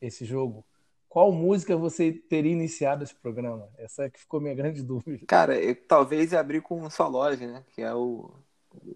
esse 0.00 0.24
jogo, 0.24 0.64
qual 1.08 1.30
música 1.30 1.76
você 1.76 2.12
teria 2.12 2.52
iniciado 2.52 3.04
esse 3.04 3.14
programa? 3.14 3.68
Essa 3.78 4.04
é 4.04 4.10
que 4.10 4.18
ficou 4.18 4.40
minha 4.40 4.54
grande 4.54 4.82
dúvida. 4.82 5.24
Cara, 5.26 5.60
eu 5.60 5.76
talvez 5.86 6.34
abrir 6.34 6.62
com 6.62 6.82
o 6.82 6.90
Solose, 6.90 7.46
né? 7.46 7.62
Que 7.74 7.82
é 7.82 7.94
o 7.94 8.30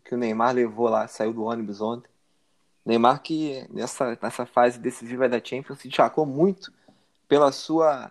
que 0.05 0.14
o 0.14 0.18
Neymar 0.18 0.55
levou 0.55 0.89
lá, 0.89 1.07
saiu 1.09 1.33
do 1.33 1.45
ônibus 1.45 1.81
ontem. 1.81 2.09
Neymar 2.85 3.20
que 3.20 3.66
nessa, 3.70 4.16
nessa 4.22 4.47
fase 4.47 4.79
decisiva 4.79 5.29
da 5.29 5.43
Champions 5.43 5.81
se 5.81 5.89
destacou 5.89 6.24
muito 6.24 6.72
pela 7.29 7.51
sua 7.51 8.11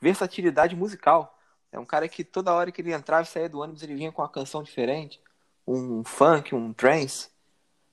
versatilidade 0.00 0.74
musical. 0.74 1.38
É 1.70 1.78
um 1.78 1.84
cara 1.84 2.08
que 2.08 2.24
toda 2.24 2.54
hora 2.54 2.72
que 2.72 2.80
ele 2.80 2.92
entrava 2.92 3.22
e 3.22 3.26
saía 3.26 3.48
do 3.48 3.60
ônibus, 3.60 3.82
ele 3.82 3.94
vinha 3.94 4.10
com 4.10 4.22
uma 4.22 4.28
canção 4.28 4.62
diferente, 4.62 5.20
um 5.66 6.02
funk, 6.02 6.54
um 6.54 6.72
trance. 6.72 7.28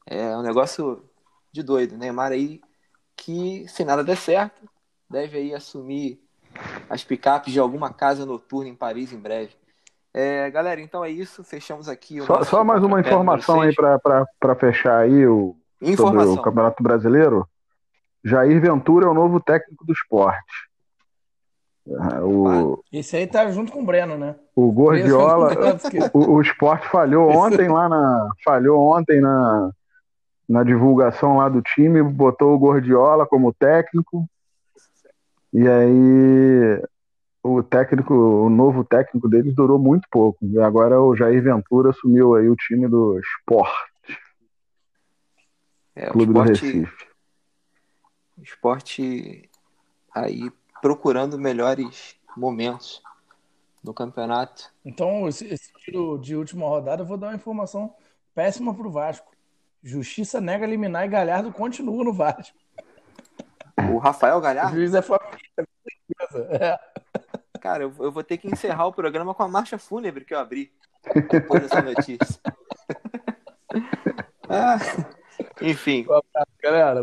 É 0.05 0.35
um 0.37 0.41
negócio 0.41 1.03
de 1.51 1.61
doido. 1.61 1.97
Neymar 1.97 2.31
aí 2.31 2.61
que, 3.15 3.67
se 3.67 3.83
nada 3.83 4.03
der 4.03 4.17
certo, 4.17 4.67
deve 5.09 5.37
aí 5.37 5.53
assumir 5.53 6.19
as 6.89 7.03
picapes 7.03 7.53
de 7.53 7.59
alguma 7.59 7.93
casa 7.93 8.25
noturna 8.25 8.69
em 8.69 8.75
Paris 8.75 9.11
em 9.11 9.19
breve. 9.19 9.55
É, 10.17 10.49
galera, 10.49 10.79
então 10.79 11.03
é 11.03 11.09
isso. 11.09 11.43
Fechamos 11.43 11.89
aqui. 11.89 12.21
só, 12.21 12.41
só 12.41 12.63
mais 12.63 12.81
uma 12.81 13.01
informação 13.01 13.59
aí 13.59 13.75
para 13.75 14.55
fechar 14.55 14.99
aí 14.99 15.27
o, 15.27 15.57
informação. 15.81 16.27
sobre 16.29 16.39
o 16.39 16.43
Campeonato 16.43 16.81
Brasileiro. 16.81 17.45
Jair 18.23 18.61
Ventura 18.61 19.07
é 19.07 19.09
o 19.09 19.13
novo 19.13 19.41
técnico 19.41 19.85
do 19.85 19.91
esporte. 19.91 20.69
O, 22.23 22.81
Esse 22.93 23.17
aí 23.17 23.27
tá 23.27 23.51
junto 23.51 23.73
com 23.73 23.81
o 23.81 23.85
Breno, 23.85 24.17
né? 24.17 24.35
O 24.55 24.71
Gordiola, 24.71 25.51
o, 26.13 26.35
o 26.35 26.41
esporte 26.41 26.87
falhou 26.87 27.29
ontem 27.29 27.67
lá 27.67 27.89
na. 27.89 28.29
Falhou 28.41 28.97
ontem 28.97 29.19
na, 29.19 29.69
na 30.47 30.63
divulgação 30.63 31.35
lá 31.35 31.49
do 31.49 31.61
time, 31.61 32.01
botou 32.01 32.55
o 32.55 32.57
Gordiola 32.57 33.27
como 33.27 33.53
técnico. 33.53 34.25
E 35.53 35.67
aí 35.67 36.81
o 37.47 37.61
técnico, 37.61 38.11
o 38.11 38.49
novo 38.49 38.83
técnico 38.83 39.29
deles 39.29 39.53
durou 39.53 39.77
muito 39.77 40.07
pouco. 40.09 40.43
E 40.43 40.59
agora 40.59 40.99
o 40.99 41.15
Jair 41.15 41.43
Ventura 41.43 41.91
assumiu 41.91 42.33
aí 42.33 42.49
o 42.49 42.55
time 42.55 42.87
do 42.87 43.19
esporte. 43.19 43.93
É, 45.95 46.09
Clube 46.09 46.31
esporte, 46.31 46.47
do 46.47 46.65
Recife. 46.65 47.07
Esporte 48.41 49.49
aí 50.11 50.51
procurando 50.81 51.37
melhores 51.37 52.15
momentos 52.35 53.03
no 53.83 53.93
campeonato. 53.93 54.73
Então, 54.83 55.27
esse, 55.27 55.45
esse 55.45 55.71
tiro 55.73 56.17
de 56.17 56.35
última 56.35 56.65
rodada, 56.65 57.03
eu 57.03 57.05
vou 57.05 57.15
dar 57.15 57.27
uma 57.27 57.35
informação 57.35 57.93
péssima 58.33 58.73
para 58.73 58.87
o 58.87 58.91
Vasco. 58.91 59.31
Justiça 59.83 60.41
nega 60.41 60.65
eliminar 60.65 61.05
e 61.05 61.09
Galhardo 61.09 61.51
continua 61.51 62.03
no 62.03 62.11
Vasco. 62.11 62.57
O 63.93 63.99
Rafael 63.99 64.41
Galhardo? 64.41 64.71
O 64.71 64.75
juiz 64.77 64.95
é 64.95 65.01
família. 65.03 65.39
É. 66.59 66.95
Cara, 67.65 67.81
eu, 67.81 67.91
eu, 67.99 68.11
vou 68.11 68.23
ter 68.23 68.37
que 68.37 68.47
encerrar 68.47 68.85
o 68.85 68.93
programa 68.93 69.33
com 69.33 69.41
a 69.41 69.47
marcha 69.47 69.79
fúnebre 69.79 70.23
que 70.23 70.35
eu 70.35 70.37
abri 70.37 70.71
depois 71.31 71.63
dessa 71.63 71.81
notícia. 71.81 72.39
ah, 74.47 74.77
enfim. 75.59 76.05
Um 76.07 76.13
abraço, 76.13 76.51
galera. 76.61 77.01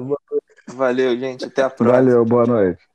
Valeu, 0.68 1.18
gente. 1.18 1.46
Até 1.46 1.62
a 1.62 1.68
próxima. 1.68 1.98
Valeu, 1.98 2.24
boa 2.24 2.46
noite. 2.46 2.91